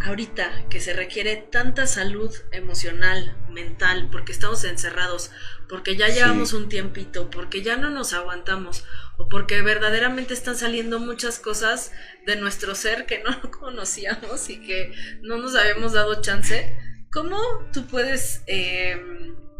Ahorita 0.00 0.66
que 0.68 0.80
se 0.80 0.92
requiere 0.92 1.36
tanta 1.36 1.86
salud 1.86 2.34
emocional, 2.50 3.36
mental, 3.48 4.08
porque 4.10 4.32
estamos 4.32 4.64
encerrados, 4.64 5.30
porque 5.68 5.96
ya 5.96 6.08
Sí. 6.08 6.14
llevamos 6.14 6.52
un 6.52 6.68
tiempito, 6.68 7.30
porque 7.30 7.62
ya 7.62 7.76
no 7.76 7.90
nos 7.90 8.12
aguantamos, 8.12 8.84
o 9.18 9.28
porque 9.28 9.62
verdaderamente 9.62 10.34
están 10.34 10.56
saliendo 10.56 10.98
muchas 10.98 11.38
cosas 11.38 11.92
de 12.26 12.36
nuestro 12.36 12.74
ser 12.74 13.06
que 13.06 13.22
no 13.22 13.50
conocíamos 13.52 14.50
y 14.50 14.60
que 14.60 14.92
no 15.22 15.38
nos 15.38 15.54
habíamos 15.54 15.92
dado 15.92 16.20
chance, 16.20 16.76
¿cómo 17.16 17.38
tú 17.72 17.86
puedes 17.86 18.42
eh, 18.46 18.94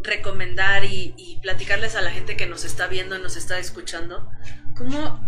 recomendar 0.03 0.85
y, 0.85 1.15
y 1.17 1.39
platicarles 1.41 1.97
a 1.97 2.03
la 2.03 2.11
gente 2.11 2.37
que 2.37 2.47
nos 2.47 2.67
está 2.67 2.87
viendo, 2.87 3.19
nos 3.19 3.35
está 3.35 3.59
escuchando, 3.59 4.29
cómo 4.77 5.19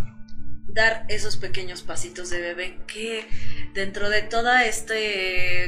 dar 0.67 1.07
esos 1.09 1.39
pequeños 1.39 1.81
pasitos 1.81 2.29
de 2.29 2.43
bebé 2.43 2.81
que 2.87 3.27
dentro 3.73 4.11
de 4.11 4.21
toda 4.21 4.67
esta 4.67 4.93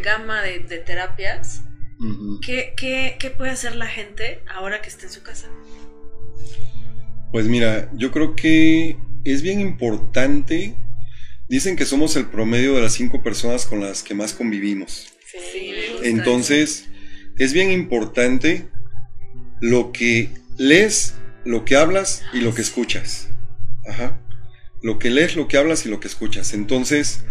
gama 0.02 0.42
de, 0.42 0.58
de 0.58 0.76
terapias. 0.76 1.62
¿qué, 2.44 2.74
qué, 2.76 3.16
qué 3.18 3.30
puede 3.30 3.52
hacer 3.52 3.74
la 3.74 3.86
gente 3.86 4.42
ahora 4.54 4.82
que 4.82 4.90
está 4.90 5.06
en 5.06 5.12
su 5.12 5.22
casa? 5.22 5.48
Pues 7.32 7.46
mira, 7.46 7.90
yo 7.94 8.10
creo 8.10 8.36
que 8.36 8.98
es 9.24 9.40
bien 9.40 9.62
importante. 9.62 10.76
Dicen 11.48 11.76
que 11.76 11.86
somos 11.86 12.16
el 12.16 12.26
promedio 12.26 12.74
de 12.74 12.82
las 12.82 12.92
cinco 12.92 13.22
personas 13.22 13.64
con 13.64 13.80
las 13.80 14.02
que 14.02 14.14
más 14.14 14.34
convivimos. 14.34 15.14
Sí, 15.30 15.72
Entonces, 16.02 16.88
es 17.38 17.52
bien 17.52 17.70
importante 17.70 18.68
lo 19.60 19.92
que 19.92 20.30
lees, 20.56 21.14
lo 21.44 21.64
que 21.64 21.76
hablas 21.76 22.22
y 22.32 22.40
lo 22.40 22.54
que 22.54 22.62
escuchas. 22.62 23.28
Ajá. 23.88 24.20
Lo 24.82 24.98
que 24.98 25.10
lees, 25.10 25.36
lo 25.36 25.48
que 25.48 25.56
hablas 25.56 25.86
y 25.86 25.88
lo 25.88 26.00
que 26.00 26.08
escuchas. 26.08 26.54
Entonces, 26.54 27.24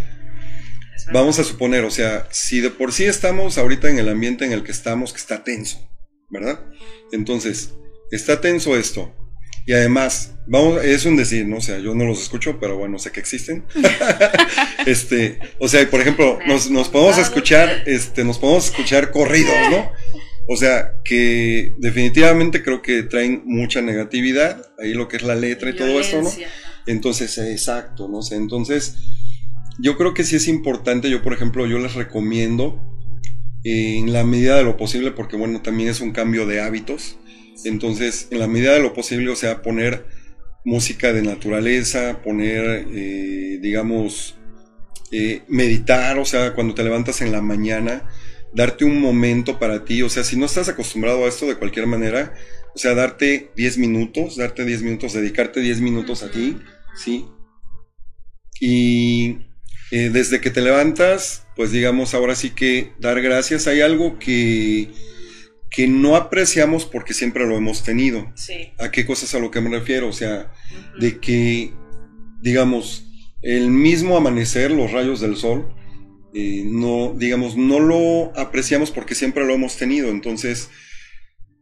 vamos 1.12 1.40
a 1.40 1.44
suponer, 1.44 1.84
o 1.84 1.92
sea, 1.92 2.28
si 2.32 2.62
de 2.62 2.70
por 2.70 2.94
sí 2.94 3.06
estamos 3.06 3.58
ahorita 3.58 3.90
en 3.90 4.00
el 4.00 4.10
ambiente 4.10 4.46
en 4.46 4.52
el 4.52 4.64
que 4.64 4.72
estamos, 4.72 5.12
que 5.12 5.20
está 5.20 5.44
tenso, 5.44 5.90
¿verdad? 6.30 6.64
Entonces, 7.12 7.74
está 8.12 8.40
tenso 8.42 8.78
esto. 8.78 9.16
Y 9.70 9.74
además, 9.74 10.34
vamos, 10.48 10.84
es 10.84 11.06
un 11.06 11.16
decir, 11.16 11.46
¿no? 11.46 11.58
O 11.58 11.62
sea, 11.62 11.78
yo 11.78 11.94
no 11.94 12.04
los 12.04 12.24
escucho, 12.24 12.60
pero 12.60 12.76
bueno, 12.76 12.98
sé 12.98 13.12
que 13.12 13.20
existen. 13.20 13.66
este, 14.88 15.38
o 15.60 15.68
sea, 15.68 15.88
por 15.88 16.02
ejemplo, 16.02 16.40
nos, 16.48 16.72
nos 16.72 16.90
podemos 16.90 17.20
escuchar, 17.20 17.84
este, 17.86 18.24
nos 18.24 18.40
podemos 18.40 18.66
escuchar 18.66 19.12
corridos, 19.12 19.54
¿no? 19.70 19.92
O 20.48 20.58
sea, 20.58 20.96
que 21.06 21.76
definitivamente 21.78 22.64
creo 22.64 22.82
que 22.82 23.04
traen 23.04 23.44
mucha 23.46 23.84
negatividad, 23.84 24.60
ahí 24.80 24.96
lo 24.96 25.08
que 25.08 25.18
es 25.18 25.22
la 25.22 25.36
letra 25.36 25.70
y 25.70 25.76
todo 25.76 26.00
esto, 26.00 26.20
¿no? 26.24 26.32
Entonces, 26.88 27.38
exacto, 27.38 28.08
no 28.08 28.24
sé. 28.24 28.38
Entonces, 28.38 28.96
yo 29.78 29.98
creo 29.98 30.16
que 30.16 30.24
sí 30.24 30.38
es 30.38 30.48
importante. 30.48 31.12
Yo, 31.12 31.22
por 31.22 31.34
ejemplo, 31.34 31.68
yo 31.68 31.78
les 31.78 31.94
recomiendo 31.94 32.82
en 33.64 34.14
la 34.14 34.24
medida 34.24 34.58
de 34.58 34.64
lo 34.64 34.78
posible, 34.78 35.12
porque 35.12 35.38
bueno, 35.38 35.62
también 35.62 35.90
es 35.90 36.02
un 36.02 36.12
cambio 36.12 36.48
de 36.48 36.60
hábitos. 36.60 37.20
Entonces, 37.66 38.28
en 38.32 38.40
la 38.40 38.48
medida 38.48 38.74
de 38.74 38.82
lo 38.82 38.94
posible, 38.94 39.30
o 39.30 39.36
sea, 39.36 39.62
poner 39.62 40.06
música 40.66 41.14
de 41.14 41.22
naturaleza, 41.22 42.22
poner, 42.24 42.88
eh, 42.94 43.60
digamos, 43.62 44.36
eh, 45.12 45.42
meditar, 45.48 46.20
o 46.20 46.26
sea, 46.26 46.54
cuando 46.54 46.74
te 46.74 46.84
levantas 46.84 47.22
en 47.22 47.32
la 47.32 47.42
mañana, 47.42 48.08
darte 48.54 48.86
un 48.86 49.02
momento 49.02 49.60
para 49.60 49.86
ti, 49.86 50.02
o 50.02 50.10
sea, 50.10 50.24
si 50.24 50.38
no 50.38 50.46
estás 50.46 50.70
acostumbrado 50.70 51.26
a 51.26 51.30
esto 51.30 51.48
de 51.48 51.56
cualquier 51.56 51.88
manera, 51.88 52.34
o 52.76 52.78
sea, 52.78 52.94
darte 52.94 53.52
10 53.56 53.78
minutos, 53.78 54.36
darte 54.38 54.66
10 54.66 54.84
minutos, 54.84 55.14
dedicarte 55.14 55.62
10 55.62 55.82
minutos 55.82 56.24
a 56.24 56.32
ti, 56.32 56.58
¿sí? 56.96 57.26
Y 58.60 59.38
eh, 59.92 60.10
desde 60.12 60.40
que 60.42 60.52
te 60.52 60.62
levantas, 60.62 61.46
pues 61.56 61.72
digamos, 61.72 62.14
ahora 62.14 62.36
sí 62.36 62.52
que 62.52 62.92
dar 63.00 63.22
gracias. 63.22 63.68
Hay 63.68 63.82
algo 63.82 64.20
que, 64.20 64.90
que 65.70 65.88
no 65.88 66.16
apreciamos 66.16 66.86
porque 66.86 67.14
siempre 67.14 67.46
lo 67.46 67.56
hemos 67.56 67.84
tenido. 67.84 68.32
Sí. 68.36 68.72
¿A 68.80 68.92
qué 68.92 69.06
cosas 69.06 69.36
a 69.36 69.40
lo 69.40 69.52
que 69.52 69.62
me 69.62 69.70
refiero? 69.70 70.08
O 70.08 70.14
sea, 70.14 70.52
de 71.00 71.20
que, 71.20 71.74
digamos, 72.42 73.06
el 73.42 73.70
mismo 73.70 74.18
amanecer, 74.18 74.72
los 74.72 74.92
rayos 74.92 75.22
del 75.22 75.36
sol, 75.36 75.74
eh, 76.34 76.64
no, 76.66 77.14
digamos, 77.16 77.56
no 77.58 77.80
lo 77.80 78.38
apreciamos 78.38 78.92
porque 78.92 79.16
siempre 79.16 79.46
lo 79.46 79.54
hemos 79.54 79.78
tenido. 79.78 80.10
Entonces, 80.10 80.70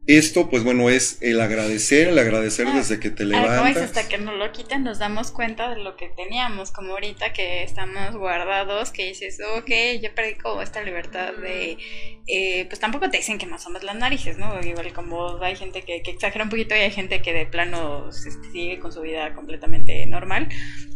esto, 0.07 0.49
pues 0.49 0.63
bueno, 0.63 0.89
es 0.89 1.21
el 1.21 1.39
agradecer, 1.41 2.07
el 2.07 2.17
agradecer 2.17 2.65
Ah, 2.67 2.73
desde 2.77 2.99
que 2.99 3.09
te 3.09 3.23
Ah, 3.23 3.27
¿cómo 3.27 3.45
es? 3.45 3.75
levantas. 3.75 3.83
hasta 3.83 4.07
que 4.07 4.17
nos 4.17 4.35
lo 4.37 4.51
quitan 4.53 4.83
nos 4.83 4.99
damos 4.99 5.31
cuenta 5.31 5.69
de 5.75 5.81
lo 5.83 5.97
que 5.97 6.07
teníamos, 6.09 6.71
como 6.71 6.93
ahorita 6.93 7.33
que 7.33 7.63
estamos 7.63 8.15
guardados, 8.15 8.91
que 8.91 9.05
dices, 9.07 9.37
ok, 9.57 9.69
yo 10.01 10.15
perdí 10.15 10.35
como 10.35 10.61
esta 10.61 10.81
libertad 10.81 11.33
de, 11.33 11.77
eh, 12.25 12.65
pues 12.69 12.79
tampoco 12.79 13.09
te 13.09 13.17
dicen 13.17 13.37
que 13.37 13.45
no 13.45 13.59
somos 13.59 13.83
las 13.83 13.95
narices, 13.95 14.37
¿no? 14.37 14.57
Igual 14.61 14.93
como 14.93 15.41
hay 15.43 15.55
gente 15.57 15.81
que, 15.81 16.01
que 16.01 16.11
exagera 16.11 16.45
un 16.45 16.49
poquito 16.49 16.73
y 16.73 16.79
hay 16.79 16.91
gente 16.91 17.21
que 17.21 17.33
de 17.33 17.45
plano 17.45 18.09
este, 18.09 18.31
sigue 18.51 18.79
con 18.79 18.93
su 18.93 19.01
vida 19.01 19.33
completamente 19.35 20.05
normal, 20.05 20.47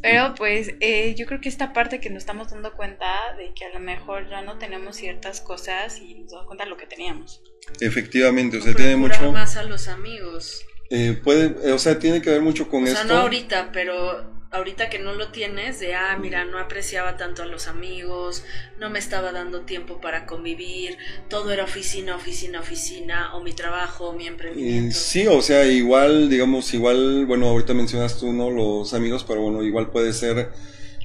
pero 0.01 0.33
pues 0.35 0.73
eh, 0.79 1.15
yo 1.15 1.25
creo 1.25 1.41
que 1.41 1.49
esta 1.49 1.73
parte 1.73 1.99
que 1.99 2.09
nos 2.09 2.19
estamos 2.23 2.49
dando 2.49 2.71
cuenta 2.73 3.35
de 3.37 3.53
que 3.53 3.65
a 3.65 3.69
lo 3.73 3.79
mejor 3.81 4.29
ya 4.29 4.41
no 4.41 4.57
tenemos 4.57 4.95
ciertas 4.95 5.41
cosas 5.41 5.99
y 5.99 6.15
nos 6.15 6.31
damos 6.31 6.47
cuenta 6.47 6.63
de 6.63 6.69
lo 6.69 6.77
que 6.77 6.87
teníamos. 6.87 7.41
Efectivamente, 7.79 8.57
o 8.57 8.61
sea, 8.61 8.73
tiene 8.75 8.95
mucho, 8.95 9.31
más 9.31 9.57
a 9.57 9.63
los 9.63 9.87
amigos. 9.87 10.63
eh, 10.89 11.19
puede, 11.23 11.55
eh, 11.67 11.71
o 11.71 11.79
sea, 11.79 11.99
tiene 11.99 12.21
que 12.21 12.29
ver 12.29 12.41
mucho 12.41 12.67
con 12.69 12.83
o 12.83 12.85
sea, 12.87 13.01
esto. 13.01 13.07
no 13.13 13.19
ahorita, 13.21 13.71
pero 13.71 14.29
ahorita 14.51 14.89
que 14.89 14.99
no 14.99 15.13
lo 15.13 15.31
tienes, 15.31 15.79
de, 15.79 15.95
ah, 15.95 16.17
mira, 16.19 16.43
no 16.43 16.59
apreciaba 16.59 17.15
tanto 17.15 17.41
a 17.41 17.45
los 17.45 17.67
amigos, 17.67 18.43
no 18.79 18.89
me 18.89 18.99
estaba 18.99 19.31
dando 19.31 19.61
tiempo 19.61 20.01
para 20.01 20.25
convivir, 20.25 20.97
todo 21.29 21.51
era 21.53 21.63
oficina, 21.63 22.17
oficina, 22.17 22.59
oficina, 22.59 23.33
o 23.35 23.41
mi 23.41 23.53
trabajo, 23.53 24.09
o 24.09 24.13
mi 24.13 24.25
Eh, 24.25 24.27
emprendimiento. 24.27 24.97
sí, 24.97 25.25
o 25.27 25.41
sea, 25.41 25.65
igual, 25.65 26.29
digamos, 26.29 26.73
igual, 26.73 27.25
bueno, 27.25 27.47
ahorita 27.47 27.73
mencionas 27.73 28.19
tú, 28.19 28.33
¿no? 28.33 28.49
Los 28.51 28.93
amigos, 28.93 29.23
pero 29.25 29.41
bueno, 29.41 29.63
igual 29.63 29.89
puede 29.89 30.11
ser 30.11 30.49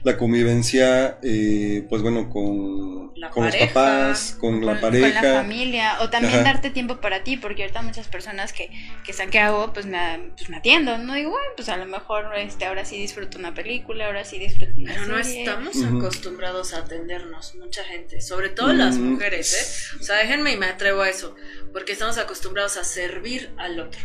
la 0.07 0.16
convivencia, 0.16 1.18
eh, 1.20 1.84
pues 1.88 2.00
bueno, 2.00 2.30
con, 2.30 3.11
La 3.16 3.28
con 3.30 3.44
los 3.44 3.57
papás, 3.57 4.36
con, 4.38 4.64
la 4.64 4.80
pareja. 4.80 5.20
con 5.20 5.32
la 5.32 5.34
familia, 5.42 5.96
o 6.00 6.11
también 6.11 6.34
Ajá. 6.34 6.44
darte 6.44 6.70
tiempo 6.70 7.00
para 7.00 7.24
ti, 7.24 7.36
porque 7.36 7.62
ahorita 7.62 7.82
muchas 7.82 8.07
personas 8.07 8.52
que, 8.52 8.70
que 9.04 9.11
están 9.11 9.30
que 9.30 9.40
hago, 9.40 9.72
pues 9.72 9.84
me, 9.84 10.30
pues 10.36 10.48
me 10.48 10.59
atiendo, 10.59 10.96
no 10.98 11.14
digo, 11.14 11.30
bueno, 11.30 11.46
pues 11.57 11.68
a 11.68 11.76
lo 11.76 11.86
mejor 11.86 12.26
este, 12.36 12.66
ahora 12.66 12.84
sí 12.84 12.96
disfruto 12.98 13.36
una 13.38 13.52
película, 13.52 14.07
ahora 14.07 14.24
sí 14.24 14.38
disfruto 14.38 14.72
una 14.76 14.92
Pero 14.94 15.07
no 15.07 15.24
serie. 15.24 15.40
estamos 15.40 15.74
acostumbrados 15.82 16.72
a 16.72 16.78
atendernos, 16.78 17.57
mucha 17.57 17.82
gente, 17.82 18.20
sobre 18.20 18.50
todo 18.50 18.72
las 18.74 18.98
mujeres, 18.98 19.52
¿eh? 19.92 19.96
O 20.00 20.04
sea, 20.04 20.18
déjenme 20.18 20.52
y 20.52 20.57
me 20.57 20.66
atrevo 20.66 21.02
a 21.02 21.09
eso, 21.11 21.34
porque 21.72 21.94
estamos 21.94 22.16
acostumbrados 22.16 22.76
a 22.76 22.84
servir 22.84 23.50
al 23.59 23.80
otro. 23.80 24.00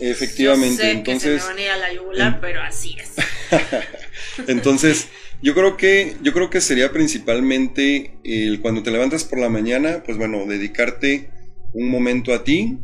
Efectivamente, 0.00 0.76
Yo 0.76 0.82
sé 0.82 0.90
entonces, 0.92 1.32
que 1.32 1.38
se 1.40 1.44
me 1.46 1.50
van 1.52 1.58
a 1.58 1.62
ir 1.62 1.70
a 1.70 1.76
la 1.76 1.92
yugular, 1.92 2.34
en- 2.34 2.40
pero 2.40 2.62
así 2.62 2.96
es. 2.98 3.12
entonces, 4.46 5.08
yo 5.42 5.54
creo 5.54 5.76
que, 5.76 6.16
yo 6.22 6.32
creo 6.32 6.50
que 6.50 6.60
sería 6.60 6.92
principalmente 6.92 8.18
el 8.24 8.60
cuando 8.60 8.82
te 8.82 8.90
levantas 8.90 9.24
por 9.24 9.38
la 9.38 9.48
mañana, 9.48 10.02
pues 10.04 10.18
bueno, 10.18 10.46
dedicarte 10.46 11.30
un 11.72 11.88
momento 11.90 12.34
a 12.34 12.44
ti 12.44 12.78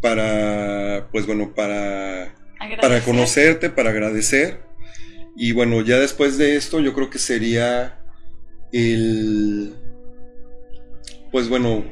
para, 0.00 1.08
pues 1.12 1.26
bueno, 1.26 1.54
para 1.54 2.34
para 2.80 3.00
conocerte, 3.00 3.70
para 3.70 3.90
agradecer. 3.90 4.60
Y 5.36 5.52
bueno, 5.52 5.80
ya 5.82 5.98
después 5.98 6.38
de 6.38 6.56
esto, 6.56 6.80
yo 6.80 6.92
creo 6.94 7.10
que 7.10 7.18
sería 7.18 7.98
el. 8.72 9.74
Pues 11.30 11.48
bueno, 11.48 11.84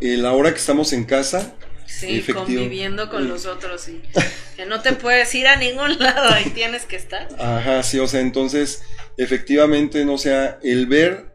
el 0.00 0.26
ahora 0.26 0.52
que 0.52 0.58
estamos 0.58 0.92
en 0.92 1.04
casa, 1.04 1.54
Sí, 2.00 2.18
Efectivo. 2.18 2.44
conviviendo 2.44 3.08
con 3.08 3.28
los 3.28 3.46
otros 3.46 3.88
y 3.88 4.02
que 4.56 4.66
no 4.66 4.80
te 4.80 4.92
puedes 4.92 5.34
ir 5.34 5.46
a 5.46 5.56
ningún 5.56 5.98
lado, 5.98 6.28
ahí 6.34 6.50
tienes 6.50 6.84
que 6.84 6.96
estar. 6.96 7.28
ajá, 7.38 7.82
sí, 7.82 7.98
o 7.98 8.06
sea, 8.06 8.20
entonces, 8.20 8.82
efectivamente, 9.16 10.04
no 10.04 10.18
sea, 10.18 10.58
el 10.62 10.86
ver 10.86 11.34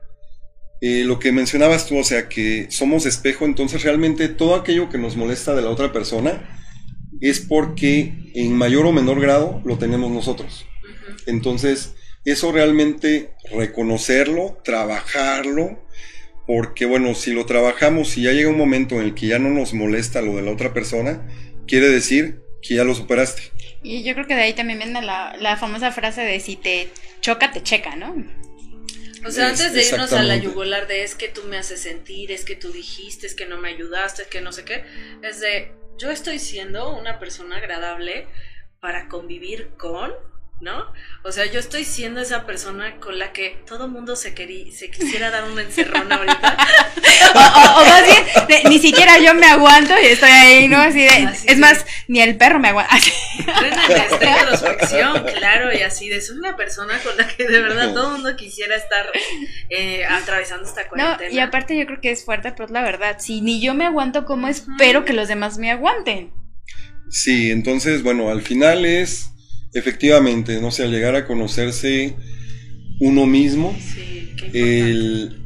eh, 0.82 1.03
lo 1.05 1.20
que 1.20 1.32
mencionabas 1.32 1.88
tú, 1.88 1.97
o 1.97 2.03
sea, 2.03 2.30
que 2.30 2.68
somos 2.70 3.05
espejo, 3.05 3.45
entonces 3.45 3.84
realmente 3.84 4.30
todo 4.30 4.55
aquello 4.55 4.89
que 4.89 4.97
nos 4.97 5.16
molesta 5.18 5.53
de 5.53 5.62
la 5.62 5.70
otra 5.70 5.91
persona 5.91 6.55
es 7.22 7.39
porque 7.41 8.14
en 8.34 8.53
mayor 8.53 8.86
o 8.86 8.91
menor 8.93 9.20
grado 9.20 9.62
lo 9.66 9.78
tenemos 9.78 10.10
nosotros. 10.12 10.66
Entonces, 11.26 11.95
eso 12.24 12.51
realmente 12.51 13.34
reconocerlo, 13.51 14.57
trabajarlo, 14.64 15.86
porque 16.50 16.86
bueno, 16.86 17.14
si 17.14 17.32
lo 17.32 17.45
trabajamos 17.45 18.18
y 18.18 18.24
ya 18.24 18.32
llega 18.32 18.50
un 18.50 18.58
momento 18.58 18.95
en 18.95 19.02
el 19.04 19.14
que 19.14 19.28
ya 19.28 19.38
no 19.39 19.50
nos 19.52 19.74
molesta 19.76 20.22
lo 20.24 20.36
de 20.36 20.41
la 20.41 20.52
otra 20.52 20.74
persona, 20.74 21.28
quiere 21.68 21.89
decir 21.89 22.41
que 22.62 22.74
ya 22.76 22.84
lo 22.84 22.95
superaste. 22.95 23.43
Y 23.84 24.04
yo 24.04 24.14
creo 24.16 24.28
que 24.28 24.36
de 24.36 24.41
ahí 24.41 24.54
también 24.54 24.80
viene 24.80 25.02
la, 25.02 25.36
la 25.38 25.58
famosa 25.58 25.91
frase 25.91 26.22
de 26.22 26.39
si 26.39 26.56
te 26.56 26.89
choca, 27.22 27.52
te 27.52 27.62
checa, 27.64 27.95
¿no? 27.95 28.16
O 29.26 29.32
sea, 29.32 29.45
Es- 29.45 29.60
antes 29.60 29.74
de 29.74 29.86
irnos 29.88 30.14
a 30.14 30.24
la 30.24 30.38
yugular 30.38 30.88
de 30.88 31.04
es 31.04 31.16
que 31.16 31.28
tú 31.30 31.43
me 31.43 31.58
haces 31.58 31.82
sentir, 31.82 32.32
es 32.32 32.45
que 32.45 32.56
tú 32.56 32.72
dijiste, 32.72 33.28
es 33.28 33.36
que 33.36 33.45
no 33.45 33.58
me 33.58 33.70
ayudaste, 33.70 34.24
es 34.24 34.28
que 34.30 34.41
no 34.41 34.52
sé 34.52 34.64
qué, 34.66 34.84
es 35.22 35.39
de 35.41 35.72
yo 35.97 36.10
estoy 36.12 36.39
siendo 36.39 36.97
una 36.97 37.20
persona 37.20 37.58
agradable 37.58 38.28
para 38.80 39.10
convivir 39.10 39.72
con, 39.78 40.12
¿no? 40.62 40.86
O 41.24 41.32
sea, 41.32 41.45
yo 41.45 41.60
estoy 41.60 41.84
siendo 41.86 42.20
esa 42.22 42.45
persona 42.45 42.97
con 42.99 43.18
la 43.18 43.32
que 43.32 43.57
todo 43.66 43.88
mundo 43.88 44.16
se, 44.16 44.36
querí- 44.36 44.72
se 44.72 44.89
quisiera 44.91 45.30
dar 45.32 45.45
un 45.45 45.60
encerrón 45.60 46.12
ahorita. 46.12 46.57
O, 47.36 47.38
o- 47.38 47.82
o 47.82 47.86
más 47.86 48.03
bien, 48.05 48.24
de- 48.47 48.70
ni 48.70 48.80
siquiera 48.80 49.20
yo 49.20 49.34
me 49.36 49.45
aguanto 49.45 49.93
y 50.01 50.05
estoy 50.07 50.30
ahí, 50.32 50.68
¿no? 50.68 50.78
Así 50.80 51.01
de, 51.01 51.10
Así 51.10 51.47
es 51.47 51.55
de- 51.55 51.62
más, 51.62 51.86
ni 52.07 52.22
el 52.22 52.38
perro 52.38 52.60
me 52.60 52.70
aguanta. 52.70 52.95
Esta 53.38 54.39
introspección, 54.39 55.24
claro, 55.38 55.72
y 55.74 55.82
así 55.82 56.10
de 56.10 56.22
soy 56.22 56.38
una 56.38 56.55
persona 56.55 56.97
con 57.03 57.16
la 57.18 57.28
que 57.28 57.47
de 57.47 57.62
verdad 57.62 57.93
todo 57.93 58.07
el 58.07 58.22
mundo 58.22 58.36
quisiera 58.36 58.76
estar 58.76 59.05
eh, 59.70 60.05
atravesando 60.05 60.68
esta 60.68 60.84
No, 60.84 60.89
cuarentena. 60.89 61.32
y 61.32 61.39
aparte 61.39 61.78
yo 61.78 61.86
creo 61.86 62.01
que 62.01 62.12
es 62.12 62.26
fuerte, 62.26 62.51
pero 62.51 62.66
es 62.66 62.72
la 62.72 62.82
verdad. 62.82 63.18
Si 63.20 63.41
ni 63.41 63.62
yo 63.62 63.74
me 63.74 63.86
aguanto, 63.86 64.26
¿cómo 64.26 64.47
espero 64.47 65.05
que 65.05 65.14
los 65.14 65.28
demás 65.28 65.57
me 65.57 65.72
aguanten? 65.72 66.32
Sí, 67.10 67.51
entonces, 67.51 68.01
bueno, 68.03 68.30
al 68.30 68.41
final 68.41 68.86
es, 68.86 69.32
efectivamente, 69.74 70.60
no 70.62 70.72
sé, 70.72 70.84
al 70.84 70.92
llegar 70.92 71.16
a 71.16 71.26
conocerse 71.28 72.16
uno 73.00 73.26
mismo, 73.26 73.76
Sí, 73.80 74.36
el, 74.54 75.42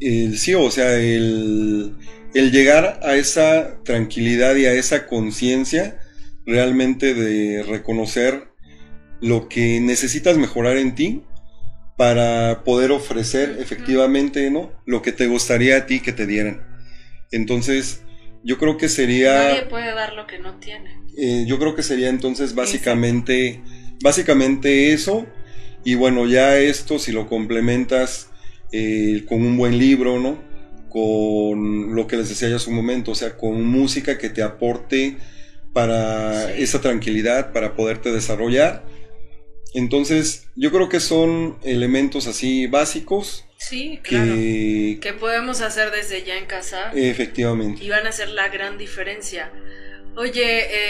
el- 0.00 0.38
sí, 0.38 0.54
o 0.54 0.70
sea, 0.70 0.94
el, 0.98 1.96
el 2.34 2.52
llegar 2.52 3.00
a 3.02 3.16
esa 3.16 3.82
tranquilidad 3.84 4.56
y 4.56 4.66
a 4.66 4.72
esa 4.74 5.06
conciencia 5.06 6.00
realmente 6.46 7.14
de 7.14 7.62
reconocer 7.62 8.48
lo 9.20 9.48
que 9.48 9.80
necesitas 9.80 10.38
mejorar 10.38 10.76
en 10.76 10.94
ti 10.94 11.24
para 11.96 12.62
poder 12.64 12.92
ofrecer 12.92 13.56
efectivamente, 13.60 14.50
¿no? 14.50 14.72
Lo 14.86 15.02
que 15.02 15.12
te 15.12 15.26
gustaría 15.26 15.76
a 15.78 15.86
ti 15.86 16.00
que 16.00 16.12
te 16.12 16.26
dieran. 16.26 16.62
Entonces, 17.32 18.02
yo 18.44 18.58
creo 18.58 18.76
que 18.76 18.88
sería... 18.88 19.34
Nadie 19.34 19.62
puede 19.66 19.94
dar 19.94 20.12
lo 20.14 20.26
que 20.26 20.38
no 20.38 20.54
tiene. 20.58 20.98
Eh, 21.16 21.44
yo 21.46 21.58
creo 21.58 21.74
que 21.74 21.82
sería 21.82 22.08
entonces 22.08 22.54
básicamente, 22.54 23.60
básicamente 24.02 24.92
eso. 24.92 25.26
Y 25.84 25.94
bueno, 25.94 26.26
ya 26.26 26.58
esto 26.58 26.98
si 26.98 27.12
lo 27.12 27.26
complementas 27.26 28.30
eh, 28.72 29.24
con 29.28 29.42
un 29.42 29.56
buen 29.56 29.78
libro, 29.78 30.18
¿no? 30.18 30.38
Con 30.88 31.94
lo 31.94 32.06
que 32.06 32.16
les 32.16 32.28
decía 32.28 32.48
ya 32.48 32.56
hace 32.56 32.70
un 32.70 32.76
momento, 32.76 33.12
o 33.12 33.14
sea, 33.14 33.36
con 33.36 33.64
música 33.64 34.18
que 34.18 34.30
te 34.30 34.42
aporte 34.42 35.16
para 35.72 36.46
Sí. 36.54 36.62
esa 36.62 36.80
tranquilidad, 36.80 37.52
para 37.52 37.74
poderte 37.74 38.12
desarrollar. 38.12 38.84
Entonces, 39.74 40.48
yo 40.56 40.70
creo 40.72 40.88
que 40.88 41.00
son 41.00 41.58
elementos 41.62 42.26
así 42.26 42.66
básicos 42.66 43.44
Sí, 43.58 43.98
claro. 44.02 44.34
que 44.34 44.98
Que 45.00 45.12
podemos 45.12 45.60
hacer 45.60 45.90
desde 45.90 46.22
ya 46.24 46.36
en 46.38 46.46
casa 46.46 46.92
efectivamente. 46.94 47.82
y 47.84 47.90
van 47.90 48.06
a 48.06 48.10
hacer 48.10 48.28
la 48.30 48.48
gran 48.48 48.78
diferencia. 48.78 49.50
Oye, 50.16 50.42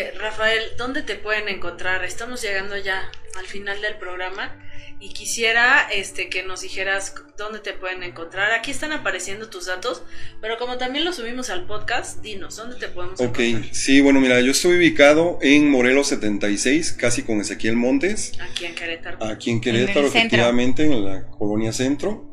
eh, 0.09 0.13
Rafael, 0.19 0.63
¿dónde 0.77 1.03
te 1.03 1.15
pueden 1.17 1.49
encontrar? 1.49 2.05
Estamos 2.05 2.41
llegando 2.43 2.77
ya 2.77 3.11
al 3.39 3.47
final 3.47 3.81
del 3.83 3.97
programa 3.97 4.55
y 5.01 5.13
quisiera 5.13 5.87
este, 5.93 6.29
que 6.29 6.43
nos 6.43 6.61
dijeras 6.63 7.15
dónde 7.37 7.61
te 7.61 7.73
pueden 7.73 8.03
encontrar. 8.03 8.53
Aquí 8.53 8.71
están 8.71 8.93
apareciendo 8.93 9.49
tus 9.49 9.67
datos, 9.67 10.03
pero 10.41 10.57
como 10.59 10.77
también 10.77 11.05
lo 11.05 11.13
subimos 11.13 11.51
al 11.51 11.67
podcast, 11.67 12.21
dinos, 12.23 12.57
¿dónde 12.57 12.77
te 12.77 12.89
podemos 12.89 13.21
Ok, 13.21 13.39
encontrar? 13.39 13.75
sí, 13.75 14.01
bueno, 14.01 14.21
mira, 14.21 14.41
yo 14.41 14.51
estoy 14.51 14.77
ubicado 14.77 15.39
en 15.41 15.71
Morelos 15.71 16.09
76, 16.09 16.93
casi 16.93 17.23
con 17.23 17.41
Ezequiel 17.41 17.77
Montes. 17.77 18.33
Aquí 18.41 18.65
en 18.67 18.75
Querétaro. 18.75 19.25
aquí 19.25 19.51
en 19.51 19.61
Querétaro, 19.61 20.03
centro. 20.11 20.19
efectivamente, 20.19 20.85
en 20.85 21.05
la 21.05 21.27
colonia 21.31 21.73
centro. 21.73 22.28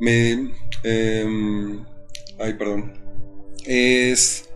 Me, 0.00 0.50
em, 0.82 1.84
ay, 2.38 2.54
perdón. 2.54 2.94
Es 3.64 4.49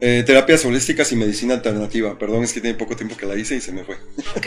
eh, 0.00 0.22
Terapias 0.24 0.64
Holísticas 0.64 1.12
y 1.12 1.16
Medicina 1.16 1.54
Alternativa. 1.54 2.18
Perdón, 2.18 2.44
es 2.44 2.52
que 2.52 2.60
tiene 2.60 2.76
poco 2.78 2.96
tiempo 2.96 3.16
que 3.16 3.26
la 3.26 3.36
hice 3.36 3.56
y 3.56 3.60
se 3.60 3.72
me 3.72 3.84
fue. 3.84 3.96
Ok. 4.36 4.46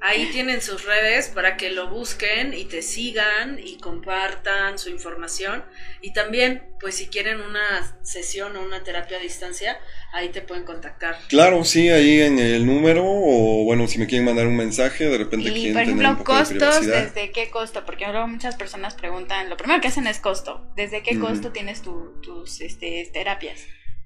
Ahí 0.00 0.28
tienen 0.32 0.60
sus 0.60 0.84
redes 0.84 1.28
para 1.28 1.56
que 1.56 1.70
lo 1.70 1.88
busquen 1.88 2.54
y 2.54 2.64
te 2.64 2.82
sigan 2.82 3.58
y 3.62 3.78
compartan 3.78 4.78
su 4.78 4.90
información. 4.90 5.64
Y 6.00 6.12
también, 6.12 6.62
pues 6.80 6.96
si 6.96 7.06
quieren 7.06 7.40
una 7.40 7.96
sesión 8.02 8.56
o 8.56 8.62
una 8.62 8.82
terapia 8.82 9.18
a 9.18 9.20
distancia, 9.20 9.78
ahí 10.12 10.28
te 10.30 10.42
pueden 10.42 10.64
contactar. 10.64 11.16
Claro, 11.28 11.64
sí, 11.64 11.88
ahí 11.90 12.20
en 12.20 12.38
el 12.38 12.66
número. 12.66 13.04
O 13.06 13.64
bueno, 13.64 13.86
si 13.88 13.98
me 13.98 14.06
quieren 14.06 14.24
mandar 14.24 14.46
un 14.46 14.56
mensaje, 14.56 15.04
de 15.08 15.18
repente 15.18 15.48
Y 15.48 15.52
quieren 15.52 15.72
por 15.74 15.82
tener 15.82 15.94
un 15.96 16.00
ejemplo, 16.02 16.24
poco 16.24 16.38
costos. 16.38 16.86
¿desde 16.86 17.30
qué 17.32 17.50
costo? 17.50 17.84
Porque 17.84 18.06
luego 18.06 18.26
muchas 18.28 18.56
personas 18.56 18.94
preguntan, 18.94 19.48
lo 19.48 19.56
primero 19.56 19.80
que 19.80 19.88
hacen 19.88 20.06
es 20.06 20.18
costo. 20.18 20.66
¿Desde 20.76 21.02
qué 21.02 21.18
costo 21.18 21.52
tienes 21.52 21.82
tu- 21.82 22.20
tus 22.22 22.60
este, 22.60 23.08
terapias? 23.12 23.60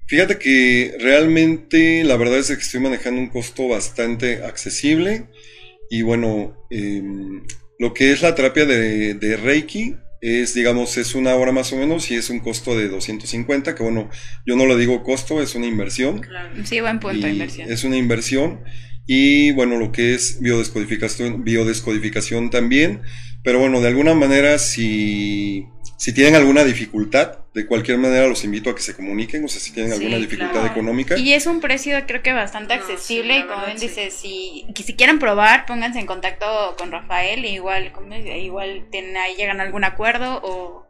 Fíjate 0.07 0.37
que 0.37 0.95
realmente 0.99 2.03
la 2.03 2.17
verdad 2.17 2.39
es 2.39 2.47
que 2.47 2.53
estoy 2.53 2.79
manejando 2.79 3.19
un 3.19 3.27
costo 3.27 3.67
bastante 3.67 4.43
accesible 4.43 5.25
y 5.89 6.01
bueno, 6.01 6.65
em, 6.69 7.43
lo 7.79 7.93
que 7.93 8.11
es 8.11 8.21
la 8.21 8.33
terapia 8.33 8.65
de, 8.65 9.13
de 9.13 9.37
Reiki 9.37 9.95
es, 10.21 10.53
digamos, 10.53 10.97
es 10.97 11.13
una 11.15 11.35
hora 11.35 11.51
más 11.51 11.71
o 11.73 11.77
menos 11.77 12.09
y 12.09 12.15
es 12.15 12.29
un 12.29 12.39
costo 12.39 12.77
de 12.77 12.89
250, 12.89 13.75
que 13.75 13.83
bueno, 13.83 14.09
yo 14.45 14.55
no 14.55 14.65
lo 14.65 14.77
digo 14.77 15.03
costo, 15.03 15.41
es 15.41 15.55
una 15.55 15.67
inversión. 15.67 16.19
Claro. 16.19 16.65
Sí, 16.65 16.81
buen 16.81 16.99
punto 16.99 17.27
inversión. 17.27 17.71
Es 17.71 17.83
una 17.83 17.97
inversión 17.97 18.63
y 19.05 19.51
bueno, 19.51 19.77
lo 19.77 19.91
que 19.91 20.13
es 20.13 20.39
biodescodificación, 20.41 21.43
biodescodificación 21.43 22.49
también, 22.49 23.01
pero 23.43 23.59
bueno, 23.59 23.81
de 23.81 23.87
alguna 23.87 24.13
manera 24.13 24.59
si... 24.59 25.65
Si 25.97 26.13
tienen 26.13 26.35
alguna 26.35 26.63
dificultad, 26.63 27.39
de 27.55 27.65
cualquier 27.65 27.97
manera 27.97 28.27
los 28.27 28.43
invito 28.43 28.69
a 28.69 28.75
que 28.75 28.83
se 28.83 28.95
comuniquen, 28.95 29.43
o 29.43 29.47
sea, 29.47 29.59
si 29.59 29.71
tienen 29.71 29.91
Sí, 29.91 29.97
alguna 29.97 30.17
dificultad 30.17 30.51
claro. 30.53 30.67
económica. 30.67 31.17
Y 31.17 31.33
es 31.33 31.47
un 31.47 31.59
precio 31.59 31.97
creo 32.05 32.21
que 32.21 32.33
bastante 32.33 32.75
No, 32.75 32.81
accesible 32.81 33.33
sí, 33.33 33.39
y 33.39 33.47
como 33.47 33.65
bien 33.65 33.79
sí. 33.79 34.11
si, 34.75 34.93
quieren 34.95 35.17
probar, 35.17 35.65
pónganse 35.65 35.99
en 35.99 36.05
contacto 36.05 36.75
con 36.77 36.91
Rafael 36.91 37.43
y 37.45 37.49
igual, 37.49 37.91
como 37.93 38.13
dice, 38.13 38.37
igual 38.37 38.87
tienen, 38.91 39.17
ahí 39.17 39.35
llegan 39.35 39.59
a 39.59 39.63
algún 39.63 39.83
acuerdo 39.83 40.39
o... 40.43 40.87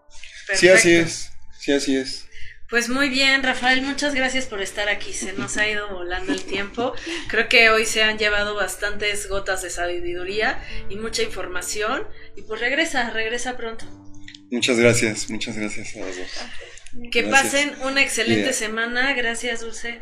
Sí, 0.53 0.68
así 0.68 0.93
es. 0.93 1.32
Sí, 1.58 1.72
así 1.72 1.95
es. 1.95 2.28
Pues 2.70 2.89
muy 2.89 3.08
bien, 3.08 3.43
Rafael, 3.43 3.82
muchas 3.82 4.14
gracias 4.14 4.45
por 4.45 4.62
estar 4.62 4.89
aquí. 4.89 5.14
Se 5.14 5.32
nos 5.32 5.55
ha 5.55 5.70
ido 5.70 5.88
volando 5.89 6.34
el 6.34 6.43
tiempo. 6.43 6.93
Creo 7.30 7.47
que 7.47 7.70
hoy 7.70 7.86
se 7.86 8.03
han 8.03 8.18
llevado 8.18 8.55
bastantes 8.55 9.30
gotas 9.30 9.62
de 9.62 9.70
sabiduría 9.70 10.62
y 10.89 10.97
mucha 10.97 11.24
información. 11.24 12.05
Y 12.36 12.41
pues 12.41 12.60
regresa, 12.60 13.10
regresa 13.12 13.55
pronto. 13.55 13.86
Muchas 14.51 14.77
gracias, 14.77 15.29
muchas 15.29 15.57
gracias 15.57 15.95
a 15.95 15.99
las 15.99 16.17
dos. 16.17 16.27
Que 17.11 17.21
Gracias. 17.21 17.51
pasen 17.53 17.81
una 17.83 18.01
excelente 18.01 18.53
semana. 18.53 19.13
Gracias, 19.13 19.61
Dulce. 19.61 19.99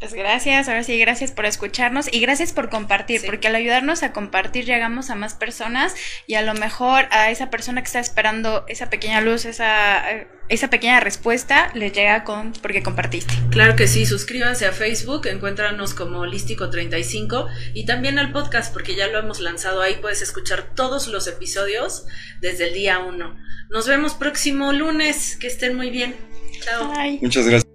Pues 0.00 0.14
gracias, 0.14 0.68
ahora 0.68 0.84
sí, 0.84 0.96
gracias 0.96 1.32
por 1.32 1.44
escucharnos 1.44 2.06
y 2.12 2.20
gracias 2.20 2.52
por 2.52 2.70
compartir, 2.70 3.20
Sí. 3.20 3.26
porque 3.26 3.48
al 3.48 3.56
ayudarnos 3.56 4.04
a 4.04 4.12
compartir 4.12 4.64
llegamos 4.64 5.10
a 5.10 5.16
más 5.16 5.34
personas 5.34 5.92
y 6.28 6.34
a 6.36 6.42
lo 6.42 6.54
mejor 6.54 7.06
a 7.10 7.32
esa 7.32 7.50
persona 7.50 7.82
que 7.82 7.86
está 7.86 7.98
esperando 7.98 8.64
esa 8.68 8.90
pequeña 8.90 9.20
luz, 9.20 9.44
esa, 9.44 10.04
esa 10.48 10.70
pequeña 10.70 11.00
respuesta, 11.00 11.72
les 11.74 11.92
llega 11.92 12.22
con 12.22 12.52
porque 12.62 12.80
compartiste. 12.80 13.34
Claro 13.50 13.74
que 13.74 13.88
sí, 13.88 14.06
suscríbanse 14.06 14.66
a 14.66 14.72
Facebook, 14.72 15.26
encuéntranos 15.26 15.94
como 15.94 16.20
Holístico35 16.20 17.48
y 17.74 17.84
también 17.84 18.20
al 18.20 18.30
podcast 18.30 18.72
porque 18.72 18.94
ya 18.94 19.08
lo 19.08 19.18
hemos 19.18 19.40
lanzado 19.40 19.82
ahí, 19.82 19.96
puedes 20.00 20.22
escuchar 20.22 20.76
todos 20.76 21.08
los 21.08 21.26
episodios 21.26 22.06
desde 22.40 22.68
el 22.68 22.74
día 22.74 23.00
1. 23.00 23.36
Nos 23.70 23.88
vemos 23.88 24.14
próximo 24.14 24.72
lunes, 24.72 25.36
que 25.40 25.48
estén 25.48 25.76
muy 25.76 25.90
bien. 25.90 26.14
Chao. 26.60 26.92
Bye. 26.94 27.18
Muchas 27.20 27.46
gracias. 27.48 27.67